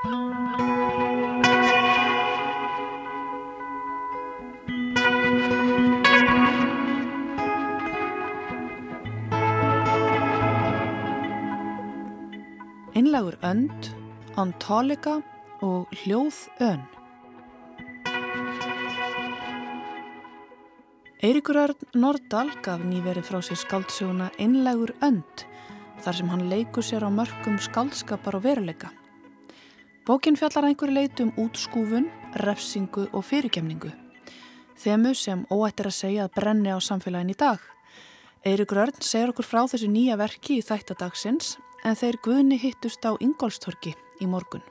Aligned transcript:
Einlagur 0.00 0.16
önd, 13.44 13.90
antálika 14.36 15.20
og 15.60 15.92
hljóð 15.92 16.48
ön. 16.60 16.80
Eirikur 21.20 21.56
Örn 21.60 21.76
Nordal 21.92 22.48
gaf 22.64 22.80
nýverið 22.80 23.28
frá 23.28 23.44
sér 23.44 23.60
skáldsöguna 23.60 24.30
Einlagur 24.40 24.94
önd 25.04 25.44
þar 26.00 26.16
sem 26.16 26.32
hann 26.32 26.48
leikur 26.48 26.80
sér 26.80 27.04
á 27.04 27.12
mörgum 27.12 27.60
skáldskapar 27.60 28.40
og 28.40 28.48
veruleika. 28.48 28.88
Bókin 30.10 30.34
fjallar 30.34 30.64
einhverju 30.66 30.94
leitu 30.94 31.22
um 31.22 31.28
útskúfun, 31.38 32.08
refsingu 32.42 33.04
og 33.14 33.22
fyrirkemningu. 33.22 33.92
Þemu 34.82 35.12
sem 35.14 35.44
óættir 35.54 35.86
að 35.86 35.94
segja 35.94 36.24
að 36.24 36.32
brenni 36.34 36.72
á 36.74 36.82
samfélagin 36.82 37.30
í 37.30 37.36
dag. 37.38 37.60
Eirikur 38.42 38.80
Örn 38.82 38.98
segir 39.06 39.30
okkur 39.30 39.46
frá 39.46 39.60
þessu 39.70 39.86
nýja 39.86 40.16
verki 40.18 40.56
í 40.58 40.64
þættadagsins 40.66 41.52
en 41.86 41.94
þeir 41.94 42.18
guðni 42.24 42.58
hittust 42.58 43.06
á 43.06 43.14
Ingolstorki 43.22 43.92
í 44.18 44.26
morgun. 44.26 44.64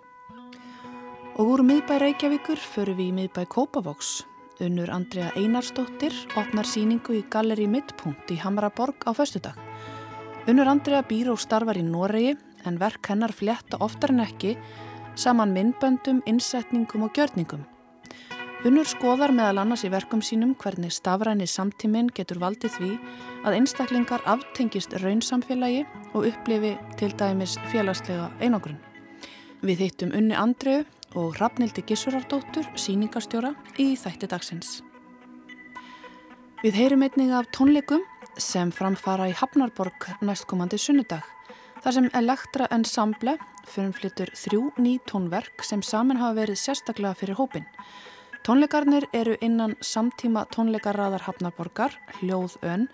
Og 1.39 1.53
úr 1.53 1.63
miðbæ 1.63 1.95
Reykjavíkur 2.03 2.59
förum 2.59 2.99
við 2.99 3.13
í 3.13 3.15
miðbæ 3.21 3.47
Kópavóks. 3.47 4.25
Unnur 4.59 4.91
Andrea 4.91 5.31
Einarstóttir 5.39 6.19
opnar 6.35 6.67
síningu 6.67 7.15
í 7.15 7.23
Galleri 7.31 7.69
Midpunkt 7.71 8.35
í 8.35 8.41
Hamaraborg 8.43 9.07
á 9.07 9.15
föstudag. 9.15 9.55
Unnur 10.51 10.67
Andrea 10.67 10.99
býr 10.99 11.31
og 11.31 11.39
starfar 11.39 11.79
í 11.79 11.87
Noregi 11.87 12.35
en 12.67 12.75
verk 12.75 13.07
hennar 13.07 13.31
fletta 13.31 13.79
oftar 13.79 14.11
en 14.11 14.25
ekki 14.27 14.57
saman 15.19 15.51
myndböndum, 15.53 16.21
innsetningum 16.25 17.03
og 17.03 17.13
gjörningum. 17.17 17.65
Unnur 18.67 18.87
skoðar 18.87 19.31
meðal 19.31 19.61
annars 19.61 19.85
í 19.87 19.91
verkum 19.91 20.19
sínum 20.23 20.51
hvernig 20.59 20.91
stafræni 20.91 21.45
samtíminn 21.47 22.09
getur 22.15 22.41
valdið 22.41 22.73
því 22.75 22.89
að 23.47 23.55
einstaklingar 23.55 24.25
aftengist 24.27 24.95
raunsamfélagi 24.99 25.85
og 26.11 26.27
upplifi 26.27 26.73
til 26.99 27.13
dæmis 27.19 27.55
félagslega 27.71 28.27
einogrun. 28.43 28.79
Við 29.63 29.85
hittum 29.85 30.11
Unni 30.15 30.35
Andreu 30.35 30.83
og 31.15 31.39
Rafnildi 31.39 31.83
Gissurardóttur, 31.87 32.67
síningastjóra, 32.75 33.53
í 33.79 33.95
þætti 33.99 34.27
dagsins. 34.31 34.79
Við 36.59 36.75
heyrum 36.75 37.03
einnig 37.07 37.31
af 37.31 37.47
tónleikum 37.55 38.03
sem 38.39 38.71
framfara 38.75 39.29
í 39.31 39.35
Hafnarborg 39.39 40.09
næstkomandi 40.19 40.79
sunnudag, 40.79 41.23
þar 41.79 41.95
sem 41.95 42.11
Elektra 42.19 42.67
Ensemble 42.75 43.37
fyrirflyttur 43.69 44.31
þrjú 44.35 44.61
ný 44.81 44.97
tónverk 45.07 45.63
sem 45.63 45.81
saman 45.85 46.19
hafa 46.19 46.41
verið 46.41 46.59
sérstaklega 46.59 47.15
fyrir 47.15 47.37
hópin. 47.39 47.67
Tónleikarnir 48.43 49.05
eru 49.13 49.35
innan 49.45 49.75
samtíma 49.81 50.45
tónleikarraðar 50.53 51.25
Hafnarborgar, 51.27 51.93
Hljóð 52.19 52.57
Ön, 52.63 52.87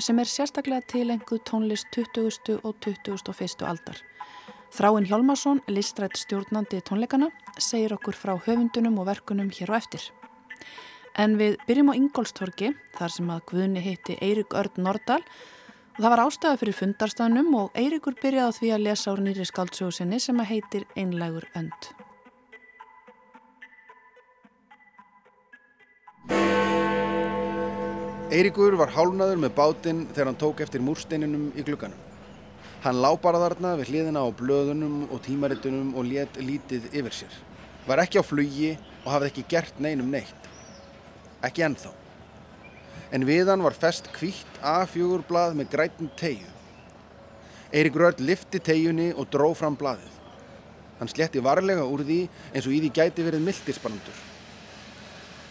sem 0.00 0.18
er 0.18 0.28
sérstaklega 0.28 0.84
tilenguð 0.88 1.42
tónlist 1.48 1.88
20. 1.94 2.60
og 2.62 2.76
21. 2.84 3.64
aldar. 3.64 4.00
Þráinn 4.76 5.06
Hjálmarsson, 5.08 5.62
listrætt 5.70 6.18
stjórnandi 6.20 6.82
tónleikana, 6.84 7.30
segir 7.58 7.94
okkur 7.96 8.16
frá 8.18 8.34
höfundunum 8.36 8.98
og 9.00 9.06
verkunum 9.08 9.52
hér 9.54 9.72
á 9.72 9.78
eftir. 9.78 10.02
En 11.16 11.38
við 11.40 11.56
byrjum 11.68 11.92
á 11.92 11.94
Ingólstorki, 11.96 12.74
þar 12.98 13.14
sem 13.14 13.30
að 13.32 13.44
Guðni 13.52 13.84
hitti 13.84 14.18
Eirik 14.20 14.52
Örd 14.52 14.76
Nordal 14.76 15.22
og 15.22 15.55
það 15.96 16.12
var 16.12 16.22
ástæða 16.26 16.58
fyrir 16.60 16.76
fundarstafnum 16.76 17.54
og 17.56 17.78
Eirikur 17.78 18.16
byrjaði 18.20 18.52
á 18.52 18.56
því 18.58 18.72
að 18.74 18.84
lesa 18.84 19.14
úr 19.14 19.22
nýri 19.24 19.46
skaldsjóðsynni 19.48 20.18
sem 20.20 20.42
að 20.42 20.50
heitir 20.50 20.84
Einlegur 20.96 21.48
önd. 21.56 21.88
Eiríkur 28.36 28.76
var 28.76 28.92
hálnaður 28.92 29.40
með 29.40 29.52
bátinn 29.56 30.04
þegar 30.10 30.32
hann 30.32 30.40
tók 30.40 30.60
eftir 30.60 30.82
múrsteininum 30.84 31.48
í 31.56 31.64
glugganum. 31.64 32.00
Hann 32.84 33.00
lápara 33.00 33.40
þarna 33.40 33.76
við 33.80 33.92
hliðina 33.92 34.20
á 34.20 34.28
blöðunum 34.36 35.06
og 35.08 35.22
tímaritunum 35.24 35.94
og 35.96 36.10
let 36.10 36.36
lítið 36.36 36.90
yfir 36.92 37.14
sér. 37.22 37.38
Var 37.86 38.02
ekki 38.04 38.20
á 38.20 38.24
flugi 38.26 38.74
og 39.04 39.12
hafði 39.14 39.30
ekki 39.30 39.46
gert 39.54 39.80
neinum 39.80 40.10
neitt. 40.12 40.50
Ekki 41.46 41.64
ennþá. 41.64 41.94
En 43.14 43.26
við 43.26 43.50
hann 43.52 43.62
var 43.62 43.76
fest 43.76 44.08
kvítt 44.14 44.60
A4 44.62 45.22
blað 45.28 45.54
með 45.58 45.72
grætum 45.74 46.10
tegju. 46.18 46.48
Eiríkur 47.74 48.08
öll 48.08 48.24
lifti 48.26 48.60
tegjunni 48.62 49.12
og 49.14 49.28
dró 49.30 49.52
fram 49.54 49.76
blaðið. 49.78 50.14
Hann 50.98 51.10
sletti 51.12 51.42
varlega 51.44 51.84
úr 51.84 52.02
því 52.06 52.22
eins 52.54 52.66
og 52.66 52.72
í 52.74 52.80
því 52.84 52.90
gæti 52.96 53.26
verið 53.26 53.44
mildirspannandur. 53.46 54.22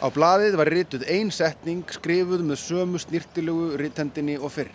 Á 0.02 0.08
blaðið 0.12 0.58
var 0.60 0.72
rituð 0.74 1.06
ein 1.08 1.32
setning 1.32 1.86
skrifuð 1.96 2.44
með 2.44 2.60
sömu 2.64 3.00
snirtilegu 3.00 3.76
ritendinni 3.80 4.36
og 4.40 4.52
fyrr. 4.52 4.72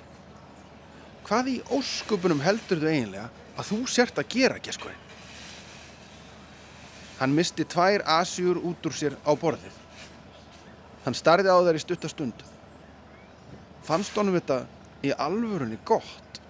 Hvað 1.27 1.51
í 1.53 1.57
ósköpunum 1.77 2.41
heldur 2.43 2.81
þau 2.81 2.89
eiginlega 2.91 3.29
að 3.59 3.69
þú 3.69 3.81
sért 3.91 4.19
að 4.19 4.31
gera, 4.33 4.57
geskurinn? 4.63 5.07
Hann 7.21 7.37
misti 7.37 7.67
tvær 7.69 8.03
asjur 8.09 8.63
út 8.65 8.87
úr 8.89 8.97
sér 8.97 9.19
á 9.29 9.33
borðið. 9.37 9.77
Hann 11.05 11.17
starði 11.17 11.53
á 11.53 11.59
þær 11.61 11.77
í 11.77 11.83
stuttastund. 11.85 12.47
Fannst 13.87 14.17
honum 14.19 14.37
þetta 14.37 14.65
í 15.07 15.13
alvörunni 15.17 15.79
gott? 15.89 16.41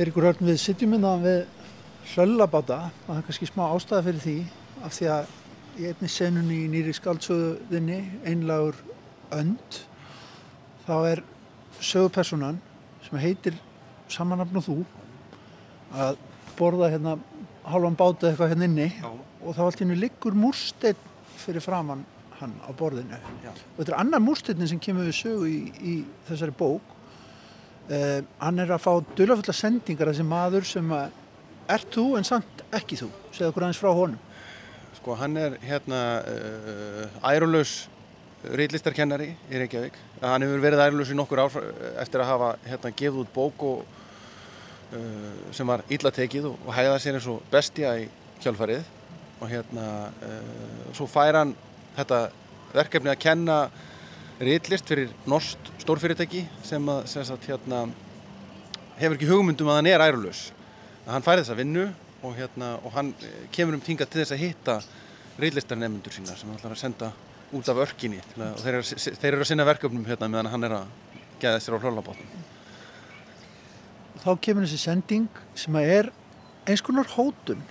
Eirikur 0.00 0.30
Örn 0.30 0.46
við 0.48 0.60
sitjum 0.62 0.94
hérna 0.94 1.16
við 1.20 1.40
hlöllabáta 2.14 2.78
og 2.88 3.10
það 3.10 3.18
er 3.18 3.24
kannski 3.26 3.48
smá 3.50 3.66
ástæða 3.66 4.04
fyrir 4.06 4.22
því 4.24 4.36
af 4.86 4.94
því 4.96 5.08
að 5.12 5.34
í 5.80 5.88
einni 5.90 6.08
senunni 6.10 6.60
í 6.62 6.70
nýri 6.72 6.94
skaldsöðinni 6.96 7.98
einlagur 8.30 8.78
önd 9.36 9.80
þá 10.86 10.94
er 11.10 11.22
sögupersonan 11.84 12.62
sem 13.04 13.20
heitir 13.20 13.58
samanafn 14.10 14.62
og 14.62 14.66
þú 14.66 14.78
að 16.00 16.18
borða 16.58 16.90
hérna 16.94 17.18
halvan 17.74 17.98
báta 17.98 18.30
eitthvað 18.30 18.54
hérna 18.54 18.68
inni 18.68 18.88
Já. 18.92 19.10
og 19.10 19.56
þá 19.56 19.60
allt 19.66 19.82
hérna 19.82 19.98
liggur 19.98 20.36
múrsteinn 20.38 21.08
fyrir 21.40 21.64
framann 21.64 22.04
hann 22.40 22.54
á 22.64 22.70
borðinu. 22.72 23.18
Já. 23.44 23.52
og 23.52 23.82
þetta 23.82 23.92
er 23.92 24.00
annar 24.00 24.22
múrsteinnin 24.24 24.70
sem 24.70 24.80
kemur 24.80 25.08
við 25.08 25.18
sögu 25.18 25.48
í, 25.50 25.60
í 25.80 25.94
þessari 26.28 26.56
bók. 26.56 26.96
Uh, 27.90 28.20
hann 28.38 28.62
er 28.62 28.70
að 28.70 28.84
fá 28.84 28.92
dölafullar 29.18 29.56
sendingar 29.56 30.12
þessi 30.12 30.24
maður 30.26 30.66
sem 30.68 30.92
að 30.94 31.16
er 31.70 31.86
þú 31.94 32.04
en 32.18 32.26
samt 32.26 32.62
ekki 32.76 32.98
þú? 33.00 33.08
Segð 33.34 33.50
okkur 33.50 33.66
aðeins 33.66 33.80
frá 33.82 33.90
honum. 33.94 34.20
Sko 35.00 35.16
hann 35.18 35.36
er 35.40 35.56
hérna 35.64 36.02
uh, 36.22 37.18
ærunlaus 37.32 37.88
reillistarkennari 38.40 39.34
í 39.50 39.60
Reykjavík. 39.60 39.96
Hann 40.22 40.44
hefur 40.46 40.62
verið 40.62 40.84
ærunlaus 40.86 41.10
í 41.12 41.16
nokkur 41.18 41.42
ár 41.44 41.56
eftir 42.00 42.22
að 42.22 42.30
hafa 42.30 42.52
hérna 42.64 42.92
gefið 42.96 43.24
út 43.24 43.34
bók 43.34 43.64
og, 43.68 43.82
sem 45.54 45.68
var 45.70 45.84
illa 45.92 46.10
tekið 46.10 46.48
og, 46.50 46.56
og 46.66 46.74
hægða 46.74 46.96
sér 47.02 47.18
eins 47.18 47.28
og 47.30 47.44
bestja 47.52 47.92
í 48.00 48.08
kjálfarið 48.42 48.88
og 49.40 49.48
hérna 49.50 49.84
svo 50.96 51.06
fær 51.06 51.38
hann 51.38 51.54
þetta 51.96 52.20
verkefni 52.74 53.12
að 53.12 53.22
kenna 53.22 53.56
reitlist 54.40 54.88
fyrir 54.88 55.10
norst 55.28 55.70
stórfyrirtæki 55.82 56.44
sem, 56.64 56.86
að, 56.88 57.02
sem 57.12 57.26
sagt, 57.28 57.48
hérna, 57.50 57.84
hefur 59.00 59.18
ekki 59.18 59.28
hugmyndum 59.28 59.68
að 59.68 59.80
hann 59.80 59.90
er 59.90 60.04
ærulus. 60.06 60.46
Hann 61.08 61.24
færi 61.26 61.42
þessa 61.42 61.56
vinnu 61.58 61.88
og, 62.22 62.32
hérna, 62.38 62.74
og 62.84 62.94
hann 62.94 63.12
eh, 63.24 63.42
kemur 63.52 63.76
um 63.76 63.84
tinga 63.84 64.06
til 64.08 64.22
þess 64.22 64.36
að 64.36 64.44
hitta 64.44 64.78
reitlistarnefnundur 65.40 66.14
sína 66.14 66.36
sem 66.36 66.48
hann 66.48 66.60
ætlar 66.60 66.76
að 66.76 66.82
senda 66.84 67.10
út 67.56 67.68
af 67.72 67.82
örkinni 67.82 68.20
að, 68.22 68.46
og 68.54 68.62
þeir 68.62 68.78
eru, 69.32 69.42
að 69.42 69.48
sinna 69.50 69.66
verkefnum 69.68 70.06
hérna 70.08 70.30
meðan 70.30 70.52
hann 70.54 70.68
er 70.68 70.76
að 70.78 70.96
geða 71.42 71.60
sér 71.60 71.76
á 71.76 71.82
hlólabáttum. 71.82 72.39
Þá 74.20 74.30
kemur 74.44 74.66
þessi 74.66 74.82
sending 74.82 75.28
sem 75.56 75.76
að 75.80 75.92
er 75.94 76.10
eins 76.68 76.82
konar 76.84 77.08
hótun 77.14 77.62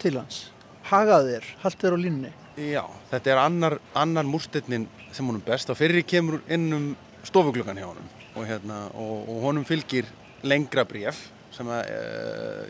til 0.00 0.16
hans. 0.16 0.46
Hagaðir, 0.88 1.44
haldir 1.62 1.96
á 1.96 1.98
línni. 2.00 2.32
Já, 2.56 2.84
þetta 3.10 3.32
er 3.32 3.40
annar, 3.42 3.78
annar 3.98 4.26
múrstinnin 4.28 4.86
sem 5.14 5.26
honum 5.26 5.42
best 5.44 5.70
og 5.72 5.78
fyrir 5.78 6.04
kemur 6.06 6.40
inn 6.52 6.68
um 6.72 6.86
stofuglökan 7.26 7.78
hjá 7.80 7.88
honum 7.88 8.08
og, 8.34 8.44
hérna, 8.46 8.80
og, 8.94 9.28
og 9.30 9.40
honum 9.48 9.64
fylgir 9.66 10.08
lengra 10.44 10.84
bref 10.88 11.18
sem 11.54 11.68
að 11.70 11.88
e, 11.90 11.98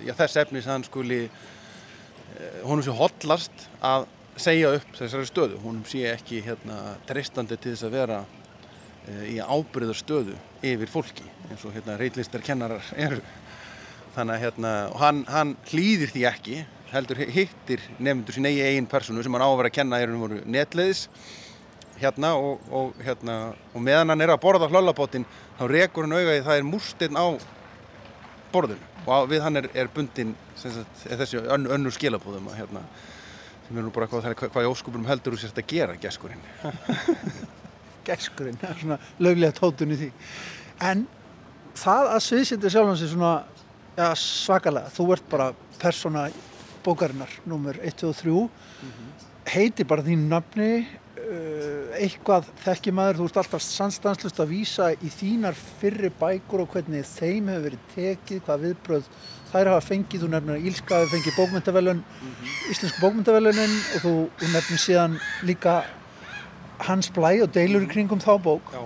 já, 0.08 0.14
þess 0.18 0.40
efnis 0.44 0.68
hann 0.68 0.84
skuli 0.86 1.24
e, 1.24 2.48
honum 2.64 2.84
sé 2.84 2.94
hotlast 2.94 3.66
að 3.84 4.06
segja 4.40 4.72
upp 4.78 4.96
þessari 4.98 5.28
stöðu 5.28 5.60
honum 5.62 5.84
sé 5.88 6.04
ekki 6.10 6.42
hérna, 6.44 6.96
treystandi 7.08 7.58
til 7.58 7.74
þess 7.74 7.88
að 7.88 7.96
vera 7.98 8.22
í 9.04 9.38
ábyrðar 9.40 9.98
stöðu 9.98 10.36
yfir 10.64 10.90
fólki 10.90 11.26
eins 11.50 11.64
og 11.66 11.74
hérna, 11.74 11.98
reitlistar 12.00 12.44
kennarar 12.44 12.84
eru. 12.96 13.20
Þannig 14.14 14.36
að 14.36 14.44
hérna, 14.44 14.72
hann, 15.00 15.22
hann 15.28 15.56
hlýðir 15.68 16.12
því 16.14 16.26
ekki 16.30 16.60
heldur 16.94 17.18
hittir 17.34 17.82
nefndur 17.98 18.36
sín 18.36 18.46
eigi 18.48 18.62
eigin 18.62 18.86
personu 18.88 19.24
sem 19.24 19.34
hann 19.34 19.44
á 19.44 19.50
að 19.50 19.72
kenna 19.74 19.98
er 20.00 20.12
um 20.14 20.22
netleðis 20.46 21.08
hérna 21.98 22.34
og, 22.38 22.62
og, 22.70 22.94
hérna, 23.02 23.54
og 23.74 23.82
meðan 23.82 24.12
hann 24.14 24.24
er 24.24 24.34
að 24.34 24.42
borða 24.42 24.70
hlöllabótinn 24.70 25.26
þá 25.58 25.64
rekur 25.70 26.06
hann 26.06 26.16
í 26.18 26.40
það 26.46 26.56
er 26.56 26.68
múrstinn 26.68 27.18
á 27.18 27.26
borðinu. 28.54 28.92
Og 29.04 29.10
á, 29.10 29.18
við 29.28 29.44
hann 29.44 29.60
er, 29.60 29.68
er 29.76 29.90
bundin 29.92 30.32
sagt, 30.56 31.04
er 31.10 31.20
þessi 31.20 31.42
ön, 31.42 31.68
önnur 31.76 31.94
skilabúðum 31.94 32.48
að, 32.50 32.62
hérna, 32.62 32.84
sem 33.66 33.78
er 33.78 33.84
nú 33.84 33.92
bara 33.94 34.08
hvað, 34.08 34.32
hvað, 34.46 34.64
í 34.64 34.70
óskupunum 34.70 35.10
heldur 35.10 35.36
þú 35.36 35.42
sérst 35.42 35.60
að 35.60 35.70
gera 35.74 35.98
geskurinn 36.00 36.42
Geskurinn, 38.06 38.58
svona 38.80 39.00
löglega 39.22 39.56
tótun 39.58 39.94
í 39.94 40.00
því. 40.02 40.10
En 40.84 41.06
það 41.78 42.10
að 42.14 42.24
sviðsindi 42.28 42.72
sjálfan 42.72 43.00
sig 43.00 43.12
svona 43.12 43.34
ja, 43.96 44.10
svakalega, 44.18 44.92
þú 44.94 45.08
ert 45.16 45.30
bara 45.30 45.52
persóna 45.80 46.28
bókarinnar, 46.84 47.30
nummer 47.48 47.78
1, 47.80 47.96
2 48.02 48.10
og 48.10 48.20
3 48.20 48.34
heiti 49.50 49.84
bara 49.88 50.04
þín 50.04 50.28
nafni 50.30 50.68
uh, 50.80 51.94
eitthvað 51.98 52.48
þekki 52.64 52.92
maður, 52.96 53.20
þú 53.20 53.28
ert 53.28 53.40
alltaf 53.42 53.64
sannstanslust 53.64 54.40
að 54.40 54.52
vísa 54.54 54.90
í 54.94 55.10
þínar 55.12 55.56
fyrri 55.80 56.10
bækur 56.20 56.64
og 56.64 56.70
hvernig 56.74 57.06
þeim 57.08 57.50
hefur 57.52 57.66
verið 57.68 57.88
tekið, 57.94 58.44
hvað 58.46 58.64
viðbröð 58.68 59.10
þær 59.52 59.70
hafa 59.70 59.84
fengið, 59.86 60.24
þú 60.24 60.30
nefnir 60.32 60.56
að 60.56 60.70
Ílska 60.70 61.00
hefur 61.00 61.12
fengið 61.14 61.36
bókmyndavelun, 61.38 62.00
íslensku 62.72 63.04
bókmyndavelunin 63.04 63.76
og 63.98 64.06
þú 64.06 64.14
nefnir 64.54 64.82
síðan 64.82 65.20
líka 65.46 65.82
hans 66.88 67.10
blæ 67.14 67.32
og 67.44 67.50
deilur 67.54 67.86
í 67.86 67.90
kringum 67.90 68.22
þá 68.22 68.34
bók 68.42 68.74
Já. 68.74 68.82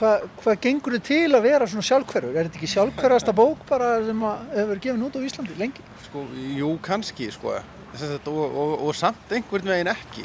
Hva, 0.00 0.12
hvað 0.40 0.60
gengur 0.64 0.94
þið 0.96 1.02
til 1.04 1.34
að 1.36 1.44
vera 1.44 1.66
svona 1.68 1.84
sjálfhverfur? 1.84 2.32
Er 2.32 2.46
þetta 2.46 2.56
ekki 2.60 2.68
sjálfhverfasta 2.72 3.34
bók 3.36 3.64
bara 3.68 3.90
sem 4.06 4.22
hefur 4.54 4.80
gefin 4.80 5.02
út 5.04 5.18
á 5.18 5.20
Íslandi 5.26 5.56
lengi? 5.58 5.82
Sko, 6.06 6.22
jú, 6.56 6.70
kannski, 6.84 7.28
sko. 7.34 7.56
Og, 7.58 8.30
og, 8.30 8.76
og 8.86 8.94
samt 8.96 9.34
einhvern 9.34 9.68
veginn 9.68 9.90
ekki. 9.92 10.24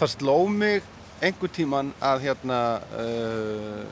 Það 0.00 0.14
sló 0.16 0.36
mig 0.50 0.88
einhvern 1.22 1.54
tíman 1.54 1.92
að 2.02 2.24
hérna, 2.26 2.58
uh, 2.98 3.84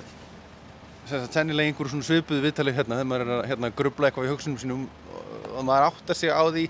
sennilega 1.30 1.68
einhverju 1.68 1.92
svona 1.94 2.08
svipuðu 2.08 2.42
viðtalið 2.48 2.80
hérna, 2.80 2.98
þegar 2.98 3.10
maður 3.12 3.26
er 3.26 3.34
að 3.36 3.48
hérna, 3.52 3.72
grubla 3.76 4.08
eitthvað 4.08 4.26
í 4.26 4.32
hugsunum 4.32 4.58
sínum 4.62 4.86
og 5.52 5.62
maður 5.68 5.90
áttar 5.92 6.18
sig 6.18 6.32
á 6.32 6.42
því, 6.48 6.64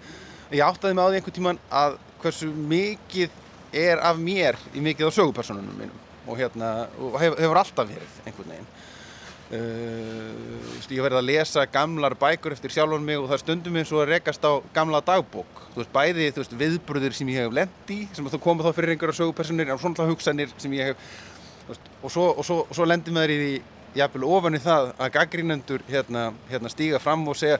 ég 0.52 0.64
áttaði 0.66 0.98
mig 0.98 1.06
á 1.06 1.08
því 1.08 1.20
einhvern 1.20 1.38
tíman 1.38 1.62
að 1.80 1.96
hversu 2.20 2.50
mikið 2.50 3.38
er 3.72 4.02
af 4.02 4.18
mér 4.20 4.58
í 4.74 4.82
mikið 4.84 5.10
á 5.10 5.16
sögupersonunum 5.18 5.76
mínum 5.78 6.06
og 6.30 6.38
hérna, 6.38 6.88
og 7.00 7.18
hef, 7.20 7.36
hefur 7.40 7.58
alltaf 7.58 7.88
verið 7.88 8.18
einhvern 8.26 8.52
veginn. 8.54 8.70
Uh, 9.50 10.90
ég 10.94 11.02
verði 11.02 11.18
að 11.18 11.26
lesa 11.26 11.64
gamlar 11.66 12.14
bækur 12.18 12.54
eftir 12.54 12.70
sjálfan 12.70 13.02
mig 13.02 13.18
og 13.18 13.26
það 13.32 13.40
stundum 13.42 13.78
eins 13.80 13.90
og 13.90 14.04
að 14.04 14.12
rekast 14.12 14.44
á 14.46 14.62
gamla 14.76 15.00
dagbók 15.02 15.64
þú 15.72 15.80
veist, 15.80 15.90
bæði 15.90 16.28
þú 16.30 16.42
veist, 16.44 16.54
viðbröður 16.60 17.16
sem 17.18 17.32
ég 17.32 17.42
hef 17.42 17.56
lend 17.58 17.90
í 17.90 17.98
sem 18.14 18.28
að 18.28 18.36
þú 18.36 18.40
koma 18.44 18.66
þá 18.66 18.76
fyrir 18.76 18.94
einhverja 18.94 19.18
sögupersonir 19.18 19.72
og 19.74 19.82
svona 19.82 20.06
hugsanir 20.06 20.54
sem 20.54 20.76
ég 20.78 20.92
hef 20.92 21.10
veist, 21.66 21.90
og 21.98 22.14
svo, 22.14 22.28
svo, 22.46 22.60
svo 22.70 22.86
lendir 22.86 23.16
maður 23.16 23.34
í 23.34 23.40
því 23.40 23.50
jafnvel 23.98 24.28
ofan 24.36 24.58
í 24.58 24.62
það 24.62 24.92
að 24.94 25.12
gaggrínendur 25.18 25.84
hérna, 25.90 26.24
hérna 26.52 26.70
stíga 26.70 27.02
fram 27.02 27.26
og 27.26 27.38
segja 27.42 27.58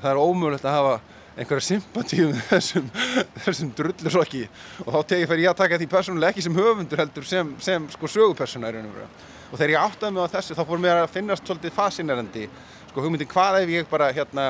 það 0.00 0.10
er 0.14 0.22
ómögulegt 0.22 0.64
að 0.64 0.78
hafa 0.78 0.96
einhverja 1.36 1.66
sympatíu 1.66 2.30
með 2.30 2.44
þessum, 2.48 2.86
þessum 3.44 3.72
drullusokki 3.76 4.44
og 4.84 4.94
þá 4.94 5.00
tegir 5.12 5.30
fyrir 5.30 5.44
ég 5.44 5.50
að 5.52 5.58
taka 5.60 5.78
því 5.80 5.88
persónulega 5.92 6.32
ekki 6.32 6.44
sem 6.46 6.56
höfundur 6.56 7.02
heldur 7.02 7.26
sem, 7.28 7.50
sem 7.62 7.88
sko 7.92 8.08
sögupersona 8.08 8.70
í 8.70 8.76
raun 8.76 8.88
og 8.88 8.94
veru. 8.96 9.08
Og 9.50 9.58
þegar 9.58 9.74
ég 9.74 9.82
áttaði 9.82 10.16
mig 10.16 10.24
á 10.24 10.34
þessu 10.36 10.56
þá 10.56 10.62
fór 10.70 10.80
mér 10.82 11.02
að 11.02 11.12
finnast 11.12 11.44
svolítið 11.44 11.76
fascinerandi 11.76 12.46
sko 12.88 13.04
hugmyndin 13.04 13.30
hvað 13.30 13.60
ef 13.60 13.74
ég 13.74 13.90
bara 13.90 14.08
hérna 14.16 14.46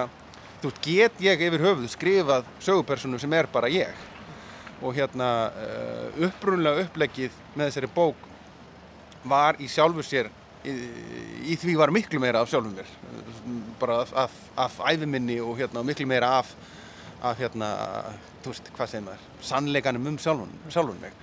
þú 0.63 0.71
veist 0.71 0.87
get 0.87 1.25
ég 1.27 1.43
yfir 1.49 1.67
höfuð 1.67 1.91
skrifað 1.91 2.47
sögupersonu 2.63 3.19
sem 3.21 3.35
er 3.35 3.51
bara 3.51 3.71
ég? 3.73 4.07
Og 4.79 4.95
hérna 4.95 5.51
uh, 5.51 6.25
upprunlega 6.29 6.87
upplegið 6.87 7.35
með 7.57 7.71
þessari 7.71 7.93
bók 7.97 8.25
var 9.27 9.59
í 9.59 9.67
sjálfu 9.73 10.05
sér 10.07 10.31
í, 10.63 10.77
í 11.51 11.59
því 11.59 11.77
var 11.81 11.91
miklu 11.95 12.23
meira 12.23 12.45
af 12.45 12.51
sjálfum 12.53 12.79
mér. 12.79 12.95
Bara 13.81 14.03
af, 14.05 14.15
af, 14.15 14.41
af 14.69 14.81
æfiminni 14.93 15.41
og 15.43 15.59
hérna 15.59 15.83
miklu 15.87 16.07
meira 16.09 16.37
af 16.39 16.55
af 17.25 17.39
hérna, 17.41 17.71
þú 18.45 18.53
veist, 18.53 18.71
hvað 18.77 18.93
segir 18.93 19.07
maður 19.07 19.47
sannleikanum 19.49 20.11
um 20.13 20.19
sjálfun, 20.21 20.53
sjálfun 20.69 21.01
mig. 21.01 21.15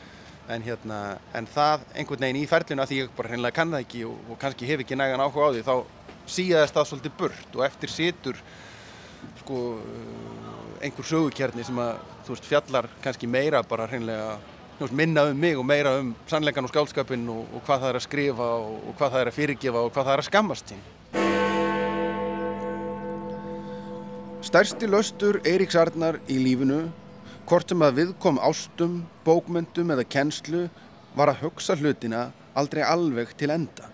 En 0.52 0.64
hérna, 0.66 1.00
en 1.38 1.48
það 1.48 1.86
einhvern 1.96 2.26
veginn 2.26 2.42
í 2.42 2.48
ferlinu 2.50 2.84
að 2.84 2.90
því 2.92 2.98
ég 3.00 3.12
bara 3.18 3.32
hreinlega 3.32 3.56
kann 3.56 3.72
það 3.72 3.86
ekki 3.86 4.02
og, 4.10 4.18
og 4.28 4.40
kannski 4.42 4.68
hef 4.68 4.84
ekki 4.84 4.98
nægan 5.00 5.24
áhuga 5.24 5.48
á 5.48 5.54
því 5.56 5.62
þá 5.68 5.76
síðast 6.34 6.76
það 6.76 6.90
svolítið 6.90 7.16
burt 7.20 7.56
og 7.56 7.66
eftir 7.68 7.92
situr 7.92 8.42
sko 9.40 9.60
einhver 10.84 11.08
sögukjarni 11.08 11.64
sem 11.64 11.80
að 11.80 12.02
þú 12.26 12.36
veist 12.36 12.50
fjallar 12.50 12.90
kannski 13.04 13.30
meira 13.30 13.64
bara 13.68 13.88
hreinlega 13.88 14.36
minna 14.92 15.30
um 15.30 15.40
mig 15.40 15.56
og 15.58 15.66
meira 15.66 15.98
um 16.00 16.12
sannleikan 16.28 16.66
og 16.68 16.74
skálskapin 16.74 17.24
og, 17.30 17.46
og 17.56 17.64
hvað 17.64 17.86
það 17.86 17.90
er 17.90 18.00
að 18.00 18.06
skrifa 18.08 18.50
og, 18.58 18.76
og 18.90 18.98
hvað 19.00 19.14
það 19.14 19.22
er 19.22 19.32
að 19.32 19.38
fyrirgefa 19.38 19.84
og 19.84 19.94
hvað 19.94 20.10
það 20.10 20.14
er 20.14 20.24
að 20.24 20.30
skammast 20.30 20.74
sín 20.74 20.84
Stærsti 24.44 24.90
löstur 24.92 25.38
Eiríks 25.48 25.78
Arnar 25.80 26.18
í 26.28 26.36
lífinu 26.36 26.82
hvort 27.48 27.70
sem 27.72 27.84
að 27.86 28.02
viðkom 28.02 28.42
ástum, 28.44 28.98
bókmyndum 29.24 29.94
eða 29.96 30.04
kennslu 30.04 30.66
var 31.16 31.32
að 31.32 31.46
hugsa 31.46 31.78
hlutina 31.80 32.26
aldrei 32.60 32.82
alveg 32.84 33.32
til 33.40 33.54
enda. 33.56 33.88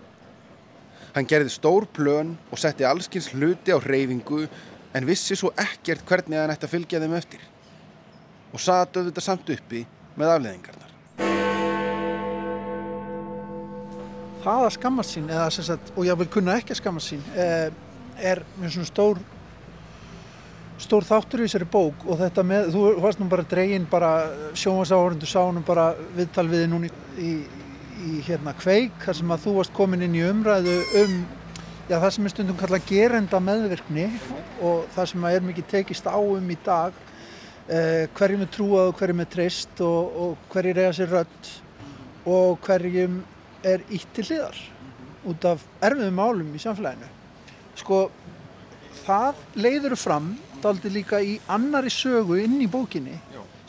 Hann 1.14 1.30
gerði 1.30 1.54
stór 1.54 1.86
plön 1.94 2.34
og 2.50 2.58
setti 2.58 2.82
allskins 2.82 3.30
hluti 3.30 3.70
á 3.70 3.78
reyfingu 3.78 4.42
en 4.90 5.06
vissi 5.06 5.38
svo 5.38 5.54
ekkert 5.54 6.02
hvernig 6.10 6.42
hann 6.42 6.50
ætti 6.50 6.66
að 6.66 6.74
fylgja 6.74 7.04
þeim 7.06 7.18
eftir. 7.22 7.46
Og 8.50 8.58
satt 8.58 8.98
auðvitað 8.98 9.28
samt 9.30 9.54
uppi 9.54 9.86
með 10.18 10.34
afleðingarnar. 10.34 10.94
Það 14.42 14.64
að 14.66 14.72
skammast 14.82 15.14
sín, 15.14 15.30
eða 15.30 15.50
sagt, 15.54 15.94
og 15.94 16.10
ég 16.10 16.24
vil 16.24 16.32
kunna 16.40 16.58
ekki 16.58 16.74
að 16.74 16.82
skammast 16.82 17.14
sín, 17.14 17.28
eh, 17.38 17.68
er 18.18 18.42
mjög 18.58 18.80
svona 18.80 18.96
stór 18.96 19.28
stór 20.80 21.04
þáttur 21.04 21.42
í 21.42 21.46
þessari 21.48 21.68
bók 21.70 22.04
og 22.08 22.20
þetta 22.20 22.44
með, 22.46 22.70
þú 22.74 22.84
varst 23.04 23.20
nú 23.20 23.28
bara 23.30 23.46
dregin 23.48 23.88
bara 23.90 24.12
sjónvarsáhörundu 24.58 25.28
sánum 25.28 25.66
bara 25.66 25.90
viðtal 26.16 26.46
við 26.48 26.64
núni 26.72 26.90
í, 27.20 27.34
í 28.06 28.14
hérna 28.26 28.54
kveik, 28.56 28.96
þar 29.04 29.18
sem 29.20 29.34
að 29.34 29.44
þú 29.44 29.54
varst 29.58 29.76
komin 29.76 30.06
inn 30.06 30.16
í 30.16 30.24
umræðu 30.24 30.78
um 31.02 31.14
já, 31.90 31.98
það 31.98 32.10
sem 32.14 32.26
er 32.26 32.34
stundum 32.34 32.58
kallað 32.60 32.88
gerenda 32.88 33.42
meðvirkni 33.44 34.06
og 34.64 34.88
það 34.94 35.12
sem 35.12 35.28
er 35.30 35.46
mikið 35.50 35.70
tekist 35.74 36.08
á 36.08 36.16
um 36.16 36.50
í 36.52 36.58
dag 36.64 36.96
eh, 37.68 38.06
hverjum 38.16 38.44
er 38.46 38.52
trúað 38.54 38.92
og 38.92 39.00
hverjum 39.00 39.24
er 39.24 39.30
treyst 39.34 39.84
og, 39.84 40.20
og 40.24 40.50
hverjir 40.54 40.80
eiga 40.80 40.96
sér 40.96 41.12
rödd 41.16 41.54
og 42.30 42.60
hverjum 42.66 43.20
er 43.66 43.84
ítt 43.92 44.08
til 44.16 44.28
hliðar 44.30 44.60
út 45.28 45.44
af 45.44 45.64
erfiðum 45.84 46.16
málum 46.16 46.54
í 46.56 46.60
samfélaginu. 46.62 47.08
Sko 47.76 48.06
það 49.02 49.42
leiður 49.60 49.96
fram 50.00 50.30
daldi 50.62 50.92
líka 50.92 51.20
í 51.22 51.38
annari 51.48 51.92
sögu 51.92 52.40
inn 52.42 52.58
í 52.60 52.68
bókinni. 52.70 53.18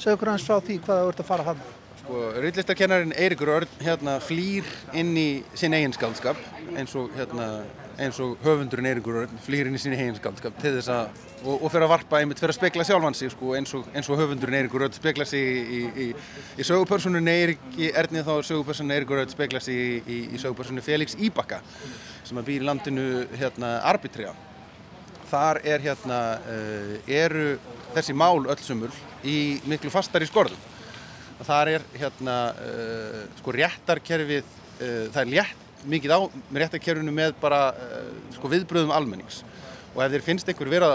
Okkur 0.02 0.34
hans 0.34 0.48
frá 0.48 0.58
því 0.58 0.82
hvað 0.82 0.98
það 0.98 1.08
vart 1.12 1.22
að 1.22 1.30
fara 1.30 1.48
hann 1.52 1.62
Sko, 2.02 2.22
Rillistarkennarin 2.42 3.14
Eirikur 3.14 3.50
Örn 3.54 3.74
hérna 3.80 4.16
flýr 4.26 4.66
inn 4.98 5.12
í 5.16 5.44
sinn 5.54 5.76
eigin 5.78 5.94
skaldskap 5.94 6.40
eins 6.74 6.96
og, 6.98 7.12
hérna, 7.14 7.46
eins 8.02 8.18
og 8.24 8.42
höfundurinn 8.42 8.90
Eirikur 8.90 9.20
Örn 9.22 9.38
flýr 9.46 9.70
inn 9.70 9.78
í 9.78 9.82
sinn 9.82 9.94
eigin 9.94 10.18
skaldskap 10.18 10.58
til 10.64 10.74
þess 10.80 10.90
að, 10.90 11.22
og, 11.44 11.62
og 11.62 11.68
fyrir 11.70 11.86
að 11.86 11.94
varpa 11.94 12.20
einmitt 12.20 12.42
fyrir 12.42 12.56
að 12.56 12.58
spekla 12.58 12.88
sjálfan 12.90 13.16
sig 13.20 13.32
sko, 13.36 13.54
eins, 13.60 13.76
og, 13.78 13.86
eins 13.94 14.10
og 14.10 14.18
höfundurinn 14.18 14.58
Eirikur 14.64 14.88
Örn 14.88 14.98
spekla 14.98 15.30
sig 15.30 15.46
í, 15.46 15.62
í, 15.62 15.82
í, 16.08 16.12
í 16.58 16.68
sögupersonunni 16.68 17.36
Eiriki 17.44 17.92
Erni 17.94 18.26
þá 18.26 18.34
sögupersonunni 18.50 18.98
Eirikur 18.98 19.22
Örn 19.22 19.36
spekla 19.38 19.62
sig 19.62 20.02
í, 20.02 20.24
í 20.34 20.42
sögupersonunni 20.42 20.84
Felix 20.84 21.16
Íbakka 21.16 21.62
sem 22.26 22.42
að 22.42 22.50
býr 22.50 22.66
í 22.66 22.72
landinu 22.72 23.12
hérna 23.38 23.78
Arbitria 23.94 24.34
þar 25.32 25.62
er 25.68 25.84
hérna 25.86 26.20
uh, 26.44 26.94
eru 27.08 27.56
þessi 27.96 28.16
mál 28.18 28.44
öllsumul 28.52 28.92
í 29.28 29.60
miklu 29.70 29.92
fastari 29.94 30.28
skorðum. 30.30 30.70
Þar 31.42 31.72
er 31.78 31.86
hérna 31.98 32.38
uh, 32.54 33.22
sko 33.40 33.56
réttarkerfið 33.56 34.44
uh, 34.44 35.08
það 35.14 35.22
er 35.24 35.32
létt 35.36 35.88
mikið 35.92 36.14
á 36.14 36.20
réttarkerfinu 36.62 37.14
með 37.16 37.32
bara 37.42 37.72
sko 38.36 38.52
viðbröðum 38.52 38.92
almennings. 38.94 39.40
Og 39.96 40.04
ef 40.06 40.12
þér 40.14 40.26
finnst 40.28 40.52
einhver 40.52 40.70
vera 40.70 40.92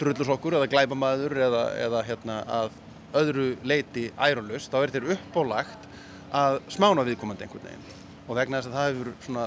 drullusokkur 0.00 0.56
eða 0.56 0.68
glæbamaður 0.72 1.36
eða, 1.44 1.64
eða 1.84 2.00
hérna 2.08 2.38
að 2.48 2.70
öðru 3.20 3.46
leiti 3.68 4.06
ærunlust 4.16 4.72
þá 4.72 4.78
er 4.80 4.94
þér 4.94 5.08
uppálagt 5.16 5.88
að 6.32 6.60
smána 6.72 7.04
viðkomandi 7.04 7.44
einhvern 7.44 7.66
veginn. 7.68 7.84
Og 8.30 8.38
vegna 8.38 8.62
þess 8.62 8.70
að 8.70 8.78
það 8.78 8.88
hefur 8.88 9.12
svona 9.26 9.46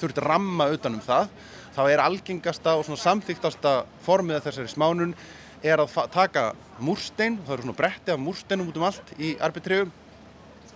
þurft 0.00 0.22
ramma 0.24 0.70
utanum 0.72 1.04
það 1.04 1.28
þá 1.74 1.82
er 1.90 2.02
algengasta 2.02 2.74
og 2.78 2.88
samþýktasta 2.88 3.74
formið 4.04 4.40
af 4.40 4.48
þessari 4.48 4.72
smánun 4.72 5.14
er 5.62 5.82
að 5.82 5.96
taka 6.12 6.50
múrstein, 6.80 7.38
það 7.44 7.54
eru 7.54 7.66
svona 7.66 7.78
bretti 7.78 8.12
af 8.14 8.20
múrsteinum 8.20 8.70
út 8.70 8.78
um 8.80 8.86
allt 8.88 9.12
í 9.20 9.34
arbitriðum 9.42 9.90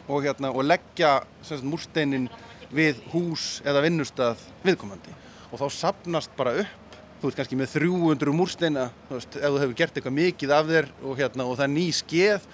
og, 0.05 0.19
hérna, 0.27 0.51
og 0.53 0.67
leggja 0.67 1.17
sagt, 1.43 1.65
múrsteinin 1.65 2.29
við 2.75 3.01
hús 3.13 3.63
eða 3.65 3.85
vinnustad 3.85 4.41
viðkomandi. 4.65 5.15
Og 5.53 5.63
þá 5.63 5.67
sapnast 5.73 6.35
bara 6.37 6.57
upp, 6.65 6.99
þú 7.21 7.31
veist 7.31 7.41
kannski 7.41 7.59
með 7.59 7.79
300 7.79 8.37
múrsteina, 8.37 8.91
þú 9.09 9.17
veist, 9.17 9.39
ef 9.39 9.49
þú 9.49 9.63
hefur 9.63 9.75
gert 9.81 9.99
eitthvað 9.99 10.17
mikið 10.19 10.55
af 10.59 10.71
þér 10.71 10.93
og, 11.01 11.17
hérna, 11.23 11.49
og 11.49 11.57
það 11.57 11.67
er 11.67 11.75
ný 11.79 11.87
skeð 11.97 12.47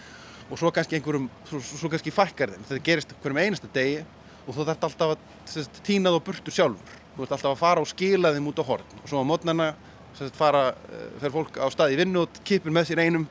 og 0.51 0.59
svo 0.61 0.71
kannski 0.75 0.99
einhverjum, 0.99 1.29
svo, 1.51 1.63
svo 1.67 1.91
kannski 1.91 2.15
fækkar 2.15 2.55
þeim, 2.55 2.65
þetta 2.71 2.87
gerist 2.87 3.15
hverjum 3.23 3.43
einasta 3.43 3.71
degi 3.75 4.01
og 4.47 4.55
þú 4.55 4.67
þarft 4.69 4.87
alltaf 4.89 5.15
að 5.17 5.83
týna 5.87 6.15
þú 6.15 6.23
burtu 6.31 6.55
sjálfur 6.55 7.00
þú 7.21 7.27
ert 7.27 7.35
alltaf 7.37 7.53
að 7.53 7.61
fara 7.61 7.85
og 7.85 7.89
skila 7.91 8.33
þeim 8.33 8.49
út 8.49 8.61
á 8.61 8.65
horn 8.65 9.01
og 9.03 9.09
svo 9.11 9.21
á 9.21 9.25
fara, 10.35 10.63
uh, 10.73 11.05
fer 11.21 11.33
fólk 11.33 11.59
á 11.61 11.67
stað 11.73 11.95
í 11.95 11.99
vinnu 12.01 12.25
og 12.25 12.41
kipir 12.45 12.73
með 12.73 12.91
sér 12.91 13.05
einum 13.05 13.27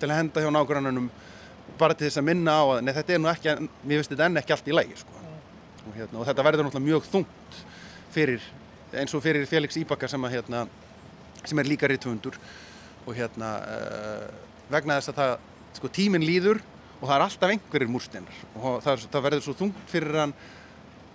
til 0.00 0.08
að 0.08 0.18
henda 0.18 0.42
hjá 0.42 0.50
nágrannunum 0.50 1.10
bara 1.78 1.94
til 1.94 2.08
þess 2.08 2.20
að 2.20 2.26
minna 2.28 2.56
á 2.56 2.64
að 2.64 2.80
nei, 2.84 2.92
þetta 2.96 3.14
er 3.14 3.22
nú 3.22 3.30
ekki, 3.30 3.54
mér 3.84 4.00
finnst 4.00 4.12
þetta 4.12 4.26
enn 4.26 4.40
ekki 4.40 4.54
allt 4.56 4.68
í 4.68 4.74
lægi 4.74 4.98
sko. 4.98 5.22
og, 5.84 5.92
hérna, 5.94 6.18
og 6.18 6.26
þetta 6.28 6.46
verður 6.48 6.66
náttúrulega 6.66 6.88
mjög 6.88 7.08
þungt 7.12 7.58
fyrir, 8.14 8.48
eins 8.92 9.14
og 9.14 9.22
fyrir 9.24 9.46
Felix 9.46 9.78
Íbaka 9.80 10.08
sem, 10.10 10.26
að, 10.26 10.36
hérna, 10.38 10.64
sem 11.44 11.58
er 11.60 11.70
líka 11.70 11.88
ritthundur 11.90 12.38
og 13.04 13.14
hérna 13.14 13.54
uh, 13.62 14.28
vegna 14.72 14.98
þess 14.98 15.12
að 15.12 15.20
það, 15.20 15.34
sko, 15.78 15.92
tíminn 16.00 16.26
líður 16.26 16.62
og 17.00 17.08
það 17.08 17.16
er 17.16 17.26
alltaf 17.28 17.54
einhverjir 17.54 17.92
múrsteinar 17.92 18.44
og 18.60 18.78
það, 18.84 19.08
það 19.12 19.26
verður 19.28 19.46
svo 19.46 19.56
þungt 19.62 19.82
fyrir 19.92 20.20
hann 20.24 20.36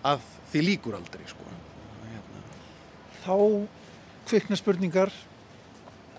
að 0.05 0.27
því 0.51 0.65
líkur 0.69 0.97
aldrei 0.97 1.25
sko. 1.27 1.48
Þá 3.23 3.35
kvikna 4.29 4.57
spurningar 4.59 5.11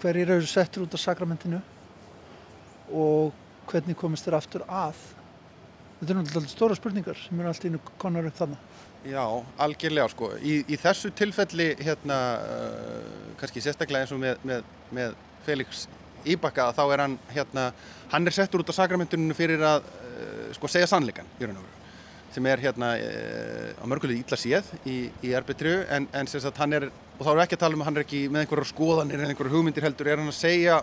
hverjir 0.00 0.34
eru 0.36 0.48
settur 0.48 0.86
út 0.86 0.96
á 0.96 0.98
sakramentinu 1.00 1.60
og 2.90 3.32
hvernig 3.70 3.96
komist 3.98 4.26
þér 4.26 4.38
aftur 4.40 4.64
að. 4.66 4.98
Þetta 6.00 6.12
er 6.12 6.18
náttúrulega 6.18 6.52
stóra 6.52 6.76
spurningar 6.78 7.18
sem 7.20 7.40
eru 7.40 7.50
alltaf 7.50 7.68
innu 7.68 7.80
konar 8.00 8.28
upp 8.28 8.38
þannig 8.40 8.68
Já, 9.08 9.22
algjörlega 9.64 10.10
sko. 10.12 10.34
Í, 10.44 10.58
í 10.68 10.76
þessu 10.80 11.08
tilfelli 11.16 11.70
hérna, 11.80 12.18
uh, 12.44 13.32
kannski 13.40 13.62
sérstaklega 13.64 14.04
eins 14.04 14.12
og 14.12 14.20
með, 14.20 14.42
með, 14.44 14.66
með 14.92 15.14
Felix 15.46 15.86
Íbaka 16.28 16.68
þá 16.76 16.82
er 16.84 17.02
hann 17.06 17.18
hérna, 17.32 17.70
hann 18.12 18.28
er 18.28 18.36
settur 18.36 18.60
út 18.60 18.72
á 18.72 18.76
sakramentuninu 18.76 19.36
fyrir 19.36 19.64
að 19.64 19.86
uh, 19.88 20.48
sko, 20.56 20.68
segja 20.68 20.90
sannleikan 20.90 21.28
í 21.38 21.46
raun 21.46 21.56
og 21.56 21.64
veru 21.64 21.79
sem 22.34 22.46
er 22.46 22.62
hérna 22.62 22.92
uh, 22.96 23.70
á 23.80 23.84
mörgulega 23.90 24.22
ítla 24.22 24.38
séð 24.38 24.70
í, 24.84 24.98
í 25.26 25.34
erbitriu 25.36 25.82
en, 25.90 26.08
en 26.14 26.30
sagt, 26.30 26.58
hann 26.62 26.76
er, 26.78 26.88
og 27.18 27.24
þá 27.24 27.30
erum 27.30 27.40
við 27.40 27.46
ekki 27.46 27.58
að 27.58 27.64
tala 27.64 27.78
um 27.78 27.86
hann 27.86 27.98
er 27.98 28.06
ekki 28.06 28.24
með 28.30 28.44
einhverjar 28.44 28.70
skoðanir 28.70 29.22
en 29.22 29.32
einhverjar 29.32 29.56
hugmyndir 29.56 29.86
heldur 29.88 30.10
er 30.10 30.22
hann 30.22 30.32
að 30.32 30.38
segja 30.38 30.80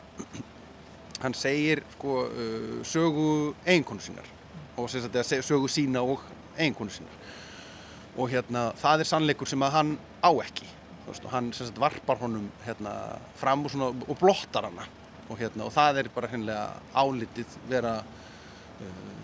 hann 1.23 1.37
segir 1.37 1.83
sko, 1.97 2.17
uh, 2.27 2.79
sögu 2.87 3.29
eiginkonu 3.65 4.03
sínar 4.03 4.33
og 4.77 4.89
sagt, 4.91 5.21
sögu 5.47 5.71
sína 5.71 6.03
og 6.05 6.25
eiginkonu 6.57 6.93
sínar 6.93 7.21
og 8.17 8.33
hérna 8.33 8.71
það 8.81 9.03
er 9.05 9.11
sannleikur 9.11 9.49
sem 9.49 9.63
að 9.63 9.77
hann 9.77 9.95
á 10.25 10.31
ekki 10.33 10.67
og 11.07 11.31
hann 11.31 11.51
sagt, 11.55 11.79
varpar 11.79 12.19
honum 12.19 12.49
hérna, 12.65 12.93
fram 13.39 13.65
og, 13.65 13.71
svona, 13.71 13.91
og 13.95 14.17
blottar 14.19 14.67
hana. 14.67 14.87
Og, 15.27 15.35
hérna, 15.39 15.67
og 15.67 15.73
það 15.75 16.01
er 16.01 16.09
bara 16.15 16.29
hreinlega 16.31 16.65
álitið 16.95 17.55
vera 17.67 17.93
uh, 18.03 19.16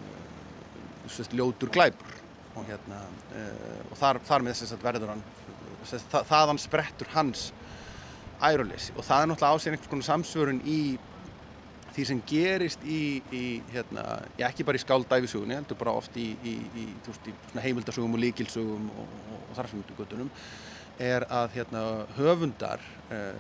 sagt, 1.12 1.33
ljótur 1.36 1.72
glæpur 1.74 2.19
og, 2.53 2.65
hérna, 2.67 3.00
uh, 3.33 3.79
og 3.89 3.98
þar, 4.00 4.22
þar 4.27 4.45
með 4.45 4.60
þess 4.62 4.75
að 4.75 4.86
verður 4.88 5.13
hann 5.13 5.24
það, 5.88 6.27
þaðan 6.29 6.62
sprettur 6.62 7.10
hans 7.15 7.48
æruleysi 8.43 8.93
og 8.98 9.07
það 9.07 9.24
er 9.24 9.31
náttúrulega 9.31 9.55
á 9.55 9.62
sig 9.62 9.74
einhvers 9.74 9.91
konar 9.91 10.10
samsvörun 10.10 10.62
í 10.67 10.79
því 11.93 12.05
sem 12.10 12.22
gerist 12.25 12.86
í, 12.89 13.22
í 13.29 13.43
hérna, 13.74 14.03
ekki 14.48 14.65
bara 14.65 14.79
í 14.79 14.81
skáldæfisugunni, 14.81 15.57
heldur 15.60 15.77
bara 15.77 15.93
oft 16.00 16.15
í, 16.17 16.31
í, 16.41 16.55
í 16.81 16.86
heimildasugum 17.62 18.17
og 18.17 18.24
líkilsugum 18.24 18.88
og, 18.89 19.12
og, 19.29 19.43
og 19.43 19.60
þarfumöndu 19.60 19.98
göttunum, 20.00 20.31
er 21.01 21.25
að 21.29 21.60
hérna, 21.60 21.83
höfundar 22.17 22.81
eh, 23.13 23.38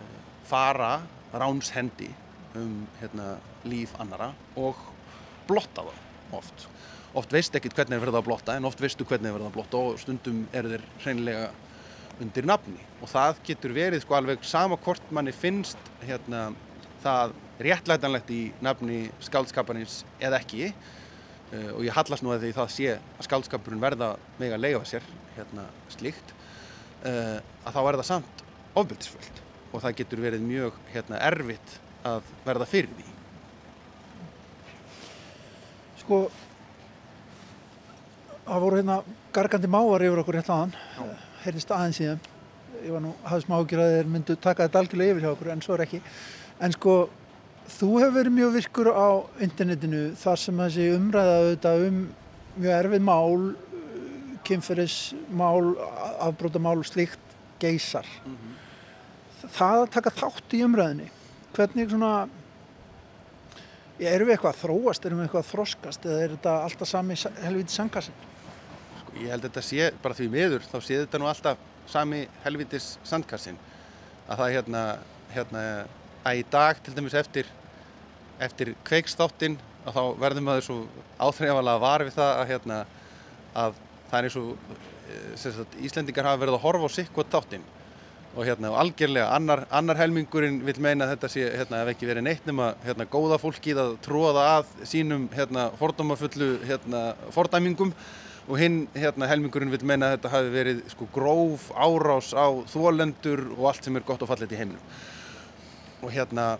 fara 0.49 0.99
ránshendi 1.33 2.11
um 2.59 2.83
hérna, 2.99 3.37
líf 3.65 3.95
annara 4.01 4.29
og 4.59 4.77
blotta 5.49 5.87
það 5.87 6.37
oft. 6.37 6.67
Oft 7.13 7.33
veist 7.33 7.53
ekkit 7.53 7.75
hvernig 7.77 7.97
er 7.97 8.01
verið 8.01 8.17
að 8.17 8.25
blotta 8.25 8.55
en 8.57 8.65
oft 8.65 8.81
veistu 8.81 9.05
hvernig 9.05 9.29
er 9.29 9.35
verið 9.37 9.51
að 9.51 9.55
blotta 9.57 9.81
og 9.81 9.99
stundum 10.01 10.43
eru 10.55 10.71
þeir 10.71 10.85
hreinlega 11.03 11.47
undir 12.23 12.47
nafni. 12.49 12.79
Og 13.01 13.11
það 13.11 13.41
getur 13.47 13.75
verið 13.75 14.01
sko 14.03 14.17
alveg 14.17 14.45
sama 14.47 14.79
hvort 14.81 15.13
manni 15.13 15.33
finnst 15.35 15.91
hérna 16.01 16.47
það 17.03 17.35
réttlætanlegt 17.63 18.31
í 18.33 18.41
nafni 18.65 18.99
skáldskaparins 19.23 20.01
eða 20.23 20.39
ekki 20.41 20.71
uh, 20.71 21.71
og 21.75 21.83
ég 21.85 21.93
hallast 21.93 22.25
nú 22.25 22.33
að 22.33 22.47
því 22.47 22.53
það 22.57 22.73
sé 22.75 22.89
að 22.97 23.27
skáldskapurinn 23.27 23.83
verða 23.83 24.13
meg 24.39 24.55
að 24.55 24.63
leiða 24.63 24.83
sér 24.89 25.05
hérna 25.35 25.67
slíkt 25.93 26.33
uh, 27.05 27.39
að 27.63 27.75
þá 27.75 27.81
er 27.83 27.99
það 27.99 28.09
samt 28.09 28.45
ofbildisfullt 28.73 29.43
og 29.73 29.81
það 29.81 29.97
getur 30.01 30.21
verið 30.21 30.45
mjög 30.45 30.79
hérna, 30.93 31.19
erfitt 31.29 31.77
að 32.05 32.25
verða 32.45 32.67
fyrir 32.69 32.91
því. 32.93 33.05
Sko 36.03 36.19
það 38.45 38.63
voru 38.65 38.79
hérna 38.79 38.99
gargandi 39.35 39.71
mávar 39.71 40.05
yfir 40.05 40.21
okkur 40.23 40.39
hérna 40.39 40.59
aðan 40.59 40.75
heyrðist 41.43 41.73
aðeins 41.75 41.99
síðan. 41.99 42.23
Ég 42.83 42.91
var 42.91 43.03
nú 43.03 43.11
hafði 43.23 43.45
smá 43.45 43.57
ágjur 43.59 43.83
að 43.83 43.93
þeir 43.97 44.09
myndu 44.11 44.35
taka 44.43 44.67
þetta 44.67 44.81
algjörlega 44.83 45.13
yfir 45.13 45.25
hjá 45.25 45.31
okkur 45.33 45.51
en 45.53 45.63
svo 45.63 45.75
er 45.77 45.85
ekki. 45.85 46.01
En 46.63 46.75
sko 46.75 46.95
þú 47.71 47.89
hefur 48.01 48.15
verið 48.17 48.37
mjög 48.37 48.55
virkur 48.57 48.89
á 48.91 49.09
internetinu 49.43 50.03
þar 50.19 50.41
sem 50.41 50.63
þessi 50.65 50.89
umræða 50.97 51.37
auðvitað 51.39 51.85
um 51.87 51.99
mjög 52.57 52.77
erfið 52.79 53.05
mál 53.07 53.37
kynferðismál 54.43 55.73
afbrótamál 56.27 56.77
og 56.81 56.87
slíkt 56.87 57.19
geysar 57.61 58.07
mm 58.25 58.35
-hmm. 58.35 59.47
það 59.47 59.81
að 59.81 59.91
taka 59.95 60.09
þátt 60.09 60.53
í 60.53 60.63
umræðinni 60.65 61.09
hvernig 61.55 61.89
svona 61.89 62.27
erum 63.99 64.27
við 64.27 64.35
eitthvað 64.35 64.53
að 64.53 64.61
þróast, 64.63 65.05
erum 65.05 65.17
við 65.17 65.23
eitthvað 65.23 65.43
að 65.43 65.51
þroskast 65.51 66.05
eða 66.05 66.21
er 66.23 66.29
þetta 66.29 66.53
alltaf 66.63 66.87
sami 66.87 67.15
helviti 67.43 67.73
sangkassin? 67.73 68.13
Ég 69.21 69.29
held 69.29 69.43
að 69.43 69.49
þetta 69.49 69.65
sé 69.67 69.91
bara 70.03 70.17
því 70.17 70.29
miður, 70.33 70.65
þá 70.65 70.77
sé 70.81 71.01
þetta 71.03 71.21
nú 71.21 71.29
alltaf 71.29 71.69
sami 71.89 72.23
helvitis 72.45 72.93
sandkassin 73.05 73.59
að 74.27 74.39
það 74.39 74.53
hérna, 74.55 74.81
hérna 75.33 75.63
að 76.23 76.39
í 76.39 76.45
dag 76.53 76.79
til 76.83 76.95
dæmis 76.95 77.17
eftir, 77.19 77.49
eftir 78.41 78.73
kveikstáttinn 78.87 79.59
að 79.83 79.97
þá 79.97 80.03
verðum 80.23 80.47
maður 80.47 80.67
svo 80.67 80.79
áþreifalega 81.19 81.83
var 81.83 82.05
við 82.07 82.17
það 82.17 82.33
að, 82.33 82.49
hérna, 82.53 82.79
að 83.53 83.79
það 84.09 84.17
er 84.19 84.27
eins 84.29 84.39
og 84.39 84.75
eh, 85.13 85.85
Íslendingar 85.87 86.29
hafa 86.29 86.41
verið 86.45 86.57
að 86.57 86.63
horfa 86.63 86.89
á 86.89 86.95
sikk 86.95 87.19
og 87.19 87.31
táttinn 87.33 87.65
og, 88.33 88.41
hérna, 88.47 88.71
og 88.71 88.79
algjörlega 88.81 89.29
annar, 89.35 89.65
annar 89.73 89.99
helmingurinn 89.99 90.61
vil 90.65 90.79
meina 90.81 91.05
að 91.05 91.15
þetta 91.15 91.31
sé 91.35 91.45
hérna, 91.59 91.83
ef 91.83 91.93
ekki 91.93 92.09
verið 92.09 92.27
neitt 92.29 92.47
nema 92.49 92.71
hérna, 92.85 93.09
góða 93.11 93.37
fólkið 93.41 93.81
að 93.83 93.95
tróða 94.05 94.45
að 94.55 94.71
sínum 94.89 95.27
hérna, 95.35 95.67
fordómafullu 95.81 96.55
hérna, 96.63 97.03
fordæmingum 97.35 97.93
og 98.47 98.59
hinn 98.59 98.83
hérna, 98.95 99.29
helmingurinn 99.31 99.71
vil 99.71 99.85
meina 99.87 100.09
að 100.09 100.17
þetta 100.17 100.33
hafi 100.33 100.53
verið 100.53 100.83
sko, 100.91 101.07
gróf 101.15 101.69
árás 101.71 102.33
á 102.35 102.47
þólendur 102.73 103.45
og 103.55 103.69
allt 103.71 103.87
sem 103.87 103.95
er 103.95 104.05
gott 104.07 104.23
og 104.25 104.31
fallet 104.31 104.51
í 104.51 104.59
heiminum. 104.59 104.95
Og 106.03 106.11
hérna 106.11 106.57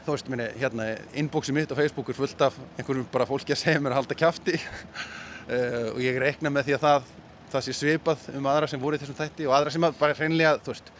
þú 0.00 0.16
veist 0.16 0.28
minni, 0.32 0.48
hérna 0.60 0.90
inboxi 1.22 1.54
mitt 1.56 1.72
á 1.72 1.78
Facebook 1.78 2.10
er 2.10 2.18
fullt 2.18 2.44
af 2.44 2.58
einhverjum 2.76 3.08
bara 3.12 3.28
fólki 3.28 3.54
að 3.54 3.62
segja 3.62 3.80
mér 3.80 3.94
að 3.94 4.02
halda 4.02 4.18
kæfti 4.18 4.56
uh, 4.58 5.88
og 5.94 6.00
ég 6.04 6.20
reikna 6.20 6.52
með 6.52 6.70
því 6.70 6.76
að 6.78 6.86
það 6.86 7.10
það 7.50 7.66
sé 7.66 7.74
svipað 7.76 8.28
um 8.38 8.46
aðra 8.46 8.68
sem 8.70 8.82
voru 8.82 8.96
í 8.96 9.00
þessum 9.02 9.18
þætti 9.18 9.48
og 9.48 9.56
aðra 9.56 9.72
sem 9.74 9.86
bara 9.98 10.16
hreinlega, 10.16 10.58
þú 10.62 10.74
veist 10.74 10.92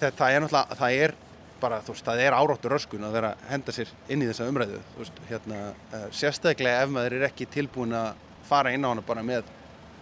það 0.00 0.34
er 0.34 0.42
náttúrulega, 0.44 0.78
það 0.80 0.96
er 1.04 1.14
bara, 1.60 1.80
þú 1.84 1.94
veist, 1.94 2.06
það 2.08 2.22
er 2.24 2.36
áráttur 2.36 2.74
röskun 2.74 3.06
að 3.06 3.16
vera 3.16 3.30
að 3.32 3.44
henda 3.52 3.74
sér 3.76 3.92
inn 4.12 4.24
í 4.24 4.28
þessa 4.28 4.48
umræðu, 4.50 4.80
þú 4.92 5.02
veist, 5.04 5.20
hérna 5.30 5.60
uh, 5.70 6.06
sérstaklega 6.12 6.82
ef 6.84 6.92
maður 6.92 7.18
er 7.18 7.26
ekki 7.30 7.48
tilbúin 7.54 7.94
að 7.96 8.23
fara 8.48 8.72
inn 8.74 8.84
á 8.84 8.90
hana 8.90 9.04
bara 9.04 9.24
með 9.26 9.48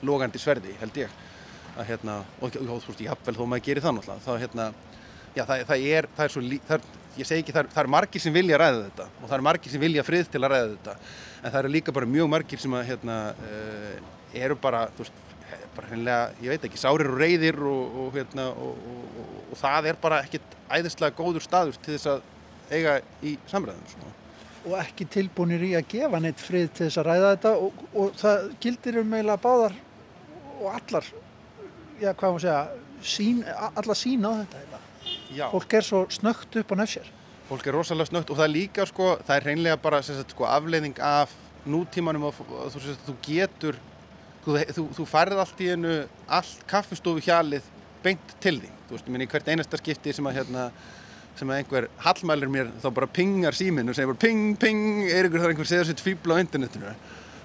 logandi 0.02 0.40
sverði, 0.42 0.75
held 0.80 0.99
ég 1.04 1.20
að 1.72 1.88
hérna, 1.88 2.18
og 2.40 2.52
þú 2.52 2.78
veist, 2.88 3.04
jáfnvel 3.06 3.37
þó 3.38 3.44
maður 3.49 3.66
gerir 3.68 3.84
það 3.84 3.94
náttúrulega, 3.99 4.25
þá 4.26 4.32
hérna 4.42 4.66
já, 5.32 5.44
það, 5.44 5.64
það 5.70 5.87
er, 5.88 6.08
það 6.16 6.25
er 6.25 6.34
svo, 6.34 6.42
það 6.68 6.76
er, 6.76 6.87
ég 7.16 7.28
segi 7.28 7.44
ekki, 7.44 7.54
það 7.54 7.62
er, 7.62 7.70
það 7.72 7.82
er 7.82 7.92
margir 7.94 8.25
sem 8.25 8.34
vilja 8.37 8.61
ræða 8.61 8.82
þetta 8.82 9.06
og 9.08 9.26
það 9.28 9.37
er 9.38 9.44
margir 9.49 9.72
sem 9.72 9.84
vilja 9.84 10.04
frið 10.06 10.32
til 10.32 10.42
að 10.42 10.52
ræða 10.52 10.70
þetta 10.75 10.96
en 11.42 11.46
það 11.46 11.58
eru 11.62 11.72
líka 11.76 11.94
bara 11.96 12.11
mjög 12.16 12.30
margir 12.34 12.62
sem 12.62 12.76
að, 12.76 12.87
hérna, 12.90 13.18
uh, 13.32 14.11
eru 14.42 14.58
bara, 14.61 14.84
þú 14.96 15.06
veist, 15.06 15.22
bara 15.76 15.88
hennilega, 15.92 16.32
ég 16.44 16.52
veit 16.52 16.66
ekki, 16.68 16.80
sárir 16.80 17.08
og 17.08 17.20
reyðir 17.20 17.61
og, 17.68 18.00
og, 18.02 18.11
hérna, 18.16 18.49
og, 18.52 18.90
og 19.49 19.61
það 19.61 19.92
er 19.92 20.00
bara 20.02 20.20
ekkit 20.25 20.56
æðislega 20.72 21.16
góður 21.16 21.44
staður 21.44 21.78
til 21.84 21.96
þess 21.96 22.11
að 22.12 22.28
eiga 22.72 22.99
í 23.25 23.37
samræðum. 23.50 23.88
Svona. 23.92 24.12
Og 24.62 24.76
ekki 24.78 25.09
tilbúinir 25.11 25.64
í 25.66 25.73
að 25.75 25.88
gefa 25.90 26.21
neitt 26.23 26.38
frið 26.38 26.69
til 26.71 26.87
þess 26.87 27.00
að 27.02 27.09
ræða 27.09 27.33
þetta 27.33 27.54
og 27.99 28.12
það 28.21 28.45
gildir 28.62 29.00
um 29.00 29.16
eiginlega 29.16 29.42
báðar 29.42 29.75
og 30.62 30.69
allar, 30.71 31.09
já, 31.99 32.12
hvað 32.12 32.37
maður 32.37 32.45
segja, 32.45 32.61
sín, 33.02 33.42
alla 33.73 33.97
sína 33.99 34.31
á 34.31 34.35
þetta. 34.45 34.83
Já. 35.33 35.49
fólk 35.50 35.75
er 35.75 35.87
svo 35.87 36.04
snögt 36.12 36.57
upp 36.61 36.73
á 36.73 36.76
nefnsér 36.78 37.09
fólk 37.49 37.66
er 37.66 37.76
rosalega 37.76 38.11
snögt 38.11 38.31
og 38.31 38.38
það 38.38 38.47
er 38.47 38.52
líka 38.52 38.87
sko, 38.88 39.09
það 39.26 39.37
er 39.37 39.47
hreinlega 39.49 39.78
bara 39.83 40.02
sagt, 40.04 40.35
sko, 40.35 40.47
afleiðing 40.49 41.00
af 41.02 41.33
nútímanum 41.69 42.28
og 42.28 42.38
þú, 42.38 42.83
sagt, 42.83 43.07
þú 43.07 43.14
getur 43.26 43.78
þú, 44.45 44.57
þú, 44.76 44.87
þú 44.99 45.07
færð 45.09 45.42
allt 45.42 45.62
í 45.64 45.71
einu 45.73 45.95
allt 46.38 46.64
kaffistofu 46.71 47.25
hjalið 47.25 47.66
beint 48.04 48.35
til 48.42 48.59
því 48.61 48.73
þú 48.88 48.97
veist, 48.97 49.09
ég 49.09 49.14
minn 49.14 49.26
í 49.26 49.31
hvert 49.33 49.50
einasta 49.52 49.81
skipti 49.81 50.14
sem 50.14 50.28
að 50.28 50.40
hérna, 50.40 50.69
sem 51.39 51.51
að 51.51 51.62
einhver 51.62 51.89
hallmælir 52.05 52.51
mér 52.53 52.71
þá 52.83 52.89
bara 52.95 53.09
pingar 53.09 53.57
síminn 53.57 53.89
og 53.89 53.97
segir 53.97 54.11
bara 54.12 54.21
ping, 54.21 54.53
ping, 54.61 54.83
er 55.09 55.29
ykkur 55.29 55.43
þar 55.43 55.55
einhver 55.55 55.71
segður 55.71 55.91
sitt 55.91 56.05
fýbla 56.05 56.37
á 56.37 56.43
internetinu? 56.43 56.93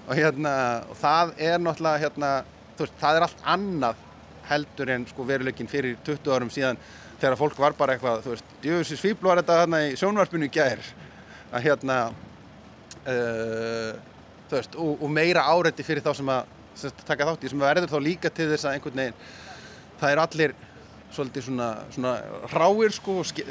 Og 0.08 0.16
hérna, 0.16 0.52
og 0.88 1.00
það 1.00 1.32
er 1.48 1.58
náttúrulega 1.62 2.02
hérna, 2.04 2.30
veist, 2.78 2.94
það 3.00 3.18
er 3.18 3.26
allt 3.26 3.42
annað 3.56 4.04
heldur 4.48 4.92
en 4.94 5.06
sko 5.08 5.26
veruleikin 5.28 5.68
fyrir 5.68 5.98
20 6.06 6.32
árum 6.32 6.52
síðan 6.52 6.80
þegar 7.18 7.38
fólk 7.40 7.58
var 7.60 7.76
bara 7.76 7.96
eitthvað, 7.96 8.22
þú 8.24 8.34
veist, 8.34 8.54
djöfusins 8.62 9.02
fíbl 9.02 9.28
var 9.28 9.42
þetta 9.42 9.58
hérna 9.62 9.82
í 9.88 9.96
sjónvarpinu 9.98 10.48
gær. 10.52 10.84
Að 11.48 11.64
hérna 11.64 11.98
uh, 13.08 13.92
þú 14.48 14.56
veist, 14.56 14.78
og, 14.78 14.94
og 15.02 15.12
meira 15.12 15.44
áreiti 15.48 15.86
fyrir 15.86 16.04
þá 16.04 16.12
sem 16.20 16.32
að 16.32 16.54
sem 16.78 16.92
sagt, 16.92 17.04
taka 17.08 17.26
þátt 17.26 17.44
í, 17.44 17.52
sem 17.52 17.62
verður 17.62 17.90
þá 17.90 17.98
líka 18.04 18.30
til 18.30 18.48
þess 18.52 18.68
að 18.68 18.76
einhvern 18.76 19.00
veginn, 19.02 19.22
það 19.98 20.12
er 20.12 20.22
allir 20.22 20.54
svolítið 21.14 21.48
svona, 21.48 21.68
svona 21.94 22.14
ráir 22.52 22.94
sko, 22.94 23.18
ske, 23.26 23.44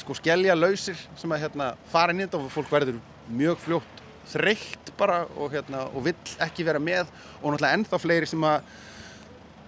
sko 0.00 0.16
skellja 0.16 0.56
lausir 0.56 0.98
sem 1.18 1.32
að 1.34 1.46
hérna 1.46 1.70
fara 1.90 2.14
inn 2.14 2.22
í 2.22 2.26
þetta 2.26 2.40
og 2.40 2.52
fólk 2.54 2.72
verður 2.72 3.00
mjög 3.26 3.62
fljótt 3.64 4.02
þreytt 4.30 4.92
bara 4.98 5.22
og, 5.36 5.50
hérna, 5.54 5.86
og 5.92 6.06
vill 6.06 6.36
ekki 6.42 6.66
vera 6.66 6.82
með 6.82 7.06
og 7.42 7.52
náttúrulega 7.52 7.78
ennþá 7.78 8.00
fleiri 8.02 8.28
sem 8.30 8.46
að 8.46 8.74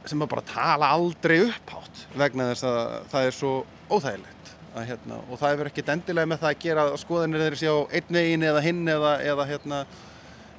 sem 0.09 0.25
að 0.25 0.31
bara 0.33 0.47
tala 0.49 0.89
aldrei 0.97 1.37
upphátt 1.45 2.05
vegna 2.17 2.49
þess 2.53 2.67
að 2.67 2.81
það 3.13 3.29
er 3.29 3.37
svo 3.37 3.53
óþægilegt 3.91 4.53
að, 4.73 4.85
hérna, 4.89 5.21
og 5.29 5.41
það 5.41 5.63
er 5.63 5.71
ekkert 5.71 5.93
endilega 5.95 6.31
með 6.31 6.43
það 6.43 6.53
að 6.53 6.61
gera 6.65 6.85
skoðanir 7.03 7.45
þeirri 7.45 7.61
sé 7.61 7.73
á 7.73 7.79
einn 7.99 8.19
veginn 8.19 8.47
eða 8.49 8.65
hinn 8.65 8.83
eða, 8.95 9.15
eða, 9.27 9.47
hérna, 9.49 9.81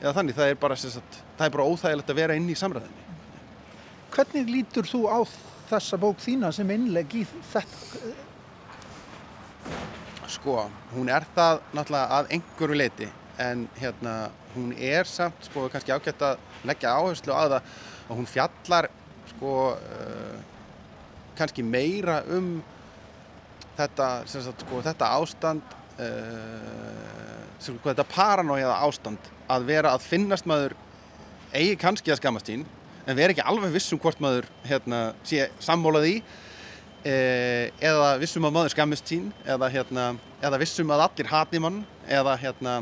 eða 0.02 0.16
þannig, 0.20 0.38
það 0.40 0.52
er, 0.54 0.60
bara, 0.64 0.80
sagt, 0.80 1.22
það 1.40 1.46
er 1.48 1.56
bara 1.56 1.68
óþægilegt 1.70 2.14
að 2.14 2.22
vera 2.22 2.40
inn 2.40 2.50
í 2.50 2.58
samræðinni 2.60 3.08
Hvernig 4.10 4.48
lítur 4.50 4.88
þú 4.90 5.04
á 5.06 5.20
þessa 5.70 6.00
bók 6.02 6.20
þína 6.24 6.52
sem 6.56 6.70
innleg 6.74 7.16
í 7.22 7.24
þetta? 7.52 8.14
Sko, 10.30 10.56
hún 10.94 11.10
er 11.10 11.26
það 11.36 11.64
náttúrulega 11.74 12.20
að 12.20 12.34
einhverju 12.36 12.78
leiti 12.78 13.10
en 13.40 13.66
hérna 13.80 14.14
hún 14.54 14.74
er 14.76 15.08
samt 15.08 15.48
sko 15.48 15.68
kannski 15.72 15.94
ágætt 15.96 16.22
að 16.26 16.42
leggja 16.68 16.94
áherslu 16.98 17.34
á 17.34 17.44
það 17.48 17.60
og 18.10 18.18
hún 18.20 18.30
fjallar 18.30 18.90
sko 19.32 19.54
uh, 19.74 20.38
kannski 21.40 21.64
meira 21.64 22.20
um 22.36 22.58
þetta, 23.78 24.10
sagt, 24.28 24.66
sko, 24.66 24.82
þetta 24.84 25.12
ástand 25.16 25.76
uh, 26.02 27.46
sko, 27.62 27.78
þetta 27.86 28.08
paranóiða 28.12 28.76
ástand 28.84 29.32
að 29.50 29.70
vera 29.70 29.94
að 29.96 30.06
finnast 30.10 30.50
maður 30.50 30.76
eigi 31.54 31.78
kannski 31.80 32.14
að 32.14 32.22
skamast 32.22 32.52
sín 32.52 32.68
en 33.10 33.18
vera 33.18 33.34
ekki 33.34 33.46
alveg 33.46 33.74
vissum 33.74 34.00
hvort 34.02 34.22
maður 34.22 34.48
hérna, 34.70 35.02
sé 35.26 35.50
sammólað 35.64 36.08
í 36.12 36.16
e, 37.02 37.14
eða 37.82 38.14
vissum 38.22 38.46
að 38.46 38.56
maður 38.58 38.76
skammist 38.76 39.10
sín 39.10 39.30
eða, 39.46 39.70
hérna, 39.74 40.10
eða 40.44 40.62
vissum 40.62 40.94
að 40.94 41.06
allir 41.08 41.32
hati 41.32 41.62
mann 41.64 41.82
eða 42.10 42.36
hérna 42.40 42.76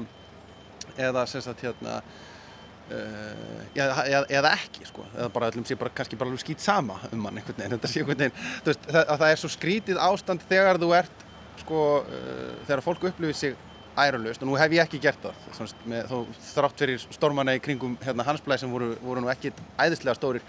eða 0.98 1.26
sem 1.30 1.44
sagt 1.46 1.62
hérna 1.62 2.00
uh, 2.02 3.62
eða, 3.78 4.24
eða 4.26 4.54
ekki 4.56 4.88
sko. 4.90 5.06
Eða 5.14 5.30
bara 5.34 5.52
öllum 5.52 5.66
sé 5.68 5.78
bara 5.80 5.94
kannski 5.94 6.18
bara 6.20 6.32
alveg 6.32 6.44
skýt 6.44 6.64
sama 6.64 6.98
um 7.12 7.22
mann 7.22 7.38
einhvern 7.38 7.60
veginn, 7.60 7.76
þetta 7.78 7.92
sé 7.92 8.02
einhvern 8.02 8.24
veginn 8.24 8.38
veist, 8.66 8.90
það, 8.90 9.14
það 9.14 9.30
er 9.30 9.42
svo 9.44 9.54
skrítið 9.54 10.02
ástand 10.08 10.46
þegar 10.50 10.82
þú 10.82 10.92
ert 10.98 11.26
sko 11.62 11.86
uh, 12.02 12.52
þegar 12.66 12.86
fólk 12.86 13.10
upplifir 13.12 13.38
sig 13.38 13.58
æralust 13.98 14.44
og 14.44 14.50
nú 14.50 14.58
hef 14.60 14.74
ég 14.76 14.84
ekki 14.84 15.02
gert 15.02 15.22
það. 15.24 15.44
Svonst, 15.58 15.86
með, 15.90 16.10
þó 16.12 16.42
þrátt 16.54 16.84
fyrir 16.84 17.06
stormana 17.18 17.56
í 17.58 17.62
kringum 17.64 17.98
hérna, 18.04 18.26
hansblæð 18.28 18.64
sem 18.64 18.74
voru, 18.74 18.92
voru 19.04 19.24
nú 19.24 19.32
ekki 19.34 19.54
æðislega 19.78 20.18
stórir 20.20 20.46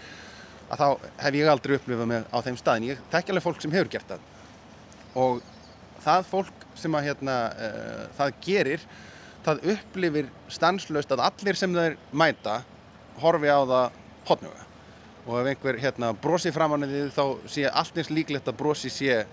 að 0.69 0.83
þá 0.83 1.11
hef 1.25 1.39
ég 1.39 1.53
aldrei 1.53 1.77
upplifað 1.79 2.11
með 2.13 2.27
á 2.29 2.39
þeim 2.45 2.59
staðin 2.61 2.89
ég 2.91 3.05
tekja 3.13 3.35
alveg 3.35 3.47
fólk 3.47 3.63
sem 3.65 3.77
hefur 3.77 3.93
gert 3.95 4.13
það. 4.13 4.27
Og 5.19 5.41
það 6.05 6.31
fólk 6.33 6.67
sem 6.79 6.95
að 6.95 7.09
hérna, 7.09 7.37
uh, 7.57 8.03
það 8.19 8.35
gerir 8.45 8.89
það 9.47 9.65
upplifir 9.75 10.33
stanslöst 10.53 11.13
að 11.15 11.25
allir 11.29 11.59
sem 11.59 11.75
þeir 11.75 11.97
mæta 12.13 12.61
horfi 13.23 13.51
á 13.51 13.61
það 13.65 14.01
hotnuga 14.29 14.67
og 15.29 15.43
ef 15.43 15.51
einhver 15.51 15.77
hérna, 15.81 16.13
brosi 16.17 16.53
framann 16.55 16.87
þá 17.13 17.25
sé 17.51 17.67
allt 17.69 17.99
eins 18.01 18.11
líklegt 18.13 18.49
að 18.49 18.57
brosi 18.61 18.91
sé 18.93 19.25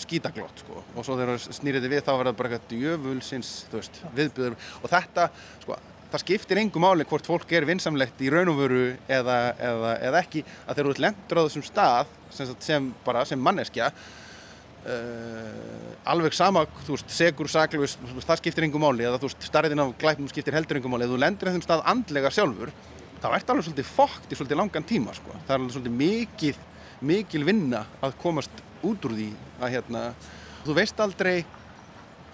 skítaglott 0.00 0.64
sko. 0.64 0.82
Og 0.96 1.04
svo 1.04 1.18
þegar 1.18 1.36
það 1.36 1.56
snýriði 1.58 1.92
við 1.92 2.04
þá 2.04 2.12
verður 2.12 2.30
það 2.30 2.38
bara 2.40 2.52
eitthvað 2.52 2.70
djöfulsins 2.72 3.50
viðbjöður 4.16 4.54
og 4.80 4.92
þetta 4.92 5.22
sko 5.64 5.72
það 6.12 6.22
skiptir 6.26 6.60
engum 6.60 6.84
máli 6.84 7.06
hvort 7.08 7.28
fólk 7.28 7.52
er 7.56 7.64
vinsamlegt 7.68 8.18
í 8.20 8.28
raun 8.32 8.50
og 8.52 8.58
veru 8.60 8.82
eða, 9.08 9.36
eða, 9.56 9.92
eða 10.08 10.20
ekki. 10.20 10.42
Að 10.66 10.74
þeir 10.76 10.84
eru 10.84 11.04
lendur 11.06 11.40
á 11.40 11.46
þessum 11.46 11.64
stað 11.66 12.10
sem, 12.32 12.46
sem 12.60 12.90
bara 13.06 13.24
sem 13.28 13.40
manneskja 13.40 13.86
uh, 13.92 13.94
alveg 16.12 16.32
sama 16.36 16.60
þú 16.82 16.98
veist 16.98 17.14
segur, 17.16 17.48
saglus, 17.52 17.96
það 18.26 18.42
skiptir 18.42 18.64
engum 18.68 18.84
máli. 18.84 19.02
Eða 19.08 19.20
þú 19.22 19.26
veist 19.30 19.48
starriðin 19.48 19.84
af 19.86 19.94
glæpum 20.02 20.28
skiptir 20.32 20.56
heldur 20.56 20.76
engum 20.80 20.92
máli. 20.96 21.04
Eða 21.08 21.16
þú 21.16 21.22
lendur 21.24 21.46
á 21.48 21.50
þessum 21.52 21.66
stað 21.68 21.86
andlega 21.94 22.34
sjálfur 22.34 22.70
þá 23.22 23.28
ert 23.36 23.54
alveg 23.54 23.64
svolítið 23.68 23.94
fókt 23.94 24.28
í 24.28 24.34
svolítið 24.36 24.60
langan 24.60 24.88
tíma 24.88 25.10
sko. 25.16 25.30
Það 25.46 25.54
er 25.54 25.60
alveg 25.60 25.74
svolítið 25.76 25.98
mikið 26.02 26.56
mikil 27.02 27.42
vinna 27.46 27.80
að 28.02 28.18
komast 28.22 28.54
út 28.86 29.06
úr 29.08 29.16
því 29.18 29.28
að 29.60 29.76
hérna, 29.76 30.06
þú 30.66 30.78
veist 30.78 31.02
aldrei 31.02 31.36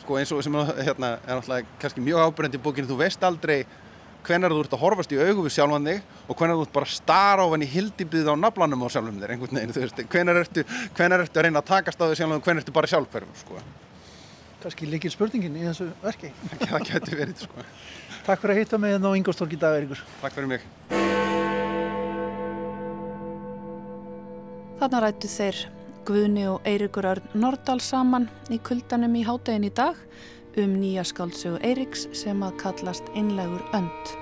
sko 0.03 0.17
eins 0.19 0.33
og 0.33 0.41
sem 0.45 0.55
hérna, 0.57 1.19
er 1.27 1.37
náttúrulega 1.37 1.79
kannski 1.83 2.05
mjög 2.05 2.25
ábyrgandi 2.25 2.61
í 2.61 2.65
bókinu, 2.65 2.89
þú 2.89 2.99
veist 3.03 3.25
aldrei 3.29 3.59
hvenar 4.27 4.53
þú 4.53 4.63
ert 4.65 4.77
að 4.77 4.83
horfast 4.83 5.13
í 5.15 5.19
augu 5.21 5.45
við 5.47 5.55
sjálfan 5.55 5.89
þig 5.89 6.29
og 6.29 6.39
hvenar 6.39 6.59
þú 6.59 6.65
ert 6.67 6.75
bara 6.75 6.89
að 6.89 6.95
stara 6.97 7.45
á 7.45 7.49
henni 7.53 7.69
hildibið 7.71 8.31
á 8.33 8.35
naflanum 8.37 8.85
á 8.85 8.89
sjálfum 8.93 9.21
þér 9.23 9.35
einhvern 9.35 9.61
veginn, 9.61 9.75
þú 9.77 9.85
veist, 9.85 10.03
hvenar 10.13 10.41
ertu, 10.43 10.65
hvenar 10.99 11.25
ertu 11.25 11.41
að 11.41 11.47
reyna 11.47 11.63
að 11.63 11.71
takast 11.71 12.03
á 12.03 12.05
þig 12.09 12.21
sjálfum 12.21 12.37
og 12.39 12.49
hvenar 12.49 12.65
ertu 12.65 12.75
bara 12.77 12.91
sjálfhverfum, 12.93 13.39
sko. 13.43 13.63
Kannski 14.59 14.91
líkil 14.91 15.13
spurningin 15.15 15.55
í 15.55 15.65
þessu 15.69 15.87
verki. 16.03 16.33
Það 16.67 16.87
getur 16.91 17.19
verið, 17.21 17.45
sko. 17.47 17.67
Takk 18.27 18.43
fyrir 18.43 18.57
að 18.57 18.63
hitta 18.65 18.83
mig 18.83 18.97
hérna 18.97 19.13
á 19.15 19.19
Ingolstorg 19.21 19.55
í 19.55 19.61
dag, 19.61 19.79
Eiríkur. 19.79 20.03
Takk 20.19 20.35
fyrir 20.35 20.51
mig. 20.51 20.67
Þarna 24.79 25.07
rættu 25.07 25.31
þeir 25.31 25.63
Guðni 26.09 26.47
og 26.49 26.65
Eirikur 26.65 27.05
Örn 27.05 27.35
Nordal 27.37 27.83
saman 27.85 28.31
í 28.49 28.57
kuldanum 28.65 29.13
í 29.19 29.27
hádegin 29.29 29.67
í 29.69 29.73
dag 29.77 29.99
um 30.57 30.79
nýja 30.81 31.05
skáldsögu 31.05 31.61
Eiriks 31.61 32.07
sem 32.17 32.41
að 32.47 32.57
kallast 32.63 33.13
Einlegur 33.13 33.61
önd. 33.77 34.15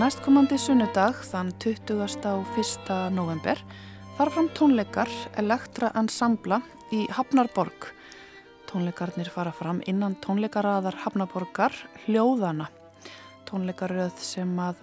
Næstkomandi 0.00 0.56
sunnudag, 0.56 1.18
þann 1.28 1.50
20. 1.60 2.24
á 2.24 2.32
1. 2.56 2.86
november, 3.12 3.58
fara 4.16 4.32
fram 4.32 4.46
tónleikar 4.56 5.10
Elektra 5.36 5.90
Ensembla 6.00 6.62
í 6.88 7.02
Hafnarborg. 7.12 7.90
Tónleikarnir 8.70 9.28
fara 9.28 9.52
fram 9.52 9.82
innan 9.90 10.16
tónleikaraðar 10.24 10.96
Hafnarborgar 11.02 11.76
Hljóðana. 12.06 12.70
Tónleikaröð 13.50 14.16
sem 14.24 14.56
að 14.56 14.80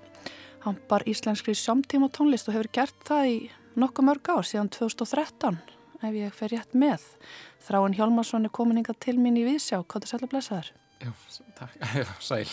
hampar 0.68 1.08
íslenskri 1.10 1.58
samtíma 1.58 2.12
tónlist 2.14 2.52
og 2.52 2.60
hefur 2.60 2.74
gert 2.78 3.02
það 3.10 3.34
í 3.34 3.36
nokkuð 3.74 4.12
mörg 4.12 4.34
ár 4.36 4.46
síðan 4.46 4.70
2013, 4.78 5.62
ef 5.98 6.22
ég 6.22 6.42
fer 6.44 6.54
rétt 6.54 6.78
með. 6.78 7.10
Þráin 7.66 7.98
Hjálmarsson 7.98 8.46
er 8.46 8.54
komin 8.54 8.84
inga 8.84 8.94
til 8.94 9.18
mín 9.18 9.42
í 9.42 9.50
Vísjá. 9.50 9.82
Hvað 9.82 10.06
er 10.06 10.14
sæl 10.14 10.22
að 10.28 10.34
blessa 10.36 10.62
þær? 10.62 10.74
Já, 11.02 11.14
takk. 11.58 11.80
Já, 12.04 12.12
sæl. 12.22 12.46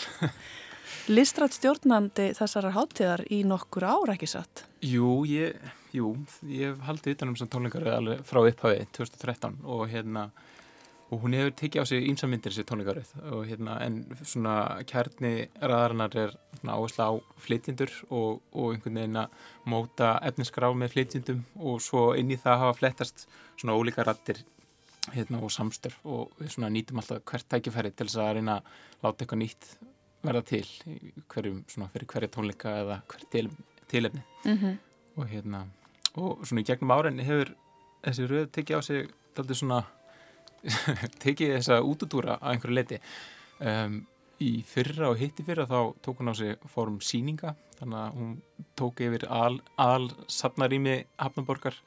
Listrætt 1.11 1.57
stjórnandi 1.57 2.31
þessara 2.37 2.73
háttíðar 2.75 3.25
í 3.29 3.43
nokkur 3.47 3.85
ár 3.85 4.13
ekki 4.15 4.29
satt? 4.29 4.65
Jú, 4.85 5.23
ég, 5.29 5.59
jú, 5.95 6.15
ég 6.49 6.73
hef 6.73 6.83
haldið 6.87 7.17
utanum 7.17 7.37
sem 7.39 7.49
tónleikar 7.51 7.87
alveg 7.93 8.25
frá 8.25 8.41
upphafi 8.41 8.87
2013 8.97 9.59
og 9.63 9.87
hérna 9.91 10.29
og 11.13 11.21
hún 11.21 11.35
hefur 11.37 11.53
tekið 11.59 11.83
á 11.83 11.85
sig 11.85 12.07
ímsamyndir 12.09 12.53
sér 12.53 12.65
tónleikarið 12.69 13.11
og 13.29 13.45
hérna 13.45 13.77
en 13.85 13.99
svona 14.25 14.55
kjarni 14.89 15.47
ræðarinnar 15.61 16.17
er 16.17 16.33
áherslu 16.65 17.05
á 17.05 17.11
flytjendur 17.45 17.93
og, 18.09 18.41
og 18.51 18.73
einhvern 18.73 18.99
veginn 18.99 19.21
að 19.21 19.45
móta 19.69 20.15
efninskrá 20.25 20.71
með 20.73 20.95
flytjendum 20.95 21.43
og 21.61 21.81
svo 21.85 22.07
inn 22.17 22.33
í 22.33 22.39
það 22.41 22.61
hafa 22.63 22.77
flettast 22.79 23.27
svona 23.53 23.77
ólíka 23.77 24.05
rættir 24.05 24.41
hérna 25.13 25.43
og 25.45 25.53
samstörf 25.53 25.99
og 26.03 26.33
við 26.39 26.55
svona 26.55 26.71
nýtum 26.73 27.01
alltaf 27.01 27.21
hvert 27.29 27.49
tækifæri 27.53 27.93
til 27.93 28.09
þess 28.09 28.23
að 28.23 28.33
reyna 28.39 28.57
að 28.57 28.71
láta 29.05 29.21
eitthvað 29.21 29.43
nýtt 29.43 29.69
verða 30.25 30.43
til 30.49 30.65
hverjum, 31.31 31.63
svona, 31.71 31.89
fyrir 31.93 32.07
hverja 32.11 32.31
tónleika 32.33 32.75
eða 32.81 33.01
hver 33.11 33.27
til, 33.31 33.49
tilefni. 33.91 34.23
Mm 34.45 34.57
-hmm. 34.57 34.77
og 35.15 35.27
hérna 35.27 35.65
og 36.15 36.47
svona 36.47 36.61
í 36.61 36.65
gegnum 36.65 36.91
áren 36.91 37.19
hefur 37.19 37.55
þessi 38.03 38.27
röð 38.27 38.49
tekið 38.51 38.77
á 38.77 38.81
sig 38.81 39.09
daldur 39.35 39.55
svona 39.55 39.83
tekið 41.23 41.55
þessa 41.57 41.81
útutúra 41.81 42.37
að 42.41 42.51
einhverju 42.51 42.75
leiti 42.75 42.99
um, 43.59 44.07
í 44.43 44.63
fyrra 44.67 45.09
og 45.09 45.19
hitti 45.19 45.45
fyrra 45.47 45.67
þá 45.69 45.93
tók 46.03 46.19
hún 46.19 46.31
á 46.31 46.35
sig 46.35 46.57
fórum 46.71 46.99
síninga 47.01 47.55
þannig 47.79 47.99
að 47.99 48.17
hún 48.19 48.33
tók 48.79 49.01
yfir 49.05 49.27
al, 49.31 49.59
al 49.77 50.09
safnarími 50.27 51.05
Hafnaborgar 51.17 51.77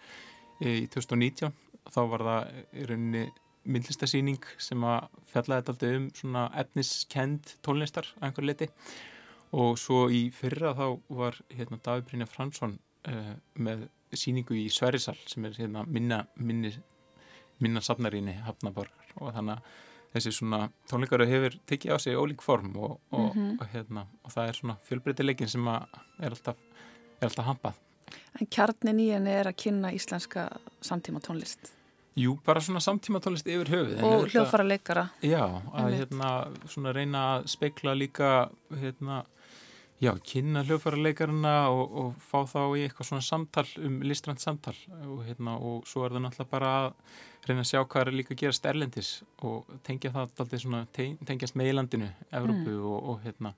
í 0.60 0.86
2019 0.92 1.52
þá 1.88 2.00
var 2.12 2.24
það 2.28 2.56
í 2.72 2.88
rauninni 2.88 3.24
myndlistasýning 3.68 4.42
sem 4.60 4.84
að 4.88 5.08
fjallaði 5.32 5.62
þetta 5.62 5.72
alltaf 5.74 5.96
um 5.98 6.08
svona 6.16 6.44
efniskend 6.62 7.54
tónlistar 7.66 8.08
að 8.18 8.28
einhverju 8.28 8.48
leiti 8.50 8.68
og 9.58 9.78
svo 9.80 10.06
í 10.12 10.26
fyrra 10.34 10.74
þá 10.76 10.86
var 11.20 11.38
hérna 11.54 11.78
David 11.84 12.08
Brynja 12.10 12.26
Fransson 12.28 12.78
uh, 13.08 13.34
með 13.56 13.86
síningu 14.16 14.56
í 14.56 14.66
Sverisal 14.72 15.16
sem 15.28 15.44
er 15.48 15.56
hérna 15.56 15.84
minna 15.88 16.22
minni, 16.36 16.72
minna 17.60 17.80
safnaríni 17.84 18.38
Hafnaborgar 18.46 19.12
og 19.20 19.32
þannig 19.36 19.58
að 19.58 19.84
þessi 20.14 20.32
svona 20.38 20.62
tónleikaru 20.88 21.26
hefur 21.28 21.58
tekið 21.68 21.92
á 21.92 21.96
sig 22.00 22.16
ólík 22.16 22.40
form 22.44 22.70
og, 22.76 22.94
og, 23.12 23.34
Mhm. 23.36 23.58
og, 23.60 23.66
hérna, 23.74 24.06
og 24.24 24.32
það 24.32 24.48
er 24.48 24.56
svona 24.56 24.76
fjölbreytileikin 24.88 25.48
sem 25.52 25.66
að 25.68 25.84
er 26.24 26.30
alltaf, 26.32 26.56
er 27.20 27.28
alltaf 27.28 27.44
hampað. 27.44 27.74
En 28.40 28.46
kjarnin 28.48 29.00
í 29.04 29.10
henni 29.12 29.30
er 29.36 29.50
að 29.50 29.58
kynna 29.60 29.92
íslenska 29.92 30.46
samtíma 30.80 31.20
tónlist 31.20 31.74
Jú, 32.18 32.34
bara 32.46 32.60
svona 32.64 32.80
samtíma 32.82 33.20
tónlist 33.22 33.46
yfir 33.46 33.68
höfuð 33.70 34.02
og 34.02 34.24
hljóðfara 34.32 34.64
leikara. 34.66 35.04
Já, 35.22 35.42
að 35.70 35.96
hérna 36.00 36.30
svona 36.66 36.92
reyna 36.96 37.20
að 37.36 37.46
spekla 37.52 37.94
líka 37.94 38.30
hérna, 38.80 39.20
já, 40.02 40.10
kynna 40.26 40.64
hljóðfærarleikarina 40.66 41.54
og, 41.70 41.94
og 42.02 42.18
fá 42.30 42.40
þá 42.50 42.60
í 42.78 42.84
eitthvað 42.88 43.10
svona 43.12 43.26
samtal 43.28 43.66
um 43.86 44.00
listrænt 44.02 44.42
samtal. 44.42 44.74
Og 45.06 45.22
hérna, 45.28 45.54
og 45.62 45.86
svo 45.86 46.04
er 46.08 46.16
það 46.16 46.24
náttúrulega 46.26 46.52
bara 46.56 46.72
að 46.82 46.92
reyna 47.48 47.62
að 47.64 47.70
sjá 47.70 47.80
hvað 47.84 48.02
er 48.10 48.16
líka 48.18 48.34
að 48.34 48.40
gerast 48.42 48.66
erlendis 48.72 49.10
og 49.46 49.70
tengja 49.86 50.10
það 50.16 50.24
alltaf 50.26 50.56
svona 50.64 50.82
te- 50.92 51.12
tengjast 51.30 51.54
meilandinu, 51.56 52.10
Evrópu 52.34 52.74
og, 52.82 52.98
og 53.14 53.20
hérna, 53.26 53.54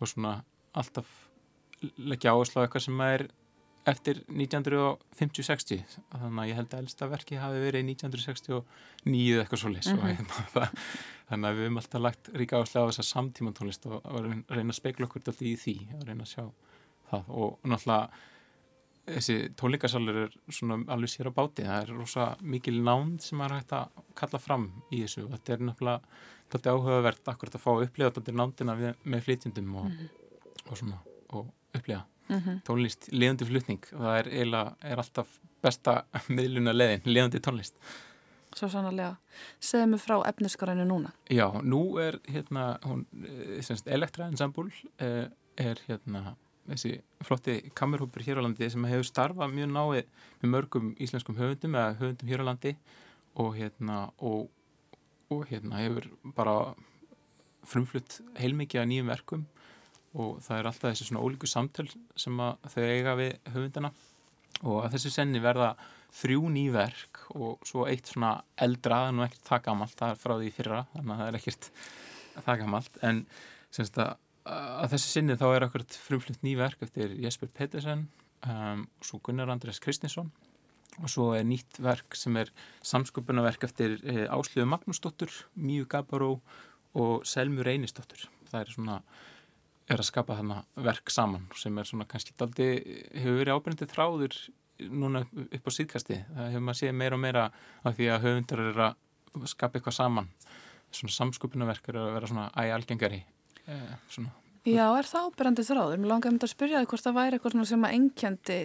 og 0.00 0.10
svona 0.10 0.34
alltaf 0.74 1.06
leggja 1.96 2.34
áherslu 2.34 2.60
á 2.60 2.64
eitthvað 2.66 2.84
sem 2.90 3.00
er 3.06 3.28
eftir 3.88 4.18
1950-60 4.28 5.84
þannig 6.12 6.40
að 6.42 6.48
ég 6.50 6.58
held 6.58 6.74
að 6.74 6.82
elsta 6.84 7.08
verki 7.10 7.38
hafi 7.40 7.60
verið 7.62 7.86
1969 7.88 8.64
eða 9.34 9.44
eitthvað 9.44 9.62
svo 9.62 9.70
og 9.70 9.78
Mhm. 9.94 10.08
hérna, 10.10 10.44
það, 10.54 10.74
þannig 11.30 11.48
að 11.50 11.54
við 11.56 11.64
höfum 11.66 11.80
alltaf 11.80 12.02
lagt 12.04 12.30
ríka 12.34 12.58
áherslu 12.60 12.82
á 12.84 12.88
þessa 12.90 13.06
samtíma 13.10 13.52
tónlist 13.56 13.86
og, 13.88 14.00
og 14.04 14.26
reyna 14.50 14.70
að 14.74 14.76
spekla 14.80 15.06
okkur 15.08 15.22
alltaf 15.22 15.40
í 15.42 15.54
því 15.56 15.76
og 15.96 16.04
reyna 16.08 16.26
að 16.26 16.32
sjá 16.34 16.44
það. 17.10 17.24
Og 17.40 17.56
náttúrulega 17.64 18.10
þessi 19.10 19.36
tónleikasalur 19.58 20.18
er 20.26 20.34
svona 20.52 20.76
alveg 20.92 21.10
sér 21.10 21.30
á 21.32 21.32
báti. 21.34 21.64
Það 21.66 21.80
er 21.82 21.94
rosa 21.96 22.26
mikil 22.42 22.76
nánd 22.84 23.22
sem 23.24 23.40
er 23.42 23.56
hægt 23.56 23.72
að 23.74 24.04
kalla 24.20 24.38
fram 24.38 24.68
í 24.92 25.00
þessu. 25.02 25.24
Og 25.26 25.32
þetta 25.34 25.56
er 25.56 25.64
náttúrulega 25.70 26.00
þetta 26.52 26.74
áhugavert 26.76 27.30
akkurat 27.32 27.56
að 27.56 27.64
fá 27.64 27.70
að 27.72 27.84
upplifa 27.88 28.12
þetta 28.18 28.36
nándina 28.38 28.76
með 29.04 29.24
flytjendum 29.26 29.74
og, 29.80 29.90
og 30.68 30.76
svona 30.78 31.00
og 31.32 31.48
upplifa 31.74 32.04
Mm 32.30 32.60
tónlist, 32.66 33.08
liðandi 33.10 33.46
flutning 33.48 33.82
og 33.92 34.04
það 34.04 34.18
er 34.18 34.28
eiginlega, 34.30 34.76
er 34.86 35.02
alltaf 35.02 35.40
besta 35.62 35.96
miðluna 36.36 36.76
leiðin, 36.76 37.02
liðandi 37.10 37.42
tónlist 37.42 37.76
Svo 38.56 38.66
sannarlega. 38.66 39.14
Segðu 39.62 39.92
mig 39.92 40.00
frá 40.02 40.16
efniskarinu 40.26 40.82
núna. 40.82 41.12
Já, 41.30 41.46
nú 41.62 42.00
er 42.02 42.18
hérna 42.26 42.80
hún, 42.82 43.04
eh, 43.22 43.60
semst, 43.62 43.86
Elektra 43.86 44.26
Ensemble 44.26 44.72
eh, 44.98 45.28
er 45.56 45.78
hérna 45.86 46.34
þessi 46.68 47.00
flotti 47.24 47.70
kamerhópur 47.74 48.22
hér 48.22 48.40
á 48.40 48.44
landi 48.44 48.68
sem 48.70 48.84
hefur 48.84 49.06
starfað 49.06 49.54
mjög 49.54 49.70
náið 49.74 50.04
með 50.42 50.50
mörgum 50.54 50.90
íslenskum 50.98 51.38
höfundum 51.38 51.76
eða 51.78 51.96
höfundum 52.00 52.30
hér 52.30 52.42
á 52.42 52.48
landi 52.50 52.74
og 53.38 53.56
hérna 53.56 53.98
og, 54.18 54.50
og 55.30 55.46
hérna 55.50 55.82
hefur 55.82 56.10
bara 56.36 56.74
frumflutt 57.66 58.20
heilmikið 58.40 58.82
að 58.82 58.90
nýjum 58.90 59.10
verkum 59.10 59.46
og 60.18 60.40
það 60.42 60.58
er 60.58 60.68
alltaf 60.70 60.90
þessi 60.90 61.08
svona 61.08 61.22
ólíku 61.22 61.48
samtöl 61.50 61.86
sem 62.18 62.40
þau 62.40 62.82
eiga 62.82 63.16
við 63.18 63.34
höfundana. 63.54 63.92
Og 64.66 64.82
að 64.84 64.96
þessu 64.96 65.12
senni 65.14 65.42
verða 65.42 65.74
þrjú 66.16 66.50
nýverk 66.50 67.22
og 67.38 67.62
svo 67.66 67.86
eitt 67.86 68.10
svona 68.10 68.32
eldra, 68.58 69.04
það 69.04 69.10
er 69.10 69.16
nú 69.16 69.24
ekkert 69.26 69.46
það 69.46 69.62
gamalt 69.68 69.98
það 70.00 70.14
er 70.14 70.20
frá 70.24 70.34
því 70.40 70.50
fyrra, 70.56 70.80
þannig 70.96 71.14
að 71.14 71.20
það 71.20 71.30
er 71.30 71.38
ekkert 71.38 71.70
það 72.40 72.60
gamalt, 72.64 73.00
en 73.06 73.22
semst 73.70 74.00
að, 74.02 74.12
að 74.50 74.94
þessu 74.96 75.12
sinni 75.14 75.38
þá 75.38 75.46
er 75.50 75.66
okkur 75.68 75.86
frumflutt 75.94 76.46
nýverk 76.46 76.82
eftir 76.86 77.14
Jesper 77.22 77.52
Pettersen 77.54 78.08
um, 78.42 78.86
og 78.98 79.06
svo 79.06 79.20
Gunnar 79.22 79.52
Andrés 79.54 79.78
Kristinsson 79.82 80.32
og 80.98 81.10
svo 81.10 81.30
er 81.36 81.46
nýtt 81.46 81.78
verk 81.82 82.16
sem 82.18 82.34
er 82.40 82.50
samsköpunarverk 82.86 83.62
eftir 83.68 83.98
e, 84.02 84.24
Áslöfu 84.26 84.66
Magnúsdóttur, 84.68 85.30
Míu 85.54 85.86
Gabaró 85.88 86.40
og 86.98 87.26
Selmu 87.28 87.62
Reynisdóttur. 87.64 88.26
Það 88.50 88.60
er 88.60 88.72
svona 88.74 88.96
er 89.94 90.02
að 90.02 90.08
skapa 90.08 90.38
þarna 90.38 90.62
verk 90.86 91.12
saman 91.12 91.46
sem 91.58 91.78
er 91.78 91.88
svona 91.88 92.06
kannski 92.08 92.34
daldi, 92.38 92.70
hefur 93.14 93.40
verið 93.40 93.56
ábyrjandi 93.56 93.90
þráður 93.90 94.36
núna 94.88 95.24
upp 95.26 95.68
á 95.68 95.70
síðkasti 95.76 96.18
það 96.24 96.50
hefur 96.54 96.66
maður 96.66 96.80
séð 96.80 96.98
meira 97.00 97.16
og 97.16 97.24
meira 97.24 97.46
af 97.84 97.96
því 97.96 98.10
að 98.10 98.26
höfundar 98.26 98.62
eru 98.64 98.84
að 98.88 99.48
skapa 99.50 99.78
eitthvað 99.78 99.98
saman 99.98 100.30
svona 100.90 101.16
samsköpunarverk 101.16 101.90
eru 101.92 102.04
að 102.04 102.14
vera 102.16 102.30
svona 102.30 102.46
ægalgengari 102.58 103.24
eh, 103.66 103.96
Já, 104.68 104.90
er 104.92 105.06
það 105.08 105.30
ábyrjandi 105.30 105.62
þráður? 105.64 106.00
Mér 106.02 106.10
langaði 106.10 106.34
myndi 106.34 106.44
að 106.44 106.52
spyrja 106.52 106.80
þig 106.82 106.90
hvort 106.90 107.04
það 107.06 107.14
væri 107.16 107.36
eitthvað 107.38 107.68
sem 107.70 107.84
að 107.86 107.94
engjandi 107.96 108.56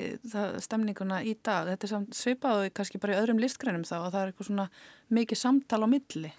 stemninguna 0.65 1.19
í 1.23 1.35
dag. 1.39 1.69
Þetta 1.69 1.87
er 1.87 1.91
samt 1.93 2.17
svipaðu 2.19 2.73
kannski 2.75 2.99
bara 2.99 3.15
í 3.15 3.19
öðrum 3.21 3.39
listgreinum 3.39 3.85
þá 3.87 3.95
og 4.01 4.09
það 4.09 4.19
er 4.19 4.33
eitthvað 4.33 4.49
svona 4.49 4.65
mikið 5.15 5.39
samtal 5.39 5.79
á 5.79 5.87
milli. 5.87 6.33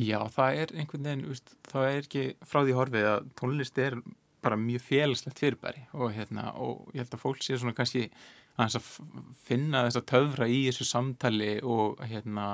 Já, 0.00 0.16
það 0.32 0.62
er 0.62 0.72
einhvern 0.80 1.10
veginn, 1.10 1.42
það 1.68 1.90
er 1.90 2.00
ekki 2.00 2.24
frá 2.48 2.62
því 2.62 2.78
horfið 2.78 3.10
að 3.10 3.28
tónlist 3.38 3.82
er 3.84 3.98
bara 4.44 4.60
mjög 4.60 4.84
félagslegt 4.86 5.42
fyrirbæri 5.42 5.86
og, 5.92 6.10
hérna, 6.14 6.50
og 6.60 6.90
ég 6.92 7.04
held 7.04 7.16
að 7.16 7.24
fólk 7.24 7.44
sé 7.44 7.58
svona 7.58 7.76
kannski 7.76 8.08
að 8.60 8.76
finna 9.46 9.86
þess 9.86 10.00
að 10.00 10.10
töfra 10.12 10.48
í 10.48 10.60
þessu 10.68 10.86
samtali 10.86 11.56
og 11.62 12.02
hérna 12.06 12.48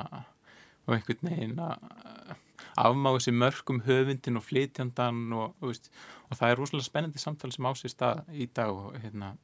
og 0.86 0.96
einhvern 0.96 1.28
veginn 1.28 1.60
að 1.60 2.38
afmá 2.80 3.12
þessi 3.16 3.34
mörgum 3.36 3.82
höfundin 3.84 4.40
og 4.40 4.46
flytjandan 4.46 5.22
og, 5.36 5.54
og, 5.60 5.70
veist, 5.70 5.90
og 6.28 6.38
það 6.38 6.52
er 6.52 6.60
rosalega 6.60 6.88
spennandi 6.88 7.22
samtali 7.22 7.56
sem 7.56 7.68
ásist 7.68 8.04
að 8.06 8.22
í 8.32 8.48
dag 8.56 8.72
og 8.72 8.96
hérna 9.02 9.34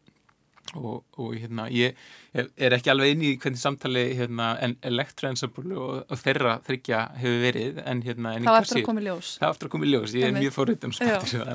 og, 0.75 1.05
og 1.21 1.35
hérna 1.37 1.69
ég 1.71 1.97
er 2.35 2.75
ekki 2.75 2.91
alveg 2.91 3.15
inn 3.15 3.25
í 3.27 3.33
hvernig 3.41 3.61
samtali 3.61 4.05
hérna, 4.19 4.55
en 4.63 4.77
elektroensemble 4.87 5.77
og, 5.77 6.05
og 6.11 6.21
þeirra 6.23 6.57
þryggja 6.67 7.03
hefur 7.21 7.43
verið 7.45 7.83
en 7.85 8.05
hérna 8.07 8.35
en 8.37 8.49
Það 8.49 8.57
var 8.57 8.69
eftir 8.69 8.81
að 8.81 8.89
koma 8.89 9.03
í 9.03 9.09
ljós. 9.09 9.33
Það 9.41 9.47
var 9.47 9.57
eftir 9.57 9.69
að 9.69 9.75
koma 9.77 9.87
í 9.87 9.93
ljós, 9.93 10.17
ég 10.17 10.29
er 10.29 10.39
mjög 10.41 10.57
fórhundin 10.57 10.95
og 10.95 10.99
spenntur 10.99 11.53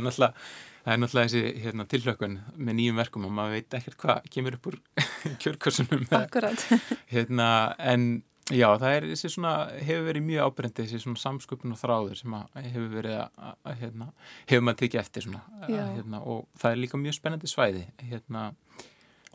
það 0.81 0.93
er 0.93 0.99
náttúrulega 1.01 1.29
þessi 1.31 1.63
hérna, 1.65 1.85
tilhlökkun 1.91 2.39
með 2.57 2.77
nýjum 2.79 2.99
verkum 3.01 3.27
og 3.27 3.33
maður 3.37 3.57
veit 3.57 3.77
ekkert 3.79 3.99
hvað 4.01 4.27
kemur 4.33 4.57
upp 4.57 4.69
úr 4.71 4.77
kjörkursunum 5.43 6.05
Akkurat. 6.17 6.65
Hérna, 7.13 7.49
en 7.77 8.07
já, 8.49 8.67
það 8.81 8.95
er 8.95 9.07
þessi 9.11 9.33
svona, 9.35 9.53
hefur 9.77 10.07
verið 10.09 10.27
mjög 10.29 10.49
ábyrjandi 10.49 10.87
þessi 10.87 11.03
svona 11.05 11.23
samsköpun 11.25 11.75
og 11.75 11.81
þráður 11.81 12.17
sem 12.21 12.39
hefur 12.57 12.89
verið 12.95 13.19
að, 13.21 13.69
hérna, 13.83 14.09
hefur 14.49 14.65
maður 14.67 14.81
tekið 14.83 15.03
eftir 15.03 15.27
svona, 15.27 15.45
hérna, 15.69 16.23
og 16.25 16.49
það 16.61 16.73
er 16.73 16.83
líka 16.85 17.01
mjög 17.01 17.19
spennandi 17.19 17.51
svæði 17.51 17.85
hérna, 18.09 18.49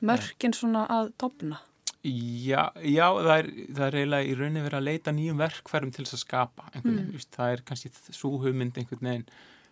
Mörkin 0.05 0.53
svona 0.53 0.85
að 0.93 1.15
topna 1.17 1.63
Já, 2.07 2.69
já 2.87 3.07
það, 3.17 3.33
er, 3.33 3.47
það 3.75 3.87
er 3.87 3.95
eiginlega 3.99 4.27
í 4.27 4.35
rauninni 4.37 4.63
verið 4.63 4.79
að 4.79 4.85
leita 4.87 5.15
nýjum 5.17 5.41
verkfærum 5.41 5.91
til 5.95 6.05
þess 6.05 6.15
að 6.15 6.21
skapa 6.23 6.69
mm. 6.77 6.99
það 7.35 7.55
er 7.55 7.63
kannski 7.67 7.91
svo 8.15 8.37
hugmynd 8.45 8.77
einhvern 8.79 9.09
veginn 9.09 9.25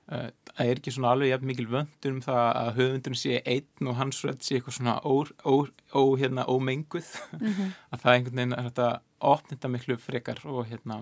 það 0.05 0.67
er 0.67 0.79
ekki 0.79 0.93
svona 0.93 1.13
alveg 1.15 1.31
jafn 1.31 1.49
mikil 1.49 1.67
vöndur 1.71 2.13
um 2.13 2.25
það 2.25 2.43
að 2.61 2.73
höfundurinn 2.79 3.21
sé 3.21 3.39
einn 3.49 3.89
og 3.89 3.97
hans 3.99 4.19
rödd 4.25 4.43
sé 4.45 4.59
eitthvað 4.59 4.77
svona 4.79 4.97
ó, 5.01 5.15
ó, 5.49 5.55
ó, 5.97 6.03
hérna, 6.21 6.45
ómenguð? 6.51 7.09
Að 7.93 8.03
það 8.03 8.11
einhvern 8.13 8.41
veginn 8.41 8.57
er 8.59 8.69
þetta 8.69 8.89
opnita 9.25 9.71
miklu 9.73 9.97
frekar 10.01 10.43
og 10.45 10.69
hérna 10.69 11.01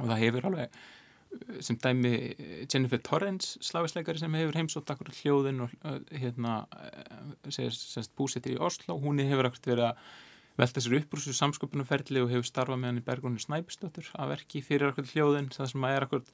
og 0.00 0.08
það 0.08 0.20
hefur 0.24 0.48
alveg 0.50 0.74
uh, 0.74 1.60
sem 1.62 1.78
dæmi 1.84 2.12
uh, 2.32 2.58
Jennifer 2.66 3.04
Torrens 3.06 3.54
slavisleikari 3.62 4.24
sem 4.24 4.34
hefur 4.40 4.58
heimsótt 4.58 4.90
akkur 4.90 5.12
hljóðin 5.20 5.62
og 5.68 5.78
hérna 6.10 6.64
búsettir 8.18 8.56
í 8.56 8.60
Oslo, 8.60 8.98
hún 8.98 9.22
hefur 9.22 9.52
akkur 9.52 9.74
verið 9.74 9.92
að 9.92 10.04
velta 10.58 10.82
sér 10.82 10.98
upp 10.98 11.14
úr 11.14 11.22
þessu 11.22 11.38
samsköpunumferli 11.38 12.20
og 12.20 12.34
hefur 12.34 12.50
starfað 12.50 12.82
með 12.82 12.90
hann 12.90 13.00
í 13.00 13.06
Bergónu 13.06 13.40
Snæpistóttur 13.40 14.10
að 14.18 14.34
verki 14.34 14.60
fyrir 14.64 14.90
akkur 14.90 15.08
hljóðin 15.08 15.48
það 15.54 15.70
sem 15.70 15.86
að 15.86 15.96
er 15.96 16.06
akkur 16.08 16.26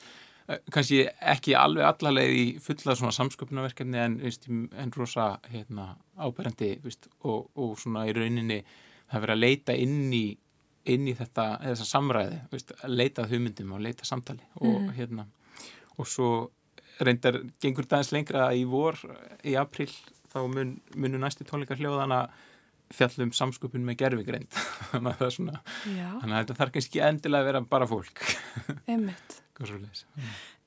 kannski 0.72 1.02
ekki 1.34 1.54
alveg 1.58 1.84
allaleg 1.84 2.34
í 2.34 2.44
fulla 2.64 2.94
svona 2.96 3.12
samsköpunarverkefni 3.12 4.00
en, 4.00 4.18
veist, 4.22 4.48
en 4.48 4.92
rosa 4.96 5.34
hérna, 5.52 5.90
ábærandi 6.16 6.74
veist, 6.84 7.10
og, 7.20 7.50
og 7.58 7.74
svona 7.80 8.06
í 8.08 8.14
rauninni 8.16 8.62
það 9.10 9.24
verið 9.24 9.34
að 9.34 9.42
leita 9.44 9.76
inn 9.76 10.12
í 10.16 10.26
inn 10.88 11.08
í 11.10 11.14
þetta, 11.16 11.58
þessa 11.66 11.84
samræði 11.84 12.38
veist, 12.52 12.72
að 12.80 12.94
leita 12.96 13.24
að 13.24 13.34
hugmyndum 13.34 13.74
og 13.76 13.82
leita 13.84 14.08
samtali 14.08 14.46
og 14.64 14.88
hérna 14.96 15.26
og 15.98 16.08
svo 16.08 16.30
reyndar 17.04 17.42
gengur 17.60 17.86
dagins 17.86 18.14
lengra 18.14 18.48
í 18.56 18.64
vor 18.68 18.96
í 19.44 19.54
april 19.60 19.90
þá 20.32 20.40
mun, 20.48 20.76
munu 20.96 21.20
næstu 21.20 21.44
tónleikar 21.48 21.80
hljóðana 21.80 22.24
fjallum 22.94 23.32
samskupin 23.36 23.84
með 23.86 23.98
gerfigreind 24.02 24.54
þannig 24.92 25.24
að 25.24 25.34
svona 25.34 25.60
þetta 26.22 26.56
þarf 26.60 26.74
kannski 26.76 27.02
endilega 27.04 27.44
að 27.44 27.50
vera 27.50 27.64
bara 27.74 27.88
fólk 27.90 28.22
einmitt. 28.90 29.40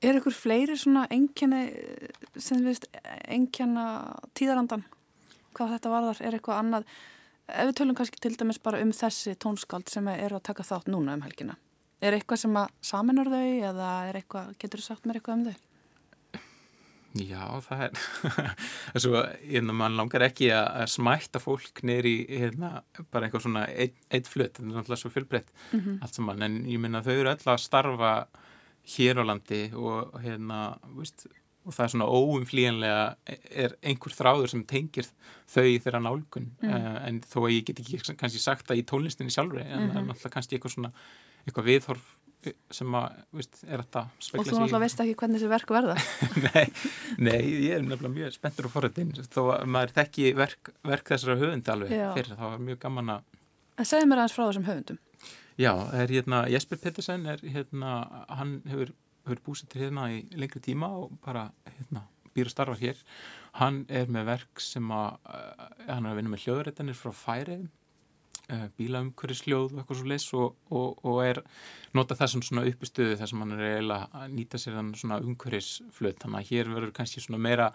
Er 0.02 0.18
ykkur 0.18 0.34
fleiri 0.36 0.76
svona 0.76 1.06
engjani 1.14 1.62
sem 2.36 2.58
þú 2.58 2.66
veist, 2.68 2.88
engjana 3.30 3.86
tíðarandan? 4.36 4.84
Hvað 5.56 5.76
þetta 5.76 5.92
varðar? 5.92 6.20
Er 6.20 6.36
eitthvað 6.36 6.60
annað? 6.60 6.86
Ef 7.48 7.68
við 7.68 7.76
tölum 7.78 7.96
kannski 7.98 8.20
til 8.22 8.34
dæmis 8.36 8.60
bara 8.62 8.80
um 8.84 8.92
þessi 8.96 9.34
tónskald 9.40 9.88
sem 9.92 10.08
eru 10.12 10.38
að 10.38 10.46
taka 10.50 10.66
þátt 10.66 10.90
núna 10.92 11.16
um 11.16 11.24
helgina. 11.24 11.56
Er 12.02 12.16
eitthvað 12.16 12.42
sem 12.44 12.56
að 12.58 12.72
saminar 12.84 13.30
þau 13.32 13.48
eða 13.70 13.90
er 14.10 14.18
eitthvað, 14.20 14.52
getur 14.60 14.82
þú 14.82 14.86
sagt 14.88 15.06
mér 15.06 15.20
eitthvað 15.20 15.38
um 15.38 15.44
þau? 15.48 15.71
Já, 17.20 17.44
það 17.66 17.82
er 17.84 19.02
svo, 19.04 19.20
hérna, 19.42 19.74
mann 19.76 19.98
langar 19.98 20.24
ekki 20.28 20.48
að 20.54 20.68
að 20.82 20.92
smætta 20.94 21.42
fólk 21.42 21.82
neyri 21.84 22.14
hérna, 22.30 22.70
bara 23.12 23.28
eitthvað 23.28 23.44
svona 23.46 23.66
eitt, 23.68 23.98
eitt 24.08 24.30
flutt, 24.30 24.54
þetta 24.56 24.64
er 24.64 24.72
náttúrulega 24.78 25.02
svo 25.02 25.12
fjölbreytt 25.12 25.52
allt 25.74 26.16
saman, 26.16 26.46
en 26.46 26.62
ég 26.70 26.80
minna 26.80 27.04
þau 27.04 27.12
eru 27.18 27.34
öll 27.34 27.52
að 27.52 27.60
starfa 27.60 28.14
hér 28.94 29.20
á 29.20 29.24
landi 29.28 29.62
og 29.76 30.16
hérna, 30.24 30.64
veist 30.96 31.28
og 31.62 31.76
það 31.76 31.84
er 31.84 31.90
svona 31.92 32.06
óumflíjanlega 32.10 33.02
er 33.64 33.74
einhver 33.86 34.14
þráður 34.16 34.50
sem 34.50 34.64
tengir 34.66 35.06
þau 35.52 35.66
í 35.68 35.76
þeirra 35.84 36.00
nálgun, 36.02 36.48
mm. 36.58 36.72
en 37.06 37.20
þó 37.22 37.44
að 37.44 37.52
ég 37.54 37.68
get 37.68 37.82
ekki 37.84 38.00
kannski 38.18 38.40
sagt 38.42 38.66
það 38.66 38.80
í 38.80 38.86
tónlistinni 38.90 39.34
sjálfri 39.34 39.62
en 39.68 39.92
það 39.92 40.00
er 40.00 40.08
náttúrulega 40.08 40.34
kannski 40.34 40.58
eitthvað 40.58 40.74
svona 40.74 40.92
eitthvað 41.44 41.68
viðhorf 41.68 42.10
sem 42.74 42.94
að, 42.98 43.18
veist, 43.38 43.60
er 43.68 43.82
þetta 43.84 44.02
Og 44.10 44.46
þú 44.46 44.56
náttúrulega 44.56 44.80
veist 44.82 45.02
ekki 45.04 45.14
hvernig 45.20 45.38
þessi 45.40 45.50
verk 45.52 45.72
verða. 45.74 45.94
nei, 46.46 46.64
nei, 47.22 47.38
ég 47.68 47.76
er 47.76 47.84
nefnilega 47.86 48.14
mjög 48.16 48.34
spenntur 48.36 48.68
og 48.68 48.74
forrættin 48.74 49.12
þó 49.30 49.40
að 49.56 49.66
maður 49.76 49.94
þekki 50.00 50.32
verk, 50.38 50.72
verk 50.90 51.12
þessara 51.14 51.36
höfundi 51.42 51.72
alveg 51.74 51.92
fyrir 52.16 52.32
það 52.34 52.54
var 52.54 52.64
mjög 52.70 52.80
gaman 52.86 53.14
að 53.16 53.38
En 53.80 53.88
segðu 53.88 54.08
mér 54.10 54.20
aðeins 54.22 54.34
frá 54.36 54.42
þessum 54.48 54.66
höfundum. 54.68 54.98
já, 55.58 55.72
er 56.02 56.10
hérna, 56.12 56.42
Jesper 56.52 56.80
Pettersen 56.82 57.26
er 57.30 57.40
hérna, 57.54 57.92
hann 58.28 58.58
hefur, 58.68 58.90
hefur 59.26 59.40
búsettir 59.46 59.86
hérna 59.86 60.08
í 60.12 60.18
lengri 60.36 60.60
tíma 60.64 60.90
og 61.02 61.14
bara 61.24 61.46
hérna, 61.70 62.04
býr 62.34 62.50
að 62.50 62.54
starfa 62.56 62.76
hér 62.80 63.00
hann 63.60 63.82
er 63.88 64.08
með 64.12 64.28
verk 64.28 64.60
sem 64.64 64.90
að 64.92 65.16
uh, 65.28 65.70
hann 65.88 66.06
er 66.06 66.12
að 66.12 66.18
vinna 66.20 66.32
með 66.34 66.44
hljóðrættanir 66.46 66.96
frá 66.98 67.12
Færiðum 67.16 67.70
uh, 68.50 68.66
bílaumhverfisljóð 68.78 69.72
og 69.72 69.80
eitthvað 69.82 70.00
svo 70.00 70.10
leys 70.10 70.28
og, 70.38 70.56
og, 70.72 71.02
og 71.06 71.20
er 71.24 71.42
nota 71.96 72.16
það 72.18 72.32
sem 72.34 72.44
svona 72.48 72.66
uppistöðu 72.70 73.18
þar 73.20 73.30
sem 73.30 73.44
hann 73.44 73.56
er 73.56 73.64
eiginlega 73.68 74.22
að 74.22 74.34
nýta 74.38 74.60
sér 74.60 74.78
þann 74.78 74.94
svona 74.98 75.20
umhverfisflöt. 75.22 76.18
Þannig 76.24 76.40
að 76.40 76.50
hér 76.50 76.72
verður 76.74 76.96
kannski 76.98 77.24
svona 77.24 77.42
meira 77.42 77.70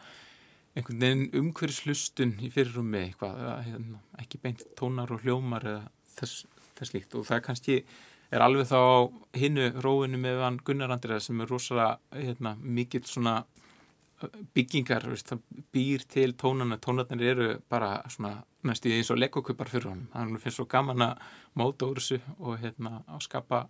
einhvern 0.78 1.02
veginn 1.02 1.42
umhverfislustun 1.42 2.36
í 2.44 2.52
fyrirrumi 2.54 3.08
eitthvað, 3.08 3.42
hérna, 3.66 4.04
ekki 4.22 4.42
beint 4.44 4.68
tónar 4.78 5.14
og 5.14 5.24
hljómar 5.26 5.66
eða 5.66 5.88
þess, 6.20 6.46
þess 6.78 6.94
líkt. 6.94 7.18
Og 7.18 7.26
það 7.28 7.44
kannski 7.48 7.80
er 8.34 8.44
alveg 8.44 8.68
þá 8.70 8.82
hinnu 9.40 9.70
róinu 9.84 10.20
með 10.22 10.44
hann 10.44 10.60
Gunnar 10.68 10.94
Andriða 10.94 11.24
sem 11.24 11.42
er 11.42 11.50
rosalega 11.52 11.98
hérna, 12.14 12.58
mikill 12.62 13.06
svona 13.08 13.40
byggingar, 14.58 15.06
veist, 15.12 15.30
það 15.30 15.66
býr 15.76 16.06
til 16.10 16.34
tónana, 16.40 16.80
tónarnir 16.82 17.34
eru 17.34 17.50
bara 17.70 18.00
svona 18.10 18.40
næstu 18.66 18.90
eins 18.94 19.12
og 19.14 19.20
legokupar 19.22 19.70
fyrir 19.70 19.92
honum. 19.92 20.08
Hann 20.14 20.40
finnst 20.42 20.58
svo 20.58 20.66
gaman 20.70 21.06
að 21.06 21.28
móta 21.60 21.90
úr 21.90 22.02
þessu 22.02 22.18
og 22.40 22.58
hérna 22.64 23.02
að 23.06 23.22
skapa 23.28 23.68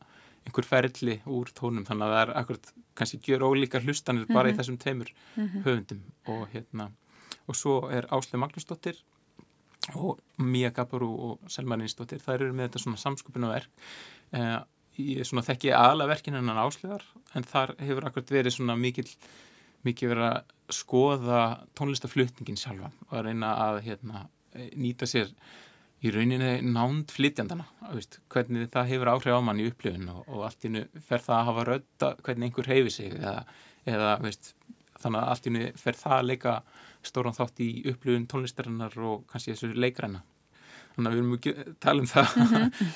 einhver 0.47 0.67
ferli 0.67 1.17
úr 1.25 1.51
tónum. 1.51 1.83
Þannig 1.87 2.07
að 2.07 2.15
það 2.15 2.21
er 2.21 2.33
akkurat 2.41 2.71
kannski 2.97 3.19
gjör 3.27 3.49
ólíkar 3.49 3.83
hlustanir 3.83 4.29
bara 4.31 4.53
í 4.53 4.55
þessum 4.55 4.79
tveimur 4.79 5.11
höfundum. 5.35 6.05
Og 6.31 6.47
hérna 6.53 6.91
og 7.47 7.55
svo 7.55 7.77
er 7.91 8.07
Ásle 8.11 8.39
Magnúsdóttir 8.39 8.99
og 9.95 10.19
Mía 10.43 10.71
Gabarú 10.75 11.09
og 11.29 11.51
Selma 11.51 11.77
Ninsdóttir, 11.79 12.19
þær 12.19 12.41
eru 12.41 12.55
með 12.55 12.69
þetta 12.69 12.81
svona 12.83 12.99
samskupinu 12.99 13.51
verk 13.51 13.85
eh, 14.35 14.57
ég 14.97 15.27
svona 15.27 15.45
þekki 15.47 15.71
aðla 15.75 16.09
verkinu 16.09 16.41
hennan 16.41 16.59
Áslegar 16.59 17.05
en 17.37 17.45
þar 17.47 17.75
hefur 17.79 18.09
akkurat 18.09 18.33
verið 18.33 18.57
svona 18.57 18.75
mikil 18.79 19.07
mikið 19.85 20.13
verið 20.13 20.27
að 20.31 20.55
skoða 20.77 21.41
tónlistaflutningin 21.77 22.59
sjálfa 22.59 22.91
og 23.07 23.15
að 23.15 23.29
reyna 23.29 23.53
að 23.67 23.79
hérna, 23.85 24.25
nýta 24.75 25.07
sér 25.07 25.31
í 26.05 26.11
rauninni 26.13 26.59
nánd 26.65 27.11
flytjandana 27.13 27.65
veist, 27.93 28.19
hvernig 28.33 28.69
það 28.73 28.91
hefur 28.91 29.11
áhrif 29.13 29.37
á 29.37 29.41
mann 29.41 29.61
í 29.61 29.67
upplifun 29.71 30.11
og, 30.13 30.25
og 30.27 30.43
allt 30.47 30.67
innu 30.69 30.83
fer 31.07 31.23
það 31.23 31.37
að 31.37 31.47
hafa 31.49 31.67
rödda 31.71 32.11
hvernig 32.25 32.49
einhver 32.49 32.69
hefur 32.73 32.93
sig 32.93 33.15
eða, 33.17 33.37
eða 33.89 34.11
veist, 34.21 34.51
þannig 35.01 35.21
að 35.21 35.31
allt 35.33 35.49
innu 35.49 35.69
fer 35.81 35.97
það 35.97 36.17
að 36.17 36.29
leika 36.31 36.55
stóran 37.07 37.37
þátt 37.37 37.63
í 37.65 37.69
upplifun 37.93 38.27
tónlistarinnar 38.29 38.99
og 39.09 39.25
kannski 39.31 39.55
þessu 39.55 39.71
leikræna 39.77 40.21
þannig 40.97 41.09
að 41.09 41.15
við 41.15 41.21
erum 41.21 41.37
ekki 41.37 41.53
að 41.53 41.71
tala 41.85 42.03
um 42.03 42.11
það. 42.11 42.35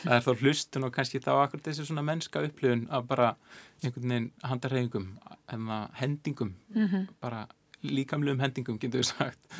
Það 0.02 0.16
er 0.18 0.26
þá 0.26 0.44
hlustun 0.44 0.88
og 0.88 0.94
kannski 0.98 1.24
þá 1.24 1.32
akkur 1.38 1.64
þessi 1.68 1.88
svona 1.88 2.06
mennska 2.06 2.44
upplifun 2.48 2.86
að 2.90 3.08
bara 3.14 3.32
einhvern 3.82 4.14
veginn 4.14 4.30
handarhefingum 4.46 5.10
eða 5.56 5.82
hendingum 6.02 6.54
bara 7.22 7.48
líkamlegum 7.82 8.42
hendingum 8.44 8.80
getur 8.82 9.02
við 9.02 9.12
sagt. 9.14 9.60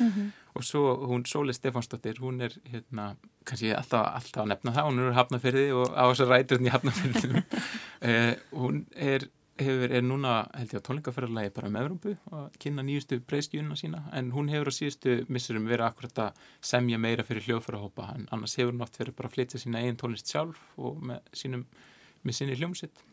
Og 0.52 0.64
svo 0.66 0.82
hún 1.08 1.24
Sóli 1.26 1.54
Stefansdóttir 1.56 2.20
hún 2.20 2.42
er 2.44 2.54
hérna 2.68 3.14
kannski 3.48 3.72
alltaf, 3.74 4.04
alltaf 4.18 4.42
að 4.44 4.50
nefna 4.52 4.74
það, 4.76 4.88
hún 4.90 5.00
er 5.02 5.16
hafnafyrði 5.16 5.68
og 5.74 5.94
á 5.96 6.04
þessar 6.10 6.30
ræturinn 6.34 6.68
í 6.68 6.74
hafnafyrðinum 6.74 7.46
eh, 8.10 8.34
hún 8.52 8.84
er 8.92 9.26
hefur, 9.60 9.92
er 9.92 10.04
núna 10.04 10.34
held 10.56 10.72
ég 10.72 10.82
á 10.82 10.86
tónleikaferðarlagi 10.88 11.52
bara 11.56 11.70
um 11.70 11.78
Evrópu 11.80 12.14
og 12.32 12.58
kynna 12.62 12.84
nýjustu 12.86 13.18
breyðskjuna 13.28 13.76
sína 13.78 14.02
en 14.16 14.30
hún 14.32 14.50
hefur 14.52 14.72
á 14.72 14.78
síðustu 14.78 15.16
missurum 15.32 15.68
verið 15.68 15.88
akkurat 15.88 16.22
að 16.26 16.44
semja 16.72 17.00
meira 17.02 17.26
fyrir 17.26 17.46
hljóðfærahópa 17.48 18.08
en 18.16 18.28
annars 18.34 18.56
hefur 18.60 18.72
hún 18.72 18.84
oft 18.86 18.98
verið 19.00 19.18
bara 19.18 19.30
að 19.30 19.36
flytja 19.36 19.62
sína 19.62 19.82
eigin 19.82 20.00
tónlist 20.00 20.32
sjálf 20.32 20.62
og 20.78 21.02
með 21.10 21.20
sínum 21.36 21.66
með 22.22 22.38
sinni 22.38 22.58
hljómsitt 22.58 23.04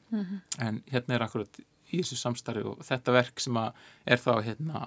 en 0.62 0.82
hérna 0.90 1.18
er 1.18 1.26
akkurat 1.26 1.62
í 1.90 2.02
þessu 2.02 2.20
samstarfi 2.20 2.66
og 2.70 2.84
þetta 2.86 3.16
verk 3.16 3.42
sem 3.42 3.58
að 3.60 3.80
er 4.06 4.22
þá 4.22 4.34
hérna 4.46 4.84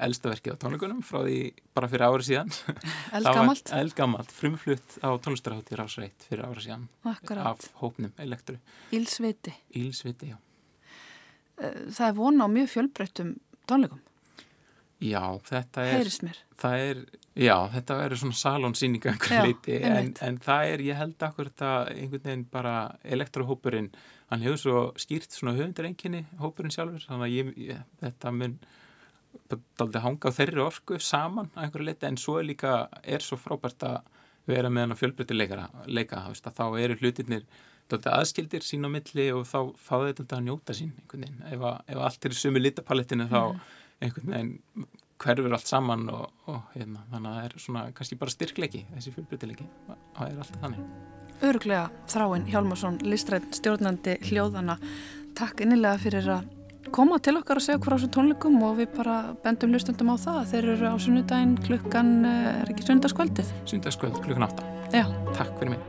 elsta 0.00 0.30
verkið 0.32 0.56
á 0.56 0.60
tónleikunum 0.62 1.00
frá 1.04 1.20
því 1.24 1.38
bara 1.76 1.88
fyrir 1.92 2.06
árið 2.06 2.28
síðan 2.30 2.52
Eldgamalt. 3.18 3.72
Eldgamalt, 3.76 4.32
frumflutt 4.32 5.00
á 5.04 5.08
tónlistarhátti 5.20 5.76
Rásreit 5.76 6.28
fyrir 6.28 6.46
árið 6.48 6.68
síðan 6.68 6.86
Akkurat. 7.04 7.50
af 7.52 7.66
hópnum 7.82 8.14
Elektru 8.20 8.56
Ílsviti. 8.96 9.52
Ílsviti, 9.76 10.32
já 10.32 10.38
Það 11.60 12.06
er 12.08 12.14
vona 12.16 12.46
á 12.46 12.48
mjög 12.50 12.70
fjölbreyttum 12.74 13.34
tónleikum. 13.68 14.00
Já, 15.00 15.22
þetta 15.48 15.84
er 15.86 15.94
Heyrist 15.96 16.24
mér. 16.26 16.38
það 16.60 16.82
er, 16.84 16.98
já, 17.40 17.54
þetta 17.72 17.94
verður 17.96 18.20
svona 18.20 18.36
salonsýninga 18.36 19.12
einhver 19.14 19.46
leiti, 19.46 19.78
en, 19.88 20.10
en 20.26 20.38
það 20.44 20.72
er, 20.74 20.82
ég 20.90 20.98
held 21.00 21.24
akkur 21.24 21.48
þetta 21.48 21.70
einhvern 21.94 22.26
veginn 22.26 22.42
bara 22.52 22.74
elektróhópurinn, 23.16 23.88
hann 24.28 24.44
hefur 24.44 24.60
svo 24.60 24.82
skýrt 25.00 25.32
svona 25.32 25.54
höfundarenginni 25.56 26.26
hópurinn 26.42 26.74
sjálfur, 26.74 27.06
þannig 27.06 27.24
að 27.30 27.36
ég, 27.38 27.54
ég, 27.70 27.80
þetta 28.02 28.34
mun 28.36 28.58
daldið 29.80 30.04
hanga 30.04 30.34
á 30.34 30.36
þeirri 30.36 30.64
orku 30.66 31.00
saman 31.00 31.48
að 31.54 31.64
einhverju 31.64 31.88
leiti, 31.88 32.10
en 32.10 32.20
svo 32.20 32.36
er 32.42 32.48
líka, 32.50 32.76
er 33.00 33.24
svo 33.24 33.40
frábært 33.40 33.88
að 33.88 34.02
vera 34.50 34.68
með 34.68 34.84
hann 34.84 34.96
að 34.98 35.00
fjölbreytti 35.00 35.38
leikara, 35.38 35.68
leika, 35.88 36.26
þú 36.26 36.34
veist, 36.34 36.50
að 36.50 36.60
þá 36.60 36.80
eru 36.84 37.00
hlutirnir 37.00 37.48
aðskildir 37.98 38.64
sín 38.64 38.86
á 38.86 38.90
milli 38.92 39.28
og 39.34 39.44
þá 39.48 39.58
fá 39.76 39.96
þetta 40.06 40.38
að 40.38 40.46
njóta 40.46 40.76
sín 40.76 40.92
ef, 41.10 41.60
að, 41.60 41.76
ef 41.86 41.98
allt 41.98 42.24
er 42.24 42.34
í 42.36 42.40
sömu 42.40 42.62
litapalettinu 42.62 43.28
þá 43.30 43.40
einhvern 44.00 44.34
veginn 44.34 44.88
hverfur 45.20 45.52
allt 45.52 45.68
saman 45.68 46.06
og, 46.08 46.30
og 46.48 46.60
hérna, 46.74 47.04
þannig 47.12 47.30
að 47.30 47.38
það 47.38 47.48
er 47.48 47.64
svona 47.66 47.86
kannski 47.96 48.20
bara 48.20 48.32
styrkleiki, 48.32 48.86
þessi 48.94 49.14
fjölbreytileiki 49.16 49.66
það 49.88 50.30
er 50.30 50.38
alltaf 50.38 50.62
þannig 50.64 51.18
Örglega 51.40 51.88
Þráin 52.10 52.48
Hjálmarsson, 52.50 52.98
listrætt 53.08 53.54
stjórnandi 53.56 54.18
hljóðana. 54.28 54.76
Takk 55.38 55.62
innilega 55.64 56.00
fyrir 56.02 56.28
að 56.34 56.50
koma 56.92 57.16
til 57.22 57.38
okkar 57.38 57.60
og 57.60 57.64
segja 57.64 57.78
okkur 57.78 57.94
á 57.94 57.96
þessum 57.96 58.12
tónleikum 58.16 58.58
og 58.66 58.76
við 58.80 58.90
bara 58.98 59.16
bendum 59.44 59.72
hlustundum 59.72 60.12
á 60.12 60.16
það. 60.20 60.40
Þeir 60.52 60.70
eru 60.74 60.92
á 60.92 60.96
sunnudaginn 61.00 61.54
klukkan, 61.64 62.12
eh, 62.28 62.60
er 62.60 62.74
ekki 62.74 62.88
sunnudagskvöldið? 62.88 63.54
Sundagskvöld 63.64 64.20
klukkan 64.20 64.48
8, 64.50 64.68
Já. 64.92 65.06
takk 65.32 65.56
fyrir 65.56 65.70
mig 65.76 65.79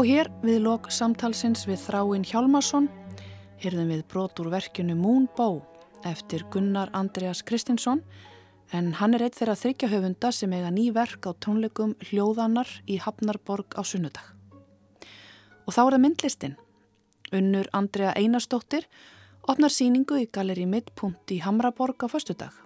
Og 0.00 0.06
hér 0.08 0.30
við 0.40 0.62
lok 0.64 0.86
samtalsins 0.88 1.66
við 1.68 1.82
Þráinn 1.82 2.22
Hjálmarsson 2.24 2.86
hyrðum 3.60 3.90
við 3.92 3.98
brot 4.08 4.38
úr 4.40 4.46
verkinu 4.48 4.94
Moonbow 4.96 5.58
eftir 6.08 6.46
Gunnar 6.48 6.88
Andreas 6.96 7.42
Kristinsson 7.44 8.00
en 8.72 8.94
hann 8.96 9.12
er 9.12 9.26
eitt 9.26 9.36
þeirra 9.36 9.58
þryggja 9.60 9.90
höfunda 9.92 10.30
sem 10.32 10.54
eiga 10.56 10.70
ný 10.72 10.86
verk 10.96 11.28
á 11.28 11.36
tónleikum 11.36 11.92
hljóðanar 12.08 12.70
í 12.88 12.96
Hafnarborg 12.96 13.76
á 13.76 13.84
sunnudag. 13.84 14.24
Og 15.68 15.76
þá 15.76 15.82
er 15.82 15.92
það 15.98 16.04
myndlistin. 16.06 16.56
Unnur 17.36 17.68
Andrea 17.76 18.16
Einarstóttir 18.16 18.88
opnar 19.52 19.68
síningu 19.68 20.16
í 20.16 20.30
Galeri 20.32 20.64
Midpunkt 20.64 21.28
í 21.28 21.42
Hamraborg 21.44 22.00
á 22.00 22.08
föstudag. 22.08 22.56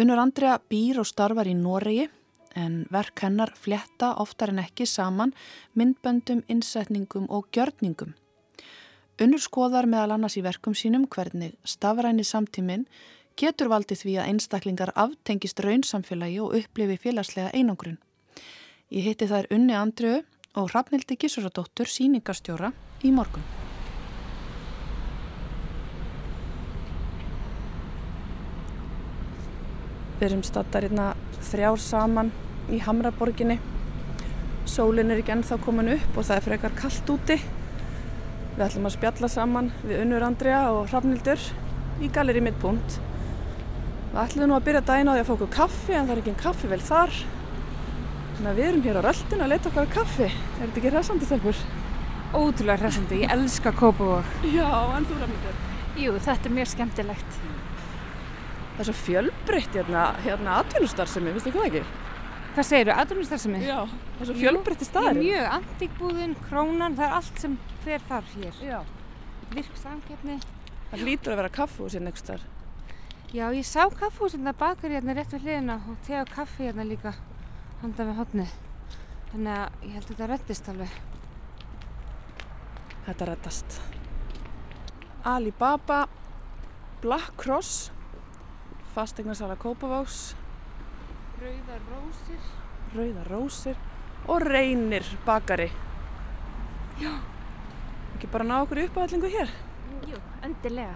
Unnur 0.00 0.24
Andrea 0.24 0.56
býr 0.56 1.04
og 1.04 1.12
starfar 1.12 1.52
í 1.52 1.52
Noregi 1.60 2.08
en 2.58 2.82
verk 2.90 3.22
hennar 3.24 3.52
fletta 3.58 4.14
oftar 4.22 4.52
en 4.52 4.62
ekki 4.62 4.86
saman 4.86 5.34
myndböndum, 5.78 6.42
innsetningum 6.48 7.28
og 7.30 7.48
gjörningum. 7.52 8.14
Unnur 9.22 9.42
skoðar 9.42 9.86
meðal 9.86 10.16
annars 10.16 10.38
í 10.40 10.44
verkum 10.44 10.74
sínum 10.74 11.06
hvernig 11.06 11.54
stafræni 11.68 12.24
samtíminn 12.24 12.86
getur 13.38 13.70
valdið 13.72 14.04
því 14.04 14.18
að 14.18 14.30
einstaklingar 14.32 14.92
aftengist 14.98 15.60
raunsamfélagi 15.64 16.40
og 16.42 16.56
upplifi 16.58 16.98
félagslega 17.06 17.52
einangrun. 17.56 17.98
Ég 18.92 19.08
hitti 19.08 19.28
þær 19.30 19.48
Unni 19.54 19.76
Andröu 19.78 20.20
og 20.54 20.70
Hrafnildi 20.72 21.16
Gísuradóttur 21.16 21.88
síningarstjóra 21.88 22.72
í 23.04 23.12
morgun. 23.14 23.61
Við 30.22 30.28
erum 30.28 30.42
stattar 30.46 30.84
hérna 30.86 31.04
þrjár 31.48 31.80
saman 31.82 32.28
í 32.70 32.76
Hamraborginni. 32.78 33.56
Sólinn 34.70 35.10
er 35.10 35.18
ekki 35.18 35.32
ennþá 35.34 35.56
komin 35.64 35.88
upp 35.96 36.14
og 36.14 36.28
það 36.28 36.36
er 36.36 36.44
frekar 36.44 36.76
kallt 36.78 37.08
úti. 37.10 37.36
Við 38.52 38.62
ætlum 38.68 38.86
að 38.86 38.94
spjalla 38.94 39.30
saman 39.32 39.72
við 39.80 40.04
Unnur 40.04 40.22
Andrea 40.22 40.60
og 40.76 40.92
Hrafnildur 40.92 41.42
í 41.98 42.10
Galeri 42.14 42.44
Midpunkt. 42.46 43.00
Við 44.12 44.20
ætlum 44.22 44.52
nú 44.52 44.54
að 44.60 44.68
byrja 44.68 44.84
dæna 44.92 45.10
á 45.10 45.14
því 45.16 45.24
að 45.24 45.26
fá 45.26 45.34
okkur 45.34 45.50
kaffi 45.56 45.96
en 45.98 46.06
það 46.06 46.14
er 46.14 46.22
ekki 46.22 46.34
en 46.36 46.40
kaffi 46.44 46.70
vel 46.70 46.80
þar. 46.92 47.18
Þannig 48.36 48.50
að 48.52 48.60
við 48.60 48.66
erum 48.68 48.86
hér 48.86 49.00
á 49.02 49.06
röldinu 49.08 49.46
að 49.48 49.54
leta 49.56 49.72
okkar 49.72 49.90
kaffi. 49.96 50.28
Er 50.28 50.60
þetta 50.60 50.82
ekki 50.84 50.92
hressandi 50.94 51.30
stelpur? 51.32 51.64
Ótrúlega 52.30 52.78
hressandi, 52.84 53.24
ég 53.24 53.34
elska 53.40 53.74
Kópavók. 53.74 54.38
Já, 54.54 54.70
en 54.70 55.10
þú 55.10 55.18
Hrafnildur? 55.18 55.60
Jú, 55.98 56.14
þetta 56.14 56.46
er 56.46 56.56
mjög 56.60 56.72
skemmtilegt. 56.76 57.42
Það 58.72 58.80
er 58.80 58.88
svo 58.88 58.94
fjölbreytt 59.02 59.76
hérna, 59.76 60.06
hérna 60.24 60.56
atvinnustarfsemi, 60.62 61.34
vistu 61.36 61.52
hvað 61.52 61.68
ekki? 61.68 61.82
Hvað 62.52 62.66
segir 62.68 62.88
þú, 62.88 62.94
aðdurnistarfsemi? 63.00 63.60
Já, 63.64 63.76
það 63.88 64.22
er 64.24 64.28
svo 64.28 64.34
fjölbreytti 64.36 64.88
staðir. 64.88 65.20
Mjög, 65.22 65.44
antíkbúðin, 65.58 66.34
krónan, 66.48 66.96
það 66.98 67.06
er 67.06 67.14
allt 67.18 67.38
sem 67.40 67.54
fer 67.84 68.02
þar 68.08 68.26
hér. 68.34 68.58
Já. 68.64 68.80
Virk 69.52 69.78
samkeppni. 69.80 70.36
Það 70.90 71.04
lítur 71.06 71.32
að 71.32 71.40
vera 71.40 71.52
kaffúsinn 71.52 72.08
einhvers 72.08 72.26
þar. 72.26 72.42
Já, 73.32 73.46
ég 73.56 73.64
sá 73.64 73.86
kaffúsina 73.96 74.52
bakar 74.52 74.92
hérna 74.92 75.16
rétt 75.16 75.32
við 75.32 75.46
hliðina 75.46 75.78
og 75.88 75.96
te 76.04 76.18
og 76.20 76.32
kaffi 76.32 76.66
hérna 76.66 76.84
líka 76.84 77.14
handa 77.80 78.04
við 78.08 78.20
hodni. 78.20 78.46
Þannig 79.30 79.54
að 79.54 79.86
ég 79.86 79.94
held 79.96 80.04
að 80.04 80.10
þetta 80.12 80.30
reddist 80.34 80.68
alveg. 80.72 80.98
Þetta 83.06 83.28
reddast. 83.30 83.80
Alibaba, 85.32 86.02
Black 87.00 87.32
Cross, 87.40 87.91
fastegnarsala 88.94 89.56
Kópavás, 89.56 90.34
Rauðar 91.42 91.80
rósir. 91.90 92.42
Rauðar 92.94 93.30
Rósir 93.32 93.78
og 94.30 94.44
Reynir 94.46 95.06
bakari. 95.26 95.70
Já. 97.00 97.16
Ekki 98.14 98.28
bara 98.30 98.46
ná 98.46 98.60
okkur 98.62 98.78
í 98.78 98.84
uppáhallingu 98.86 99.30
hér. 99.32 99.50
Jú, 100.06 100.20
endilega. 100.46 100.94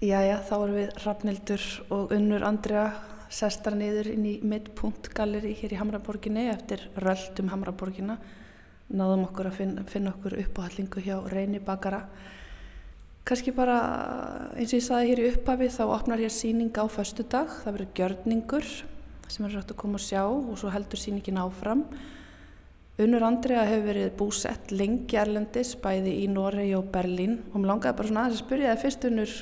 Jæja, 0.00 0.38
þá 0.48 0.54
erum 0.56 0.78
við 0.78 0.96
Rafnildur 1.04 1.68
og 1.90 2.16
Unnur 2.16 2.46
Andrea 2.48 2.86
sestar 3.32 3.76
niður 3.76 4.14
inn 4.14 4.26
í 4.28 4.34
Midpunkt 4.44 5.10
Galleri 5.12 5.52
hér 5.60 5.74
í 5.74 5.78
Hamraborginni 5.80 6.48
eftir 6.52 6.88
röldum 7.00 7.52
Hamraborginna. 7.52 8.16
Náðum 8.86 9.24
okkur 9.26 9.48
að 9.50 9.56
finna, 9.58 9.84
finna 9.90 10.12
okkur 10.14 10.36
uppáhallingu 10.44 11.02
hjá 11.02 11.16
Reyni 11.32 11.58
bakara. 11.58 12.04
Kanski 13.26 13.50
bara 13.50 13.78
eins 14.54 14.70
og 14.70 14.78
ég 14.78 14.84
saði 14.86 15.08
hér 15.10 15.22
í 15.24 15.30
upphafi 15.32 15.66
þá 15.74 15.82
opnar 15.88 16.20
hér 16.22 16.30
síning 16.30 16.70
á 16.78 16.86
föstu 16.86 17.24
dag. 17.26 17.50
Það 17.64 17.74
verður 17.74 17.96
gjörningur 17.98 18.68
sem 19.26 19.48
er 19.48 19.56
rætt 19.56 19.72
að 19.74 19.80
koma 19.80 19.98
og 19.98 20.04
sjá 20.04 20.22
og 20.22 20.52
svo 20.60 20.70
heldur 20.70 21.02
síningin 21.02 21.40
áfram. 21.42 21.82
Unnur 23.02 23.26
Andrea 23.26 23.64
hefur 23.66 23.90
verið 23.90 24.14
búsett 24.20 24.70
lengi 24.70 25.18
erlendis 25.18 25.74
bæði 25.82 26.14
í 26.22 26.30
Noregi 26.30 26.76
og 26.78 26.86
Berlín 26.94 27.40
og 27.50 27.58
mér 27.58 27.72
langaði 27.72 27.98
bara 27.98 28.12
svona 28.12 28.22
aðeins 28.28 28.38
að 28.38 28.46
spyrja 28.46 28.70
það 28.70 28.84
fyrst 28.84 29.08
Unnur 29.10 29.34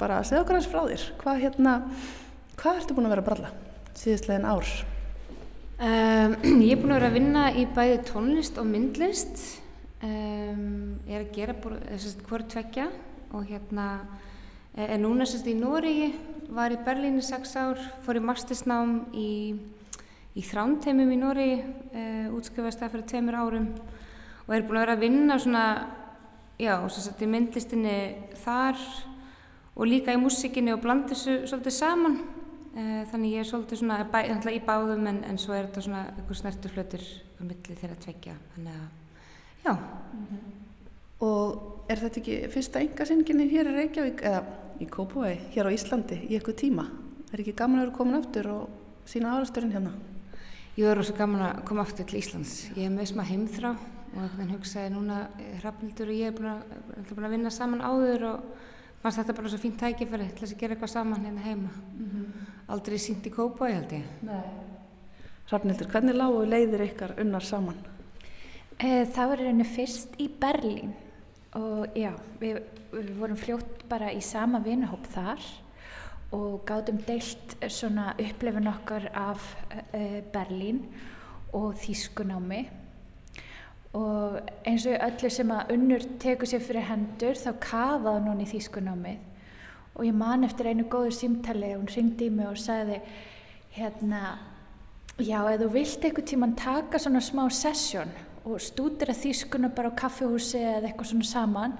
bara 0.00 0.16
að 0.18 0.26
segja 0.30 0.46
okkar 0.46 0.58
hans 0.58 0.72
frá 0.72 0.80
þér. 0.88 1.06
Hvað 1.20 1.44
hérna, 1.44 1.76
hvað 2.56 2.80
ertu 2.80 2.96
búin 2.96 3.10
að 3.10 3.14
vera 3.14 3.26
að 3.26 3.30
bralla 3.30 3.52
síðustlegin 4.00 4.48
ár? 4.48 4.74
Um, 5.82 6.36
ég 6.62 6.76
er 6.76 6.78
búin 6.78 6.92
að 6.94 7.00
vera 7.00 7.08
að 7.10 7.14
vinna 7.16 7.40
í 7.58 7.62
bæði 7.74 7.96
tónlist 8.06 8.58
og 8.62 8.68
myndlist. 8.70 9.40
Um, 10.06 11.00
ég 11.08 11.16
er 11.16 11.24
að 11.24 11.32
gera 11.34 11.56
hvort 11.58 12.46
tvekja 12.52 12.84
og 13.34 13.48
hérna 13.48 13.86
er 14.78 15.00
núna 15.02 15.26
sérst 15.26 15.48
í 15.50 15.56
Noregi, 15.58 16.12
var 16.54 16.70
í 16.70 16.78
Berlín 16.86 17.18
í 17.18 17.24
sex 17.26 17.56
ár, 17.58 17.80
fór 18.06 18.20
í 18.20 18.22
mastersnám 18.22 18.92
í, 19.10 19.32
í 20.38 20.44
Þrándheimum 20.46 21.10
í 21.10 21.18
Noregi, 21.18 21.56
uh, 21.90 22.28
útskrifast 22.38 22.78
það 22.84 22.94
fyrir 22.94 23.08
tveimur 23.10 23.40
árum 23.40 23.66
og 24.46 24.54
er 24.54 24.62
búin 24.62 24.78
að 24.78 24.84
vera 24.84 24.94
að 24.94 25.02
vinna 25.02 25.40
svona, 25.42 25.64
já, 26.62 26.76
sérst 26.94 27.26
í 27.26 27.30
myndlistinni 27.34 27.96
þar 28.44 28.78
og 29.74 29.90
líka 29.90 30.14
í 30.14 30.22
músikinni 30.22 30.76
og 30.76 30.84
blanda 30.86 31.10
þessu 31.10 31.40
svolítið 31.42 31.76
saman. 31.80 32.22
Uh, 32.72 33.02
þannig 33.10 33.34
ég 33.36 33.44
er 33.44 33.48
svolítið 33.50 33.82
svona 33.82 34.00
bæ, 34.08 34.20
í 34.48 34.60
báðum 34.64 35.06
en, 35.06 35.24
en 35.28 35.38
svo 35.38 35.52
er 35.52 35.66
þetta 35.66 35.82
svona 35.84 36.06
einhver 36.16 36.38
snertuflötur 36.38 37.02
á 37.36 37.42
milli 37.44 37.76
þeirra 37.76 37.98
tvekja. 38.00 38.36
Þannig 38.54 38.78
að 38.80 38.90
Já. 39.64 39.72
Mm 39.72 40.26
-hmm. 40.26 40.38
Og 41.18 41.84
er 41.88 41.96
þetta 41.96 42.20
ekki 42.20 42.48
fyrsta 42.50 42.80
engasynginni 42.80 43.48
hér 43.48 43.68
í 43.70 43.74
Reykjavík 43.76 44.22
eða 44.22 44.42
í 44.80 44.86
Kópavói, 44.86 45.38
hér 45.54 45.66
á 45.70 45.74
Íslandi 45.74 46.18
í 46.28 46.34
eitthvað 46.34 46.56
tíma? 46.56 46.86
Er 47.32 47.40
ekki 47.40 47.54
gaman 47.54 47.78
að 47.78 47.84
vera 47.84 47.96
komin 47.96 48.14
aftur 48.14 48.46
og 48.46 48.68
sína 49.06 49.36
árasturinn 49.36 49.72
hérna? 49.72 49.92
Ég 50.76 50.86
er 50.86 50.96
rosa 50.96 51.12
gaman 51.12 51.40
að 51.40 51.64
koma 51.64 51.82
aftur 51.82 52.04
til 52.04 52.18
Íslands. 52.18 52.70
Ég 52.76 52.84
er 52.86 52.90
með 52.90 53.06
smá 53.06 53.22
heimþrá 53.22 53.70
og 54.16 54.30
þannig 54.36 54.56
hugsaði 54.56 54.90
núna 54.90 55.28
Hrafnildur 55.60 56.08
og 56.08 56.14
ég 56.14 56.26
er 56.26 56.32
búin 56.32 56.50
að, 56.50 56.62
búin 57.14 57.24
að 57.24 57.30
vinna 57.30 57.50
saman 57.50 57.80
áður 57.80 58.24
og 58.24 58.40
fannst 59.02 59.18
þetta 59.18 59.32
bara 59.32 59.48
svo 59.48 59.58
fínt 59.58 59.78
tækifæri 59.78 60.28
til 60.32 60.40
þess 60.40 60.54
að 60.54 60.60
gera 60.60 60.74
eitthvað 60.74 60.90
saman 60.90 61.24
hérna 61.24 61.40
heima. 61.40 61.70
Mm 61.98 62.10
-hmm. 62.10 62.26
Aldrei 62.70 62.98
sínt 63.00 63.26
í 63.26 63.32
Kópavói 63.32 63.72
held 63.74 63.96
ég. 63.96 64.04
Nei. 64.26 64.42
Hrafnildur, 65.50 65.88
hvernig 65.90 66.16
lágu 66.16 66.44
leiðir 66.46 66.86
ykkar 66.86 67.16
unnar 67.20 67.44
saman? 67.44 67.80
Það 68.78 69.32
var 69.32 69.42
reynu 69.42 69.66
fyrst 69.68 70.14
í 70.22 70.28
Berlín 70.40 70.94
og 71.58 71.98
já, 71.98 72.12
við, 72.40 72.62
við 72.94 73.10
vorum 73.18 73.38
fljótt 73.38 73.82
bara 73.90 74.12
í 74.14 74.22
sama 74.24 74.62
vinahóp 74.64 75.04
þar 75.12 75.42
og 76.32 76.62
gátum 76.66 77.02
deilt 77.04 77.56
svona 77.68 78.14
upplifin 78.16 78.70
okkar 78.70 79.10
af 79.12 79.50
uh, 79.92 80.22
Berlín 80.32 80.80
og 81.52 81.74
Þýskunámi 81.82 82.62
og 83.92 84.38
eins 84.64 84.86
og 84.88 84.96
öllu 84.96 85.30
sem 85.30 85.52
að 85.52 85.74
unnur 85.74 86.06
teku 86.22 86.48
sér 86.48 86.64
fyrir 86.64 86.88
hendur 86.88 87.36
þá 87.36 87.50
kafaði 87.60 88.24
hún 88.30 88.40
í 88.40 88.48
Þýskunámi 88.48 89.14
og 89.94 90.06
ég 90.06 90.16
man 90.16 90.46
eftir 90.46 90.70
einu 90.70 90.86
góður 90.90 91.14
símtali 91.16 91.74
hún 91.74 91.90
ringdi 91.90 92.28
í 92.28 92.34
mig 92.34 92.48
og 92.48 92.60
sagði 92.60 93.00
hérna 93.76 94.22
já, 95.18 95.40
ef 95.44 95.60
þú 95.60 95.72
vilt 95.72 96.04
eitthvað 96.04 96.28
tíman 96.30 96.54
taka 96.58 97.00
svona 97.00 97.20
smá 97.24 97.44
sessjón 97.52 98.12
og 98.44 98.62
stúdira 98.62 99.14
þýskuna 99.14 99.70
bara 99.74 99.92
á 99.92 99.98
kaffihúsi 99.98 100.60
eða 100.60 100.88
eitthvað 100.88 101.12
svona 101.12 101.28
saman 101.28 101.76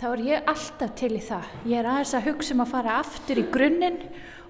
þá 0.00 0.06
er 0.10 0.22
ég 0.24 0.46
alltaf 0.48 0.92
til 0.96 1.12
í 1.16 1.22
það. 1.24 1.48
Ég 1.68 1.80
er 1.80 1.88
aðeins 1.90 2.14
að 2.16 2.28
hugsa 2.30 2.54
um 2.54 2.62
að 2.64 2.70
fara 2.72 2.94
aftur 3.02 3.40
í 3.40 3.48
grunninn 3.52 3.98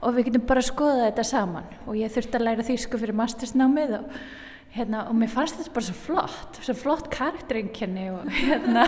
og 0.00 0.14
við 0.14 0.28
getum 0.28 0.44
bara 0.46 0.62
skoða 0.64 1.08
þetta 1.08 1.24
saman. 1.26 1.72
Og 1.88 1.98
ég 1.98 2.12
þurfti 2.14 2.38
að 2.38 2.46
læra 2.46 2.66
þýsku 2.68 3.00
fyrir 3.00 3.18
mastersnámið 3.18 3.96
og, 3.98 4.20
hérna, 4.74 5.04
og 5.10 5.18
mér 5.18 5.32
fannst 5.32 5.58
þetta 5.58 5.74
bara 5.74 5.88
svo 5.88 5.96
flott 5.98 6.60
svo 6.62 6.76
flott 6.78 7.10
karakterenginni 7.12 8.08
og 8.14 8.30
hérna. 8.34 8.86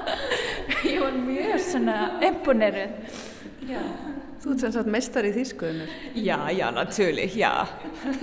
Ég 0.86 1.00
var 1.02 1.14
mjög 1.14 1.60
svona 1.62 1.96
imponeruð. 2.26 3.20
Já. 3.66 3.82
Þú 4.42 4.52
ert 4.52 4.62
sem 4.62 4.72
sagt 4.74 4.90
meistar 4.92 5.26
í 5.26 5.32
þýskuðunir 5.34 5.92
Já, 6.22 6.36
já, 6.54 6.66
natürlich, 6.74 7.34
já. 7.38 7.66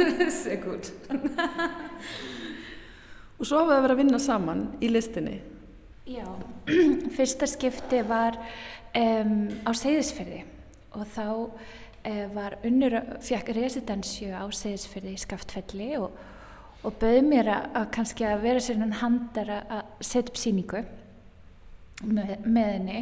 Gut. 0.63 0.91
Og 3.39 3.47
svo 3.47 3.59
hafið 3.59 3.73
það 3.73 3.81
verið 3.83 3.95
að 3.95 3.99
vinna 3.99 4.19
saman 4.23 4.61
í 4.79 4.91
listinni. 4.91 5.39
Já, 6.07 6.27
fyrsta 7.17 7.47
skipti 7.49 8.03
var 8.07 8.37
um, 8.95 9.47
á 9.67 9.71
Seyðisferði 9.75 10.43
og 10.93 11.07
þá 11.11 11.27
eh, 12.05 12.27
var 12.35 12.57
unnur, 12.67 12.99
fekk 13.23 13.53
residensju 13.57 14.29
á 14.31 14.43
segisfyrði 14.53 15.15
í 15.15 15.21
Skaftfelli 15.23 15.89
og, 15.97 16.11
og 16.83 16.97
bauð 16.99 17.21
mér 17.27 17.49
að, 17.51 17.69
að 17.79 17.87
kannski 17.95 18.27
að 18.27 18.43
vera 18.43 18.61
sér 18.63 18.81
hann 18.81 18.99
handar 18.99 19.51
að 19.55 19.81
setja 20.03 20.33
upp 20.33 20.39
síningu 20.39 20.83
með, 22.03 22.35
með 22.43 22.69
henni. 22.73 23.01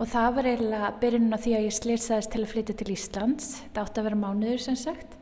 Og 0.00 0.08
það 0.10 0.28
var 0.36 0.48
eiginlega 0.50 0.92
byrjun 1.02 1.36
á 1.36 1.38
því 1.38 1.56
að 1.56 1.66
ég 1.68 1.76
slýrsaðist 1.76 2.32
til 2.32 2.42
að 2.42 2.52
flytja 2.52 2.76
til 2.80 2.92
Íslands. 2.94 3.50
Þetta 3.62 3.84
átti 3.84 4.02
að 4.02 4.08
vera 4.08 4.20
mánuður 4.24 4.62
sem 4.64 4.78
sagt. 4.80 5.18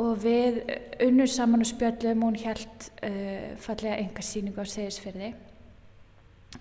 Og 0.00 0.12
við 0.22 0.62
unnur 1.04 1.28
saman 1.28 1.64
og 1.64 1.68
spjöldum 1.68 2.24
hún 2.24 2.38
held 2.40 2.90
uh, 3.04 3.48
fallega 3.60 3.98
enga 4.00 4.24
síningu 4.24 4.64
á 4.64 4.66
segisfyrði 4.66 5.34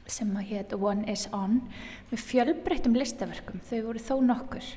sem 0.07 0.29
að 0.39 0.47
hétt 0.53 0.73
One 0.75 1.03
is 1.11 1.25
On 1.35 1.57
með 2.11 2.21
fjölbreyttum 2.23 2.95
listaverkum, 2.95 3.59
þau 3.67 3.79
voru 3.89 4.03
þó 4.03 4.13
nokkur 4.23 4.67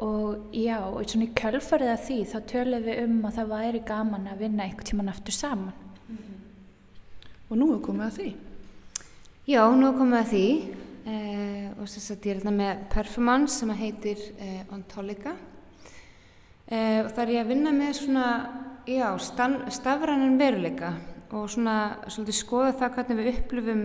og 0.00 0.52
já, 0.56 0.78
og 0.80 1.04
svona 1.04 1.28
í 1.28 1.34
kjölfarið 1.36 1.92
af 1.92 2.04
því 2.06 2.18
þá 2.32 2.36
tölum 2.52 2.84
við 2.86 3.00
um 3.04 3.16
að 3.28 3.38
það 3.38 3.50
væri 3.54 3.80
gaman 3.86 4.28
að 4.32 4.44
vinna 4.46 4.64
einhver 4.64 4.86
tíman 4.88 5.12
aftur 5.12 5.32
saman. 5.32 5.74
Mm 6.08 6.16
-hmm. 6.16 6.38
Og 7.50 7.58
nú 7.58 7.74
er 7.74 7.82
komið 7.86 8.06
að 8.06 8.16
því. 8.18 8.34
Já, 9.46 9.62
nú 9.76 9.86
er 9.88 9.98
komið 9.98 10.18
að 10.20 10.30
því. 10.32 10.46
Eh, 11.08 11.70
og 11.80 11.88
þess 11.88 12.10
að 12.12 12.26
ég 12.26 12.34
er 12.34 12.40
þetta 12.42 12.52
með 12.52 12.80
performance 12.92 13.54
sem 13.56 13.70
heitir 13.72 14.18
eh, 14.36 14.66
Ontolica 14.74 15.32
eh, 16.68 17.00
og 17.00 17.08
það 17.14 17.22
er 17.22 17.32
ég 17.32 17.40
að 17.40 17.52
vinna 17.54 17.72
með 17.72 17.94
svona, 17.96 18.26
já, 18.84 19.06
stafrænin 19.72 20.36
veruleika 20.36 20.90
og 21.32 21.48
svona 21.48 21.76
skoða 22.36 22.74
það 22.76 22.98
hvernig 22.98 23.18
við 23.18 23.30
upplifum 23.32 23.82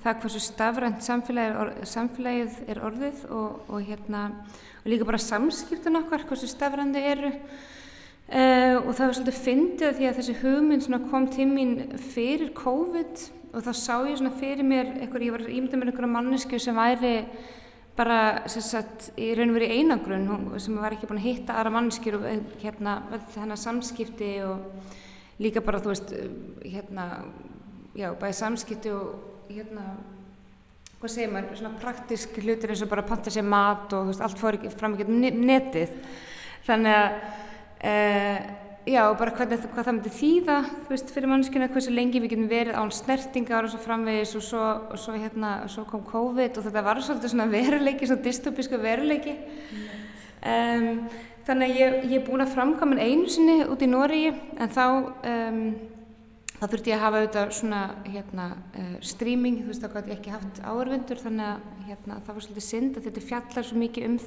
það 0.00 0.22
hversu 0.22 0.40
stafrænt 0.44 1.04
samfélagið, 1.04 1.82
samfélagið 1.88 2.60
er 2.72 2.80
orðið 2.88 3.26
og, 3.28 3.58
og, 3.68 3.82
hérna, 3.84 4.22
og 4.80 4.88
líka 4.92 5.08
bara 5.08 5.20
samskiptun 5.20 6.00
okkar, 6.00 6.24
hversu 6.28 6.48
stafrændi 6.50 7.04
eru. 7.12 7.34
Uh, 8.30 8.76
og 8.86 8.92
það 8.94 9.06
var 9.08 9.16
svolítið 9.18 9.38
fyndið 9.44 9.96
því 9.98 10.06
að 10.06 10.18
þessi 10.20 10.34
hugmynd 10.38 11.06
kom 11.10 11.24
til 11.34 11.48
mín 11.50 11.72
fyrir 12.12 12.52
COVID 12.54 13.24
og 13.50 13.64
þá 13.66 13.70
sá 13.74 13.96
ég 14.06 14.20
fyrir 14.38 14.62
mér 14.62 14.92
eitthvað, 15.00 15.24
ég 15.26 15.34
var 15.34 15.48
ímyndið 15.48 15.80
með 15.80 15.90
einhverja 15.90 16.10
mannesku 16.14 16.60
sem 16.62 16.78
væri 16.78 17.14
bara 17.98 18.48
sagt 18.48 19.10
í 19.20 19.32
raun 19.34 19.50
og 19.50 19.58
verið 19.58 19.74
einagrunn 19.76 20.60
sem 20.62 20.78
var 20.78 20.94
ekki 20.94 21.08
búin 21.10 21.20
að 21.20 21.26
hitta 21.26 21.56
aðra 21.58 21.72
manneskjur 21.74 22.20
og 22.20 22.28
eh, 22.30 22.44
hérna 22.62 23.00
þennan 23.34 23.60
samskipti 23.60 24.30
og 24.46 25.42
líka 25.42 25.62
bara 25.64 25.80
þú 25.82 25.92
veist 25.92 26.14
hérna 26.62 27.08
já 27.98 28.12
bæði 28.14 28.38
samskipti 28.38 28.94
og 28.94 29.29
hérna, 29.50 29.84
hvað 31.00 31.12
segir 31.12 31.30
maður, 31.32 31.58
svona 31.58 31.80
praktísk 31.80 32.40
hlutir 32.42 32.72
eins 32.72 32.82
og 32.84 32.90
bara 32.90 33.06
panta 33.06 33.32
sér 33.32 33.46
mat 33.46 33.92
og 33.96 34.10
veist, 34.10 34.22
allt 34.24 34.40
fór 34.40 34.58
fram 34.76 34.96
um 35.00 35.20
netið. 35.20 35.94
Þannig 36.66 36.96
að, 36.96 37.14
e, 37.80 37.94
já, 38.92 39.00
bara 39.18 39.32
hvað, 39.36 39.54
hvað 39.72 39.86
það 39.86 39.96
myndi 39.96 40.12
þýða, 40.18 40.58
þú 40.84 40.92
veist, 40.94 41.14
fyrir 41.14 41.32
mannskina, 41.32 41.70
hversu 41.72 41.94
lengi 41.94 42.20
við 42.20 42.34
getum 42.34 42.50
verið 42.50 42.78
án 42.78 42.92
snertingar 42.94 43.66
og 43.66 43.72
svo 43.72 43.80
framvegis 43.84 44.34
og 44.38 44.44
svo, 44.44 44.66
og 44.92 45.00
svo 45.00 45.16
hérna, 45.16 45.54
svo 45.72 45.86
kom 45.88 46.04
COVID 46.08 46.60
og 46.60 46.68
þetta 46.68 46.84
var 46.86 47.00
svolítið 47.04 47.34
svona 47.34 47.48
veruleiki, 47.56 48.10
svona 48.10 48.26
dystopísku 48.26 48.80
veruleiki. 48.80 49.36
Um, 50.40 51.08
þannig 51.48 51.72
að 51.72 51.80
ég, 51.80 51.96
ég 52.12 52.18
er 52.20 52.26
búin 52.28 52.44
að 52.44 52.52
framkvæma 52.54 53.00
einu 53.00 53.28
sinni 53.28 53.58
út 53.68 53.82
í 53.84 53.88
Nóriði 53.90 54.34
en 54.60 54.70
þá 54.72 54.84
um, 54.88 55.64
þá 56.60 56.64
þurfti 56.66 56.92
að 56.92 57.02
hafa 57.04 57.20
auðvitað 57.20 57.54
svona 57.56 57.80
hérna, 58.04 58.46
uh, 58.76 58.92
streaming, 59.10 59.62
þú 59.62 59.72
veist 59.72 59.84
þá 59.84 59.94
gæti 59.94 60.12
ég 60.12 60.18
ekki 60.18 60.34
haft 60.34 60.60
áörvendur 60.60 61.22
þannig 61.22 61.46
að 61.46 61.88
hérna, 61.88 62.20
það 62.26 62.36
var 62.36 62.46
svolítið 62.46 62.66
synd 62.66 63.00
að 63.00 63.08
þetta 63.08 63.24
fjallar 63.30 63.68
svo 63.68 63.80
mikið 63.80 64.08
um 64.10 64.18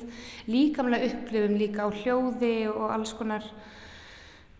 líkamlega 0.49 1.09
upplifum 1.11 1.55
líka 1.61 1.85
á 1.85 1.89
hljóði 1.93 2.55
og 2.73 2.89
alls 2.95 3.13
konar. 3.19 3.47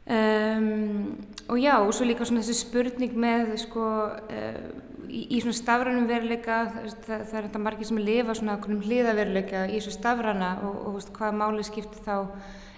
Um, 0.03 1.13
og 1.47 1.59
já 1.63 1.77
og 1.79 1.93
svo 1.95 2.05
líka 2.05 2.25
svona 2.27 2.41
þessi 2.43 2.59
spurning 2.59 3.13
með 3.15 3.53
sko 3.61 3.85
uh, 4.19 4.65
í, 5.07 5.21
í 5.37 5.39
svona 5.41 5.55
stafrænum 5.57 6.09
veruleika 6.09 6.57
það, 6.73 6.89
það, 7.05 7.21
það 7.29 7.37
er 7.39 7.47
þetta 7.47 7.61
margir 7.63 7.89
sem 7.89 8.01
lifa 8.03 8.35
svona 8.37 8.57
okkur 8.57 8.75
um 8.75 8.83
hliðaveruleika 8.83 9.63
í 9.71 9.79
svona 9.83 9.97
stafræna 9.97 10.51
og, 10.67 10.75
og 10.81 10.97
veist, 10.97 11.13
hvað 11.15 11.39
máli 11.39 11.65
skiptir 11.67 12.03
þá 12.05 12.15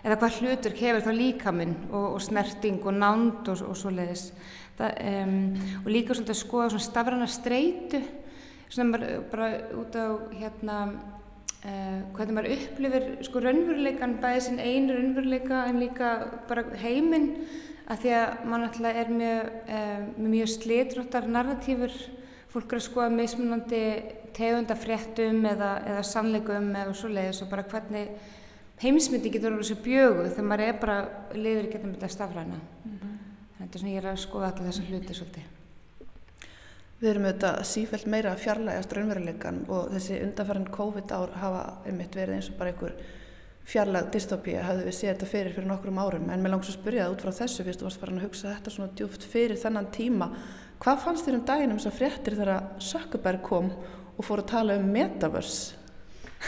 eða 0.05 0.19
hvað 0.21 0.37
hlutur 0.41 0.77
hefur 0.77 1.05
þá 1.07 1.11
líkaminn 1.17 1.73
og, 1.89 2.05
og 2.13 2.21
snerting 2.21 2.79
og 2.85 2.93
nánd 2.93 3.49
og, 3.49 3.63
og 3.65 3.79
svo 3.79 3.91
leiðis 3.93 4.29
um, 4.77 5.35
og 5.81 5.89
líka 5.89 6.13
svolítið 6.13 6.35
að 6.35 6.41
skoða 6.43 6.71
svona 6.73 6.85
stafræna 6.85 7.29
streitu 7.31 8.01
svona 8.69 8.89
maður 8.91 9.27
bara 9.31 9.51
út 9.81 9.97
á 9.97 10.05
hérna 10.35 10.79
uh, 11.65 12.01
hvernig 12.15 12.35
maður 12.37 12.51
upplifir 12.57 13.07
sko 13.25 13.43
raunveruleikan 13.43 14.17
bæðið 14.21 14.43
sinn 14.47 14.61
einu 14.61 14.97
raunveruleika 14.97 15.63
en 15.69 15.81
líka 15.81 16.11
bara 16.49 16.67
heiminn 16.83 17.31
að 17.85 18.01
því 18.01 18.13
að 18.17 18.45
mann 18.49 18.65
alltaf 18.65 18.99
er 19.01 19.11
mjög, 19.13 19.49
uh, 19.69 20.05
mjög 20.17 20.51
slitróttar 20.55 21.27
narratífur. 21.29 21.93
Fólk 22.49 22.71
er 22.71 22.79
að 22.79 22.85
skoða 22.87 23.11
meðsmunandi 23.13 23.81
tegundafréttum 24.35 25.43
eða, 25.51 25.71
eða 25.91 26.05
sannleikum 26.07 26.71
eða 26.71 26.95
svo 26.97 27.11
leiðis 27.11 27.43
og 27.43 27.51
bara 27.51 27.65
hvernig 27.67 28.13
heimsmyndi 28.81 29.31
getur 29.31 29.55
verið 29.55 29.69
svo 29.71 29.81
bjögu 29.85 30.29
þegar 30.29 30.49
maður 30.49 30.67
er 30.67 30.79
bara 30.81 30.97
lifir 31.33 31.71
getum 31.71 31.93
þetta 31.95 32.11
stafræna. 32.11 32.59
Mm 32.59 32.97
-hmm 32.97 33.15
þetta 33.65 33.77
er 33.77 33.81
svona 33.81 33.93
ég 33.93 34.01
er 34.03 34.09
að 34.11 34.21
skoða 34.21 34.47
alltaf 34.51 34.67
þessa 34.69 34.87
hluti 34.89 35.17
svolítið. 35.17 35.51
Við 36.95 37.09
erum 37.11 37.27
auðvitað 37.27 37.59
sífælt 37.67 38.07
meira 38.07 38.31
að 38.31 38.41
fjarlægast 38.45 38.93
raunveruleikan 38.95 39.61
og 39.67 39.91
þessi 39.91 40.19
undanfæran 40.23 40.67
COVID 40.75 41.13
ár 41.15 41.33
hafa 41.41 41.63
einmitt 41.89 42.15
verið 42.15 42.37
eins 42.37 42.49
og 42.51 42.59
bara 42.59 42.71
einhver 42.71 42.93
fjarlæg 43.65 44.11
dystopía 44.13 44.63
hafðu 44.63 44.85
við 44.85 44.95
séð 44.95 45.11
þetta 45.11 45.29
fyrir 45.31 45.55
fyrir 45.55 45.69
nokkrum 45.71 45.99
árum. 45.99 46.29
En 46.31 46.43
mér 46.43 46.53
langs 46.53 46.69
að 46.69 46.77
spyrja 46.77 47.07
það 47.07 47.15
út 47.15 47.25
frá 47.25 47.33
þessu 47.41 47.65
fyrst 47.65 47.81
þú 47.81 47.89
varst 47.89 48.03
farin 48.03 48.21
að 48.21 48.27
hugsa 48.27 48.53
þetta 48.53 48.75
svona 48.75 48.95
djúft 48.95 49.27
fyrir 49.33 49.59
þennan 49.59 49.89
tíma. 49.95 50.29
Hvað 50.79 51.01
fannst 51.03 51.27
þér 51.27 51.39
um 51.39 51.47
daginn 51.49 51.73
um 51.73 51.81
þess 51.81 51.91
að 51.91 51.99
fréttir 51.99 52.37
þegar 52.37 52.69
Sökkuberg 52.79 53.43
kom 53.43 53.71
og 54.15 54.23
fór 54.23 54.43
að 54.45 54.51
tala 54.53 54.77
um 54.79 54.87
metaverse 54.93 55.84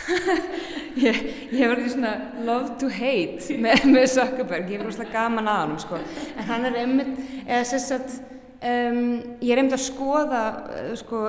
ég, 1.08 1.20
ég 1.52 1.68
var 1.68 1.78
ekki 1.78 1.94
svona 1.94 2.14
love 2.48 2.78
to 2.82 2.90
hate 2.92 3.60
með, 3.62 3.86
með 3.92 4.08
Zuckerberg, 4.16 4.72
ég 4.72 4.82
er 4.82 4.88
rosalega 4.88 5.14
gaman 5.14 5.52
að 5.52 5.62
hann 5.64 5.78
sko. 5.84 6.02
en 6.38 6.50
hann 6.50 6.68
er 6.70 6.82
einmitt 6.84 7.14
eða 7.46 7.62
að 7.98 8.18
um, 8.58 9.00
ég 9.42 9.52
er 9.54 9.62
einmitt 9.62 9.78
að 9.78 9.84
skoða 9.86 10.42
uh, 10.58 10.92
sko, 11.00 11.22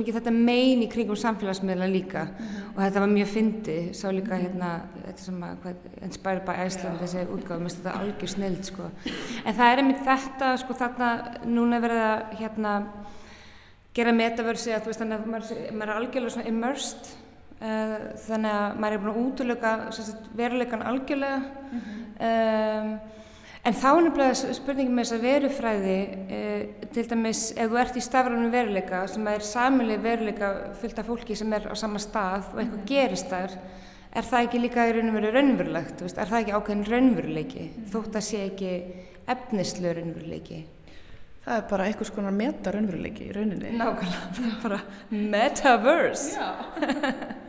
mikið, 0.00 0.18
þetta 0.18 0.34
megin 0.34 0.84
í 0.84 0.90
kringum 0.92 1.18
samfélagsmiðla 1.20 1.88
líka 1.90 2.24
mm 2.24 2.34
-hmm. 2.34 2.74
og 2.74 2.82
þetta 2.82 3.04
var 3.04 3.14
mjög 3.14 3.32
fyndi 3.34 3.78
sá 3.94 4.08
líka 4.10 4.40
hérna 4.40 4.70
Inspired 6.02 6.44
by 6.46 6.66
Iceland 6.66 7.00
þessi 7.00 7.26
útgáð, 7.26 7.58
mér 7.58 7.68
finnst 7.68 7.82
þetta 7.82 7.98
algjör 8.00 8.28
snild 8.28 8.64
sko. 8.64 8.90
en 9.44 9.54
það 9.54 9.72
er 9.72 9.78
einmitt 9.78 10.04
þetta 10.04 10.56
sko, 10.56 10.74
þarna 10.74 11.10
núna 11.44 11.80
verið 11.80 12.02
að 12.02 12.38
hérna 12.40 12.82
gera 13.94 14.12
metaversi 14.12 14.72
að 14.72 14.86
veist 14.86 15.00
maður, 15.00 15.56
maður 15.72 15.90
er 15.90 15.96
algjörlega 15.96 16.30
svona 16.30 16.48
immersed 16.48 17.16
þannig 17.60 18.54
að 18.56 18.76
maður 18.80 18.94
er 18.94 19.00
búin 19.02 19.10
að 19.12 19.24
útlöka 19.24 19.70
veruleikan 20.36 20.84
algjörlega 20.88 21.40
mm 21.40 21.80
-hmm. 21.80 21.98
um, 22.28 22.94
en 23.64 23.74
þá 23.76 23.88
er 23.90 24.00
nefnilega 24.06 24.54
spurningin 24.56 24.94
með 24.94 25.04
þess 25.04 25.16
að 25.16 25.26
verufræði 25.26 25.98
uh, 26.38 26.62
til 26.94 27.04
dæmis 27.10 27.42
ef 27.52 27.68
þú 27.68 27.80
ert 27.82 27.96
í 27.96 28.06
stafrænum 28.06 28.50
veruleika 28.50 29.02
sem 29.06 29.28
er 29.28 29.40
samileg 29.44 30.00
veruleika 30.02 30.50
fyllt 30.80 30.98
af 30.98 31.06
fólki 31.06 31.36
sem 31.36 31.52
er 31.52 31.68
á 31.68 31.74
sama 31.76 31.98
stað 31.98 32.48
og 32.54 32.60
eitthvað 32.60 32.78
mm 32.78 32.80
-hmm. 32.80 32.88
gerist 32.88 33.28
þar 33.28 33.50
er 34.12 34.24
það 34.24 34.42
ekki 34.42 34.58
líka 34.58 34.88
í 34.88 34.92
raun 34.92 35.08
og 35.08 35.14
veru 35.14 35.30
raunverulegt 35.30 36.02
er 36.02 36.26
það 36.26 36.40
ekki 36.40 36.52
ákveðin 36.52 36.90
raunveruleiki 36.90 37.60
mm 37.60 37.70
-hmm. 37.76 37.90
þótt 37.92 38.16
að 38.16 38.20
sé 38.20 38.44
ekki 38.46 38.82
efnislu 39.26 39.92
raunveruleiki 39.92 40.64
Það 41.40 41.56
er 41.56 41.62
bara 41.70 41.84
einhvers 41.84 42.10
konar 42.10 42.32
meta-raunveruleiki 42.36 43.24
í 43.24 43.32
rauninni. 43.32 43.70
Nákvæmlega, 43.72 44.60
bara 44.62 44.80
metaverse. 45.10 46.36
Já. 46.36 47.34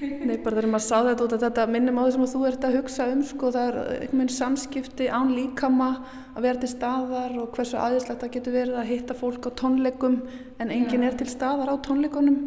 Nei, 0.00 0.36
bara 0.42 0.58
þegar 0.58 0.68
maður 0.72 0.84
sá 0.84 0.96
þetta 1.06 1.24
út 1.24 1.34
að 1.36 1.44
þetta 1.44 1.64
minnum 1.70 1.98
á 2.00 2.02
því 2.04 2.12
sem 2.14 2.26
þú 2.32 2.42
ert 2.48 2.66
að 2.66 2.76
hugsa 2.78 3.06
um, 3.12 3.24
sko, 3.26 3.50
það 3.54 3.66
er 3.68 3.78
einhvern 3.80 4.20
veginn 4.20 4.32
samskipti 4.36 5.08
án 5.08 5.32
líkama 5.34 5.88
að 6.34 6.46
vera 6.46 6.62
til 6.62 6.70
staðar 6.72 7.34
og 7.42 7.50
hversu 7.56 7.80
aðeinslegt 7.80 8.24
það 8.24 8.32
getur 8.36 8.56
verið 8.56 8.78
að 8.80 8.90
hitta 8.90 9.16
fólk 9.18 9.48
á 9.48 9.50
tónleikum 9.60 10.20
en 10.62 10.72
enginn 10.74 11.06
er 11.06 11.18
til 11.18 11.28
staðar 11.30 11.72
á 11.72 11.76
tónleikunum. 11.84 12.38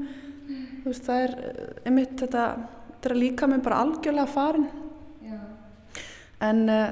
Mm. 0.47 0.65
Þú 0.83 0.91
veist, 0.91 1.05
það 1.07 1.23
er 1.27 1.35
eh, 1.37 1.69
einmitt 1.87 2.17
þetta, 2.23 2.47
þetta 2.89 3.11
er 3.11 3.21
líkaminn 3.21 3.63
bara 3.65 3.83
algjörlega 3.85 4.33
farin. 4.33 4.67
Já. 5.27 5.39
En 6.47 6.65
uh, 6.71 6.89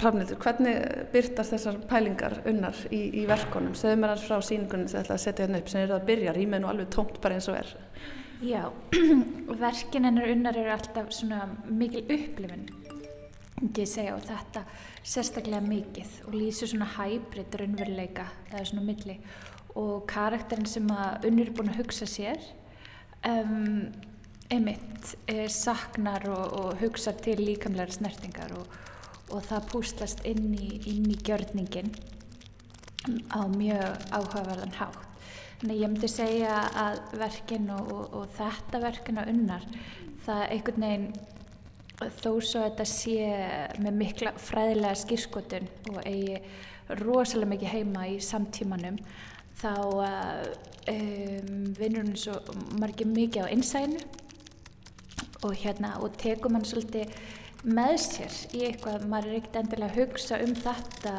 Rafnildur, 0.00 0.38
hvernig 0.38 0.76
byrtast 1.10 1.56
þessar 1.56 1.78
pælingar 1.90 2.36
unnar 2.48 2.76
í, 2.94 3.00
í 3.20 3.24
verkonum? 3.28 3.74
Segðu 3.76 3.98
mér 4.00 4.14
alls 4.14 4.26
frá 4.28 4.38
síningunum 4.44 4.88
þegar 4.88 5.08
það 5.10 5.22
setja 5.24 5.44
hérna 5.44 5.60
upp 5.60 5.72
sem 5.72 5.82
er 5.82 5.94
að 5.96 6.04
byrja, 6.06 6.34
rýmið 6.36 6.62
nú 6.62 6.70
alveg 6.70 6.92
tómt 6.94 7.18
bara 7.22 7.36
eins 7.36 7.48
og 7.50 7.58
er. 7.58 7.72
Já, 8.40 8.70
verkin 9.64 10.06
hennar 10.08 10.30
unnar 10.32 10.56
eru 10.56 10.72
alltaf 10.72 11.10
svona 11.12 11.42
mikil 11.68 12.06
upplifin 12.06 12.68
ekki 13.60 13.84
segja 13.84 14.14
og 14.16 14.22
þetta 14.24 14.62
sérstaklega 15.04 15.60
mikið 15.66 16.14
og 16.24 16.36
lýsir 16.38 16.70
svona 16.70 16.88
hæbrið 16.94 17.58
raunveruleika 17.60 18.24
eða 18.48 18.62
svona 18.70 18.84
milli 18.86 19.18
og 19.76 20.06
karakterin 20.08 20.68
sem 20.68 20.88
að 20.94 21.28
unnur 21.28 21.50
er 21.50 21.58
búin 21.58 21.68
að 21.74 21.82
hugsa 21.82 22.08
sér 22.08 22.40
um, 23.28 23.90
einmitt 24.50 25.12
e, 25.28 25.44
saknar 25.52 26.24
og, 26.32 26.56
og 26.62 26.80
hugsa 26.80 27.12
til 27.20 27.44
líkamlega 27.44 27.98
snertingar 27.98 28.56
og, 28.56 28.80
og 29.30 29.44
það 29.46 29.68
púslast 29.74 30.24
inn 30.28 30.48
í, 30.56 30.80
í 30.88 31.20
gjörningin 31.20 31.92
á 33.32 33.44
mjög 33.48 34.10
áhugaverðan 34.10 34.76
hátt. 34.80 35.09
Þannig 35.60 35.82
ég 35.82 35.92
myndi 35.92 36.08
segja 36.08 36.60
að 36.80 37.02
verkin 37.20 37.68
og, 37.74 37.90
og 38.16 38.30
þetta 38.38 38.80
verkin 38.80 39.20
á 39.20 39.24
unnar, 39.28 39.66
það 40.24 40.44
einhvern 40.54 40.86
veginn 40.86 41.10
þó 42.00 42.30
svo 42.40 42.62
að 42.62 42.70
þetta 42.70 42.86
sé 42.88 43.16
með 43.84 43.98
mikla 44.00 44.32
fræðilega 44.40 45.00
skýrskotun 45.02 45.66
og 45.92 45.98
eigi 46.08 46.38
rosalega 47.02 47.50
mikið 47.52 47.74
heima 47.74 48.06
í 48.08 48.16
samtímanum 48.24 48.96
þá 49.60 49.74
uh, 49.76 50.46
um, 50.88 51.66
vinnur 51.76 52.06
hún 52.06 52.16
svo 52.18 52.38
margir 52.80 53.10
mikið 53.10 53.44
á 53.44 53.52
einsæðinu 53.52 54.00
og 55.44 55.54
hérna 55.60 55.94
og 56.00 56.16
tekur 56.20 56.52
mann 56.52 56.66
svolítið 56.68 57.12
með 57.68 57.96
sér 58.00 58.36
í 58.56 58.64
eitthvað, 58.70 59.04
maður 59.08 59.34
er 59.34 59.40
ekkert 59.40 59.60
endilega 59.60 59.92
að 59.92 60.00
hugsa 60.00 60.40
um 60.40 60.54
þetta 60.56 61.14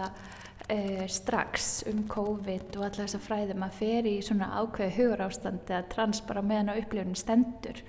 uh, 0.72 1.08
strax 1.08 1.84
um 1.92 2.06
COVID 2.10 2.78
og 2.78 2.86
alla 2.86 3.04
þessa 3.04 3.22
fræði, 3.22 3.58
maður 3.58 3.78
fer 3.80 4.10
í 4.10 4.16
svona 4.26 4.52
ákveði 4.62 4.96
hugur 4.98 5.26
ástandi 5.28 5.76
að 5.78 5.90
trans 5.94 6.22
bara 6.28 6.44
meðan 6.46 6.74
á 6.74 6.80
upplifunin 6.80 7.20
stendur 7.20 7.82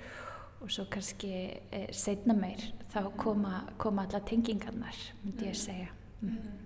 og 0.63 0.71
svo 0.71 0.87
kannski 0.91 1.33
uh, 1.49 1.87
setna 1.95 2.35
meir 2.37 2.65
þá 2.93 3.07
koma, 3.17 3.63
koma 3.81 4.05
alla 4.05 4.21
tengingarnar, 4.23 4.99
myndi 5.23 5.49
ég 5.49 5.57
segja. 5.57 5.89
Mm. 6.21 6.59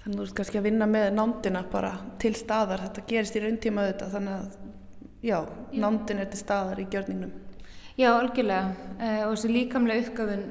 Þannig 0.00 0.14
að 0.14 0.18
þú 0.20 0.24
ert 0.24 0.36
kannski 0.38 0.58
að 0.60 0.66
vinna 0.68 0.88
með 0.88 1.06
nándina 1.12 1.62
bara 1.68 1.92
til 2.20 2.32
staðar, 2.38 2.86
þetta 2.86 3.06
gerist 3.08 3.36
í 3.36 3.44
rauntíma 3.44 3.84
auðvitað, 3.84 4.12
þannig 4.14 4.34
að 4.36 4.58
já, 5.20 5.38
já. 5.38 5.80
nándin 5.84 6.22
er 6.22 6.28
til 6.32 6.40
staðar 6.40 6.80
í 6.80 6.88
gjörningnum. 6.92 7.32
Já, 8.00 8.08
algjörlega 8.14 8.70
uh, 8.70 9.22
og 9.26 9.34
þessi 9.34 9.50
líkamlega 9.52 10.04
uppgafun, 10.06 10.44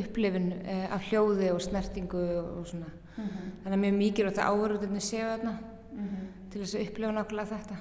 upplifin 0.00 0.52
uh, 0.56 0.84
af 0.96 1.08
hljóði 1.10 1.50
og 1.52 1.60
snertingu 1.64 2.22
og 2.40 2.68
svona. 2.70 2.92
Mm 3.16 3.24
-hmm. 3.24 3.50
Þannig 3.62 3.78
að 3.78 3.82
mjög 3.84 3.96
mikið 3.98 4.26
og 4.26 4.34
það 4.34 4.50
áverðurinn 4.50 5.00
séu 5.00 5.24
þarna 5.30 5.56
mm 5.92 6.06
-hmm. 6.08 6.28
til 6.50 6.60
þess 6.60 6.74
að 6.74 6.86
upplifa 6.86 7.12
nákvæmlega 7.12 7.52
þetta. 7.56 7.76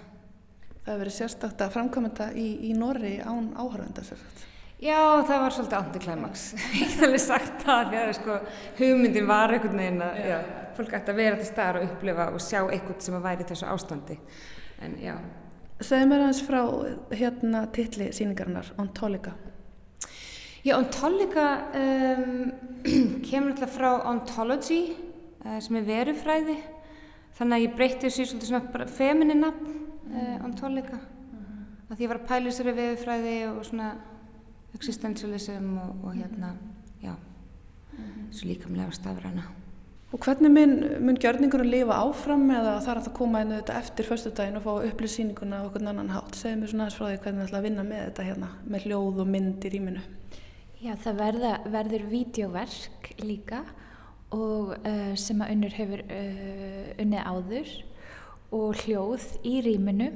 Það 0.83 0.91
hefur 0.91 0.99
verið 0.99 1.13
sérstakta 1.13 1.69
framkvæmenda 1.69 2.33
í, 2.33 2.47
í 2.69 2.73
Norri 2.73 3.19
án 3.19 3.53
áhörvenda 3.55 4.03
sérstakta. 4.03 4.49
Já, 4.83 5.23
það 5.23 5.39
var 5.39 5.53
svolítið 5.55 5.77
antiklæmaks. 5.77 6.41
Ég 6.81 6.89
hef 6.91 7.03
alveg 7.05 7.21
sagt 7.23 7.61
það 7.63 7.85
því 7.89 7.99
að 8.01 8.09
sko, 8.17 8.39
hugmyndin 8.79 9.27
var 9.29 9.53
einhvern 9.53 9.79
veginn 9.79 10.01
að 10.01 10.17
já. 10.19 10.25
Já, 10.27 10.39
fólk 10.75 10.95
ætti 10.97 11.13
að 11.13 11.21
vera 11.21 11.37
til 11.39 11.47
staðar 11.47 11.79
og 11.79 11.85
upplifa 11.87 12.25
og 12.33 12.43
sjá 12.43 12.59
eitthvað 12.65 12.99
sem 13.05 13.15
að 13.15 13.25
væri 13.29 13.47
þessu 13.47 13.69
ástandi. 13.71 14.17
En 14.83 14.97
já. 14.99 15.15
Segð 15.79 16.05
mér 16.09 16.25
aðeins 16.25 16.43
frá 16.47 16.61
hérna 17.15 17.63
tilli 17.75 18.09
síningarinnar, 18.11 18.73
Ontolika. 18.81 19.33
Já, 20.63 20.75
Ontolika 20.77 21.47
um, 21.79 22.51
kemur 23.29 23.53
alltaf 23.53 23.73
frá 23.77 23.89
Ontology 24.11 24.81
sem 25.43 25.75
er 25.79 25.87
verufræði. 25.87 26.57
Þannig 27.37 27.57
að 27.57 27.65
ég 27.65 27.75
breytti 27.77 28.07
þessu 28.07 28.27
svolítið 28.29 28.51
svona 28.51 28.73
bara 28.73 28.85
feminin 28.87 29.41
nafn, 29.41 29.73
uh, 30.11 30.45
Ontolika. 30.45 30.99
Mm 30.99 31.39
-hmm. 31.39 31.65
Að 31.89 31.97
því 31.97 32.03
ég 32.03 32.11
var 32.11 32.19
að 32.19 32.27
pæla 32.27 32.49
þessari 32.51 32.75
verufræði 32.77 33.35
og 33.49 33.65
svona 33.65 33.89
existentialism 34.73 35.77
og, 35.77 36.05
og 36.05 36.13
hérna, 36.13 36.55
já, 37.01 37.13
mm 37.13 38.03
-hmm. 38.03 38.31
svo 38.31 38.47
líkamlega 38.47 38.91
stafræna. 38.91 39.43
Og 40.13 40.19
hvernig 40.19 40.51
mun, 40.51 41.05
mun 41.05 41.17
gjörningunum 41.17 41.67
lifa 41.67 41.93
áfram 41.93 42.51
eða 42.51 42.81
þarf 42.85 43.03
það 43.03 43.07
að 43.07 43.13
koma 43.17 43.39
inn 43.41 43.51
auðvitað 43.51 43.77
eftir 43.77 44.05
förstu 44.05 44.29
daginn 44.29 44.57
og 44.57 44.63
fá 44.63 44.73
upplýsýninguna 44.89 45.61
á 45.61 45.65
okkur 45.65 45.87
annan 45.89 46.09
hátt? 46.09 46.35
Segð 46.35 46.59
mér 46.59 46.69
svona 46.69 46.83
aðeins 46.83 46.97
frá 46.99 47.05
því 47.07 47.17
hvernig 47.23 47.39
það 47.39 47.47
ætla 47.47 47.57
að 47.57 47.63
vinna 47.63 47.83
með 47.83 48.03
þetta 48.05 48.23
hérna, 48.23 48.49
með 48.65 48.83
hljóð 48.85 49.19
og 49.19 49.27
mynd 49.27 49.65
í 49.65 49.69
rýminu. 49.73 50.03
Já, 50.83 50.93
það 50.95 51.15
verða, 51.17 51.59
verður 51.65 52.03
vídeoverk 52.11 53.09
líka 53.23 53.63
og 54.33 54.75
uh, 54.79 55.13
sem 55.19 55.41
að 55.43 55.55
unnur 55.55 55.75
hefur 55.77 56.03
uh, 56.07 56.93
unnið 57.01 57.27
áður 57.29 57.73
og 58.53 58.83
hljóð 58.83 59.27
í 59.49 59.57
rýminu. 59.65 60.09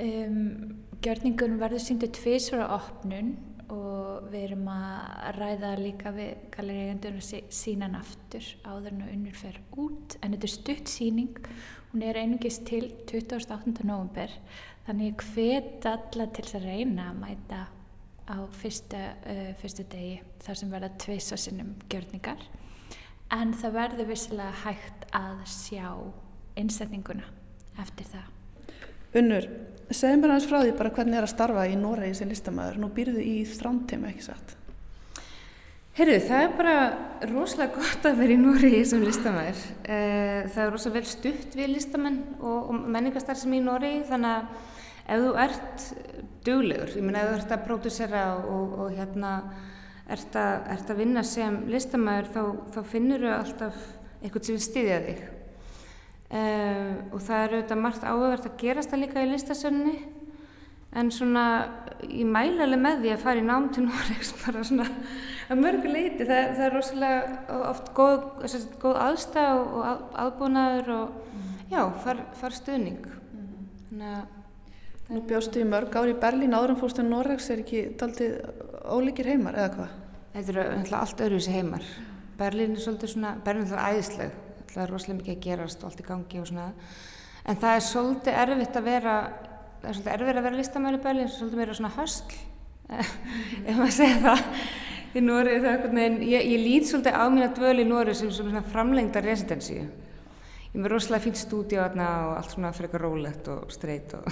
Um, 0.00 0.80
gjörningunum 1.04 1.60
verður 1.60 1.82
síndu 1.84 2.08
tvísvara 2.14 2.68
opnun 2.76 3.34
og 3.70 4.30
við 4.32 4.46
erum 4.48 4.68
að 4.72 5.36
ræða 5.38 5.74
líka 5.78 6.12
við 6.14 6.46
galeriðjandunum 6.54 7.44
sínan 7.54 7.96
aftur 7.98 8.46
áður 8.64 8.94
en 8.94 9.04
unnur 9.06 9.36
fer 9.38 9.60
út 9.78 10.16
en 10.20 10.34
þetta 10.34 10.48
er 10.48 10.54
stutt 10.54 10.90
síning 10.90 11.38
hún 11.92 12.04
er 12.06 12.18
einungist 12.18 12.64
til 12.68 12.88
28. 13.06 13.84
november 13.86 14.32
þannig 14.88 15.22
hvet 15.34 15.86
alla 15.90 16.26
til 16.34 16.46
að 16.48 16.66
reyna 16.66 17.10
að 17.10 17.20
mæta 17.22 17.60
á 18.30 18.38
fyrsta, 18.54 19.04
uh, 19.26 19.52
fyrsta 19.60 19.86
degi 19.90 20.18
þar 20.42 20.60
sem 20.60 20.74
verða 20.74 20.92
tveisa 21.04 21.38
sinnum 21.40 21.76
gjörningar 21.90 22.42
en 23.34 23.54
það 23.54 23.76
verður 23.78 24.10
vissilega 24.10 24.62
hægt 24.64 25.06
að 25.16 25.42
sjá 25.50 25.86
innsetninguna 26.60 27.26
eftir 27.80 28.08
það 28.10 29.18
Unnur, 29.20 29.46
Segð 29.90 30.20
mér 30.20 30.30
aðeins 30.36 30.46
frá 30.46 30.60
því 30.62 30.72
bara 30.78 30.90
hvernig 30.94 31.16
það 31.16 31.18
er 31.18 31.26
að 31.26 31.32
starfa 31.32 31.62
í 31.66 31.76
Noregi 31.78 32.14
sem 32.14 32.28
listamæður. 32.30 32.76
Nú 32.78 32.88
býrðu 32.94 33.22
í 33.26 33.36
strandtíma, 33.50 34.12
ekki 34.12 34.22
satt? 34.22 34.52
Herru, 35.98 36.14
það 36.22 36.44
er 36.44 36.52
bara 36.60 36.74
rosalega 37.26 37.74
gott 37.74 38.06
að 38.06 38.20
vera 38.22 38.36
í 38.36 38.38
Noregi 38.38 38.84
sem 38.86 39.02
listamæður. 39.02 39.64
Eh, 39.82 40.46
það 40.46 40.62
er 40.62 40.70
rosalega 40.70 41.00
vel 41.00 41.10
stutt 41.10 41.58
við 41.58 41.72
listamenn 41.72 42.20
og, 42.38 42.70
og 42.70 42.86
menningastar 42.86 43.40
sem 43.40 43.56
í 43.58 43.60
Noregi 43.64 44.04
þannig 44.12 44.36
að 44.36 45.10
ef 45.10 45.24
þú 45.24 45.34
ert 45.42 45.88
duglegur, 46.46 46.94
ég 46.94 47.08
menna 47.08 47.24
ef 47.24 47.32
þú 47.32 47.40
ert 47.40 47.56
að 47.56 47.66
pródúsera 47.66 48.24
og, 48.38 48.78
og 48.84 48.94
hérna 48.94 49.34
ert 50.16 50.38
að, 50.38 50.54
ert 50.76 50.92
að 50.92 51.02
vinna 51.04 51.26
sem 51.26 51.60
listamæður 51.70 52.32
þá, 52.34 52.42
þá 52.74 52.80
finnur 52.94 53.26
þau 53.26 53.34
alltaf 53.36 53.84
eitthvað 54.20 54.46
sem 54.46 54.58
vil 54.58 54.64
styðja 54.68 55.04
þig 55.08 55.28
Uh, 56.30 57.10
og 57.10 57.22
það 57.26 57.40
eru 57.42 57.56
auðvitað 57.56 57.78
margt 57.82 58.04
áhugavert 58.06 58.44
að 58.46 58.52
gerast 58.60 58.92
það 58.92 59.00
líka 59.02 59.22
í 59.24 59.30
listasönni 59.32 59.94
en 60.94 61.08
svona 61.10 61.46
ég 62.06 62.22
mæla 62.22 62.68
alveg 62.68 62.78
með 62.84 63.00
því 63.00 63.10
að 63.10 63.24
fara 63.24 63.40
í 63.40 63.46
nám 63.48 63.66
til 63.74 63.82
Noregs 63.88 64.30
bara 64.38 64.62
svona 64.68 64.86
að 65.50 65.58
mörgu 65.64 65.90
leiti 65.90 66.28
það, 66.28 66.52
það 66.54 66.62
er 66.68 66.76
rosalega 66.76 67.56
oft 67.72 67.90
góð, 67.98 68.28
góð 68.84 69.00
aðstæð 69.08 69.58
og 69.64 69.74
að, 69.88 70.04
aðbúnaður 70.22 70.92
og 71.00 71.18
mm. 71.18 71.50
já, 71.72 71.80
far, 72.04 72.22
far 72.38 72.56
stuðning 72.60 73.02
mm. 73.10 73.50
þannig 73.88 74.12
að 74.12 74.36
Nú 75.10 75.24
bjóstu 75.26 75.58
í 75.58 75.66
mörg 75.66 75.96
ári 75.98 76.14
í 76.14 76.20
Berlín 76.22 76.54
áður 76.54 76.76
en 76.76 76.78
fórstu 76.78 77.02
í 77.02 77.08
Noregs 77.10 77.50
er 77.50 77.64
ekki 77.64 77.88
daldið 77.98 78.38
ólíkir 78.86 79.32
heimar 79.32 79.58
eða 79.58 79.72
hvað? 79.74 79.99
Þetta 80.34 80.54
eru 80.54 80.64
alltaf 80.78 81.14
öðruvísi 81.18 81.54
heimar. 81.54 81.86
Berlín 82.38 82.76
er 82.76 82.82
svolítið 82.84 83.14
svona, 83.14 83.36
Berlín 83.44 83.66
er 83.66 83.76
alltaf 83.76 83.94
æðisleg. 83.94 84.34
Það 84.70 84.82
er 84.82 84.92
rosalega 84.94 85.20
mikið 85.20 85.36
að 85.36 85.46
gerast 85.46 85.80
og 85.82 85.90
allt 85.90 86.02
í 86.02 86.06
gangi 86.06 86.40
og 86.40 86.50
svona. 86.50 86.66
En 87.48 87.58
það 87.58 87.76
er 87.76 87.86
svolítið 87.88 88.42
erfitt 88.44 88.78
að 88.78 88.86
vera 88.86 89.14
það 89.80 89.88
er 89.90 89.96
svolítið 89.96 90.14
erfitt 90.14 90.38
að 90.38 90.46
vera 90.46 90.58
listamæri 90.58 91.00
eins 91.00 91.32
og 91.32 91.38
svolítið 91.38 91.60
meira 91.60 91.76
svona 91.76 91.92
höstl 91.96 92.38
ef 93.70 93.76
maður 93.78 93.94
segja 93.96 94.18
það 94.24 94.40
í 95.10 95.22
Nóri 95.24 95.56
ég, 95.56 96.44
ég 96.52 96.60
lít 96.60 96.88
svolítið 96.90 97.16
á 97.16 97.24
mín 97.32 97.46
að 97.46 97.56
dvölu 97.58 97.84
í 97.84 97.88
Nóri 97.88 98.14
sem 98.18 98.32
svona 98.34 98.62
framlengda 98.66 99.22
residensíu 99.24 99.86
ég 100.70 100.78
með 100.78 100.92
rosalega 100.92 101.24
fínt 101.26 101.40
stúdíu 101.40 101.80
og 101.82 102.00
allt 102.00 102.54
svona 102.54 102.72
eitthvað 102.72 103.04
rólegt 103.04 103.48
og 103.50 103.72
streyt 103.74 104.14
og 104.18 104.28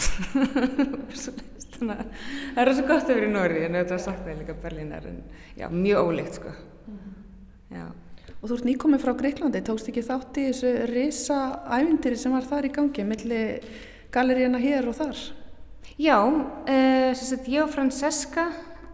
svona 1.22 1.96
það 1.98 2.60
er 2.62 2.70
rosalega 2.70 2.90
gott 2.92 3.08
að 3.08 3.16
vera 3.18 3.28
í 3.28 3.32
Nóri 3.34 3.64
en 3.66 3.78
þetta 3.78 3.98
var 3.98 4.20
það 4.22 4.42
líka 4.42 4.58
Berlínar 4.62 5.08
en 5.10 5.22
já, 5.58 5.66
mjög 5.72 6.12
ólegt 6.12 6.38
sko. 6.38 6.54
Já. 7.74 7.88
Og 8.38 8.46
þú 8.46 8.54
ert 8.54 8.66
nýkomið 8.68 9.02
frá 9.02 9.12
Greiklandi, 9.18 9.60
tókst 9.66 9.88
ekki 9.90 10.04
þátt 10.06 10.38
í 10.38 10.46
þessu 10.46 10.72
risa 10.92 11.38
ævindir 11.74 12.14
sem 12.20 12.34
var 12.34 12.46
þar 12.46 12.68
í 12.68 12.72
gangi, 12.76 13.04
millir 13.06 13.64
galeríuna 14.14 14.60
hér 14.62 14.86
og 14.86 14.94
þar? 14.94 15.22
Já, 15.98 16.18
uh, 16.22 17.48
ég 17.50 17.64
og 17.64 17.72
Francesca, 17.72 18.44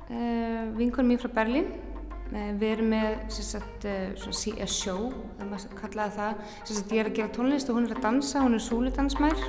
uh, 0.08 0.62
vinkunum 0.78 1.12
mín 1.12 1.20
frá 1.20 1.28
Berlín, 1.42 1.68
við 2.32 2.66
erum 2.70 2.92
með 2.94 3.16
sagt, 3.36 3.86
svona 4.20 4.68
show, 4.70 5.12
það 5.38 5.52
maður 5.52 5.78
kallaði 5.82 6.18
það, 6.18 6.44
sagt, 6.64 6.92
ég 6.92 7.04
er 7.04 7.12
að 7.12 7.18
gera 7.20 7.34
tónlist 7.36 7.70
og 7.70 7.80
hún 7.80 7.88
er 7.88 7.96
að 7.98 8.04
dansa, 8.08 8.44
hún 8.44 8.58
er 8.58 8.64
súlidansmær. 8.64 9.48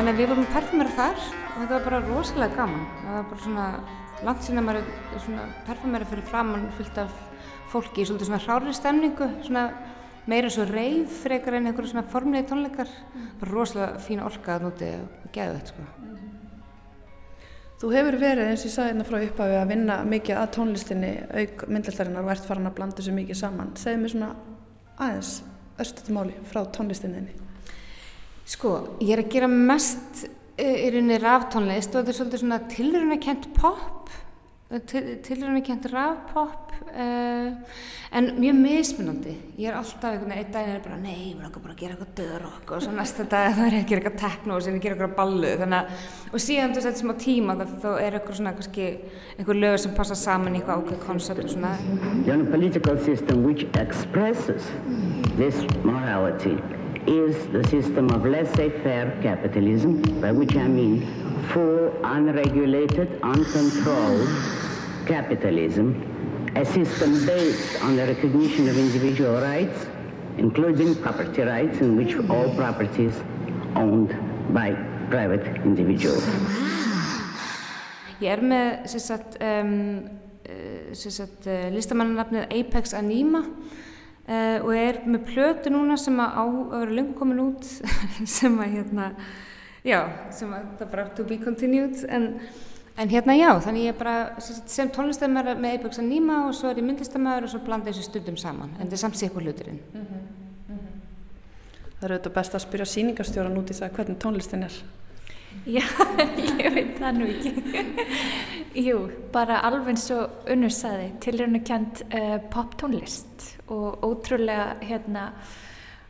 þannig 0.00 0.14
að 0.14 0.20
við 0.20 0.30
vorum 0.30 0.46
perfumera 0.54 0.92
þar 0.96 1.49
þetta 1.60 1.72
var 1.76 1.86
bara 1.86 2.02
rosalega 2.08 2.56
gaman. 2.56 2.86
Það 3.04 3.16
var 3.16 3.30
bara 3.30 3.44
svona 3.44 3.68
langt 4.24 4.50
að 4.50 4.60
maður 4.66 4.82
er 4.82 5.24
svona 5.24 5.46
perfumera 5.68 6.10
fyrir 6.10 6.28
framann 6.28 6.68
fyllt 6.76 7.00
af 7.04 7.16
fólki 7.70 8.02
í 8.02 8.08
svona 8.10 8.42
hrári 8.42 8.74
stemningu, 8.74 9.30
svona 9.46 9.68
meira 10.30 10.50
svo 10.52 10.66
reyf 10.68 11.22
frekar 11.24 11.56
en 11.58 11.70
einhverju 11.70 11.94
svona 11.94 12.06
formlegi 12.10 12.48
tónleikar 12.50 12.90
bara 13.40 13.50
rosalega 13.50 14.02
fína 14.04 14.26
orka 14.28 14.56
að 14.56 14.66
núti 14.66 14.90
og 15.00 15.30
geða 15.34 15.56
þetta 15.58 15.74
sko 15.74 15.88
Þú 17.80 17.90
hefur 17.94 18.16
verið 18.20 18.50
eins 18.50 18.60
og 18.60 18.68
ég 18.68 18.72
sagði 18.74 18.90
hérna 18.90 19.04
frá 19.08 19.16
upphafi 19.24 19.54
að 19.56 19.70
vinna 19.70 19.94
mikið 20.04 20.36
að 20.36 20.50
tónlistinni 20.52 21.12
auk 21.40 21.62
myndlistarinnar 21.72 22.26
og 22.26 22.32
ert 22.34 22.48
farin 22.50 22.68
að 22.68 22.74
blanda 22.76 22.98
þessu 22.98 23.14
mikið 23.16 23.38
saman. 23.38 23.70
Segð 23.80 24.02
mér 24.02 24.12
svona 24.12 24.28
aðeins 25.00 25.30
östutumáli 25.80 26.34
frá 26.50 26.60
tónlistinni. 26.76 27.22
Sko, 28.44 28.74
ég 29.00 29.14
er 29.14 29.22
að 29.24 29.32
gera 29.32 29.48
mest 29.48 30.26
í 30.60 30.90
rauninni 30.92 31.20
ráftónlist 31.20 31.94
og 31.94 32.02
þetta 32.02 32.12
er 32.12 32.18
svolítið 32.18 32.42
svona 32.44 32.58
tilrunarkent 32.70 33.48
pop, 33.56 34.10
tilrunarkent 34.70 35.88
ráfpop 35.90 36.74
uh, 36.94 37.78
en 38.10 38.28
mjög 38.36 38.58
mismunandi. 38.58 39.32
Ég 39.58 39.70
er 39.70 39.78
alltaf 39.78 40.12
einhvern 40.12 40.32
veginn, 40.32 40.44
einn 40.44 40.52
daginn 40.54 40.74
er 40.76 40.82
bara 40.84 40.98
nei, 40.98 41.16
ég 41.30 41.38
vil 41.38 41.46
okkar 41.46 41.64
bara 41.64 41.76
gera 41.78 41.94
eitthvað 41.94 42.12
döðrokk 42.20 42.74
og 42.74 42.84
svo 42.84 42.94
næsta 42.94 43.26
dag 43.30 43.54
það 43.56 43.66
er 43.66 43.76
að 43.78 43.86
gera 43.90 44.02
eitthvað 44.02 44.18
tekno 44.24 44.56
og 44.56 44.66
ég 44.66 44.80
gera 44.82 44.96
eitthvað 44.96 45.16
ballu 45.20 45.54
þannig 45.62 45.78
að, 45.78 46.08
og 46.30 46.44
síðan 46.46 46.74
þú 46.74 46.84
setjum 46.86 47.14
á 47.14 47.16
tíma 47.24 47.56
þá, 47.60 47.88
er 47.94 48.18
eitthvað 48.18 48.40
svona 48.40 48.54
kannski 48.58 48.90
einhver 49.38 49.62
lögur 49.62 49.84
sem 49.84 49.96
passa 49.98 50.18
saman 50.18 50.58
í 50.58 50.60
eitthvað 50.60 50.84
ákveð 50.84 51.02
koncept 51.06 51.46
og 51.46 51.54
svona. 51.54 51.74
The 52.26 52.38
political 52.50 52.98
system 53.06 53.42
which 53.46 53.66
expresses 53.78 54.70
this 55.38 55.62
morality 55.84 56.58
is 57.06 57.46
the 57.48 57.64
system 57.68 58.10
of 58.10 58.24
laissez-faire 58.24 59.18
capitalism, 59.22 60.02
by 60.20 60.32
which 60.32 60.54
I 60.56 60.68
mean 60.68 61.06
full, 61.48 61.92
unregulated, 62.04 63.20
uncontrolled 63.22 64.28
capitalism, 65.06 65.94
a 66.56 66.64
system 66.64 67.26
based 67.26 67.82
on 67.82 67.96
the 67.96 68.06
recognition 68.06 68.68
of 68.68 68.76
individual 68.76 69.40
rights, 69.40 69.86
including 70.38 70.94
property 70.96 71.42
rights, 71.42 71.78
in 71.80 71.96
which 71.96 72.14
all 72.28 72.54
property 72.54 73.06
is 73.06 73.20
owned 73.76 74.14
by 74.52 74.74
private 75.10 75.46
individuals. 75.64 76.24
Ég 78.20 78.28
er 78.28 78.42
með 78.44 78.90
sagt, 79.00 79.38
um, 79.40 80.10
sagt, 80.92 81.46
listamannanafnið 81.72 82.50
Apex 82.52 82.92
Anima 82.92 83.46
Uh, 84.30 84.62
og 84.62 84.74
er 84.78 85.00
með 85.10 85.24
plötu 85.26 85.70
núna 85.74 85.96
sem 85.98 86.14
að 86.22 86.36
á 86.38 86.44
að 86.46 86.74
vera 86.76 86.94
lengur 86.94 87.16
komin 87.18 87.40
út 87.42 87.64
sem 88.38 88.58
að 88.62 88.76
hérna 88.76 89.08
já, 89.82 90.04
sem 90.30 90.52
að 90.54 90.68
það 90.78 90.92
bara 90.92 91.06
to 91.16 91.24
be 91.26 91.38
continued 91.42 92.04
en, 92.06 92.28
en 92.94 93.10
hérna 93.10 93.34
já, 93.34 93.48
þannig 93.64 93.88
ég 93.88 93.96
er 93.96 93.98
bara 93.98 94.14
sem, 94.38 94.92
tónlistamæður 94.94 95.58
með 95.58 95.80
Apex 95.80 95.98
Anima 95.98 96.44
og 96.44 96.54
svo 96.54 96.70
er 96.70 96.78
ég 96.78 96.86
myndlistamæður 96.86 97.48
og 97.48 97.52
svo 97.56 97.62
blanda 97.66 97.90
þessu 97.90 98.06
stundum 98.06 98.38
saman 98.38 98.70
en 98.76 98.86
það 98.86 98.96
er 99.00 99.02
samt 99.02 99.18
sér 99.18 99.32
eitthvað 99.32 99.48
hluturinn 99.48 99.82
mm 99.82 100.06
-hmm. 100.06 100.22
Mm 100.68 100.78
-hmm. 100.78 101.02
Það 101.98 102.04
eru 102.04 102.14
auðvitað 102.14 102.38
best 102.38 102.54
að 102.54 102.66
spyrja 102.68 102.86
síningarstjóran 102.86 103.58
út 103.58 103.70
í 103.70 103.78
það 103.80 103.94
hvernig 103.98 104.18
tónlistin 104.18 104.62
er 104.62 104.82
Já, 105.66 105.84
ég 106.60 106.68
veit 106.74 106.94
það 106.98 107.16
nú 107.18 107.26
ekki. 107.28 107.52
Jú, 108.86 109.00
bara 109.34 109.60
alveg 109.66 109.92
eins 109.94 110.06
og 110.14 110.46
unnur 110.50 110.72
saði, 110.74 111.10
tilröðinu 111.22 111.60
kjent 111.66 112.04
uh, 112.06 112.38
poptónlist 112.52 113.48
og 113.70 114.04
ótrúlega, 114.06 114.76
hérna, 114.86 115.24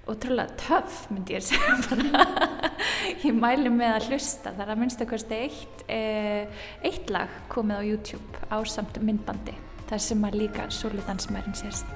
ótrúlega 0.08 0.54
töff 0.60 1.06
myndi 1.10 1.38
ég 1.38 1.46
segja 1.48 1.78
bara. 1.88 2.26
ég 3.24 3.32
mæli 3.36 3.72
með 3.72 3.96
að 3.96 4.10
hlusta, 4.10 4.52
það 4.52 4.64
er 4.66 4.74
að 4.74 4.82
minnst 4.84 5.02
eitthvað 5.04 5.36
eitt, 5.40 5.84
uh, 5.88 6.62
eitt 6.92 7.12
lag 7.12 7.40
komið 7.52 7.80
á 7.80 7.82
YouTube 7.88 8.44
á 8.52 8.58
samt 8.68 9.00
myndbandi, 9.02 9.56
þar 9.90 10.06
sem 10.10 10.30
að 10.30 10.40
líka 10.44 10.68
Súludansmærin 10.70 11.56
sérst. 11.58 11.90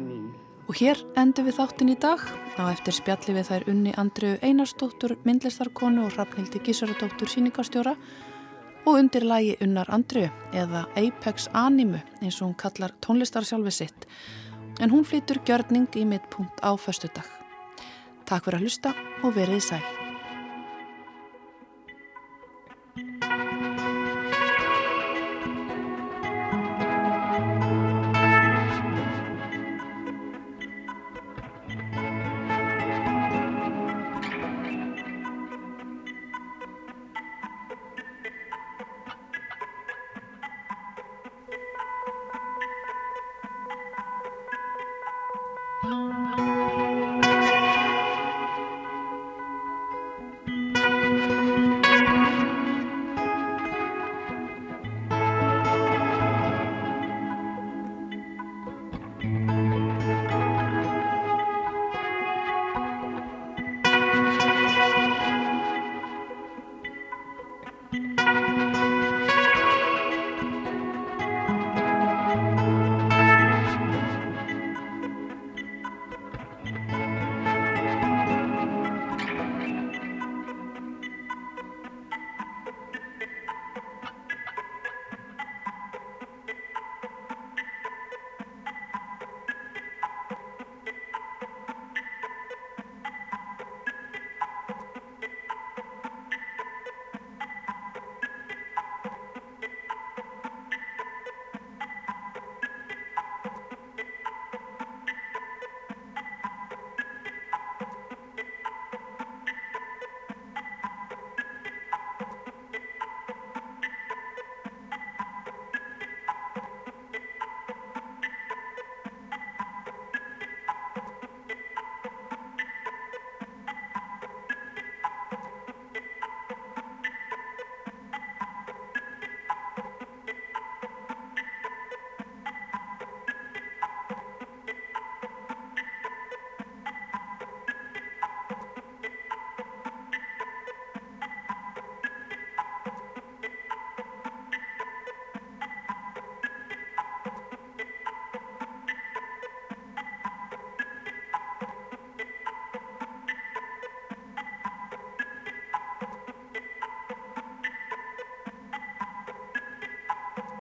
Mean 0.00 0.28
Og 0.68 0.76
hér 0.76 0.98
endur 1.16 1.46
við 1.46 1.56
þáttin 1.56 1.88
í 1.88 1.96
dag 1.96 2.20
á 2.60 2.68
eftir 2.68 2.92
spjalli 2.92 3.32
við 3.38 3.46
þær 3.48 3.64
unni 3.72 3.92
Andriu 3.96 4.34
Einarsdóttur, 4.44 5.14
myndlistarkonu 5.24 6.04
og 6.04 6.16
Rafnildi 6.18 6.60
Gísaradóttur 6.60 7.30
síningarstjóra 7.32 7.94
og 8.84 8.98
undir 8.98 9.24
lagi 9.24 9.54
unnar 9.64 9.88
Andriu 9.88 10.28
eða 10.52 10.84
Apex 10.92 11.48
Animu 11.56 12.02
eins 12.20 12.42
og 12.42 12.50
hún 12.50 12.58
kallar 12.60 12.92
tónlistarsjálfi 13.00 13.72
sitt 13.78 14.08
en 14.78 14.92
hún 14.92 15.08
flytur 15.08 15.40
gjörning 15.40 15.88
í 15.96 16.04
mittpunkt 16.04 16.60
á 16.60 16.76
förstu 16.76 17.08
dag. 17.14 17.24
Takk 18.28 18.44
fyrir 18.44 18.60
að 18.60 18.68
hlusta 18.68 18.94
og 19.24 19.32
verið 19.34 19.64
sæl. 19.70 19.97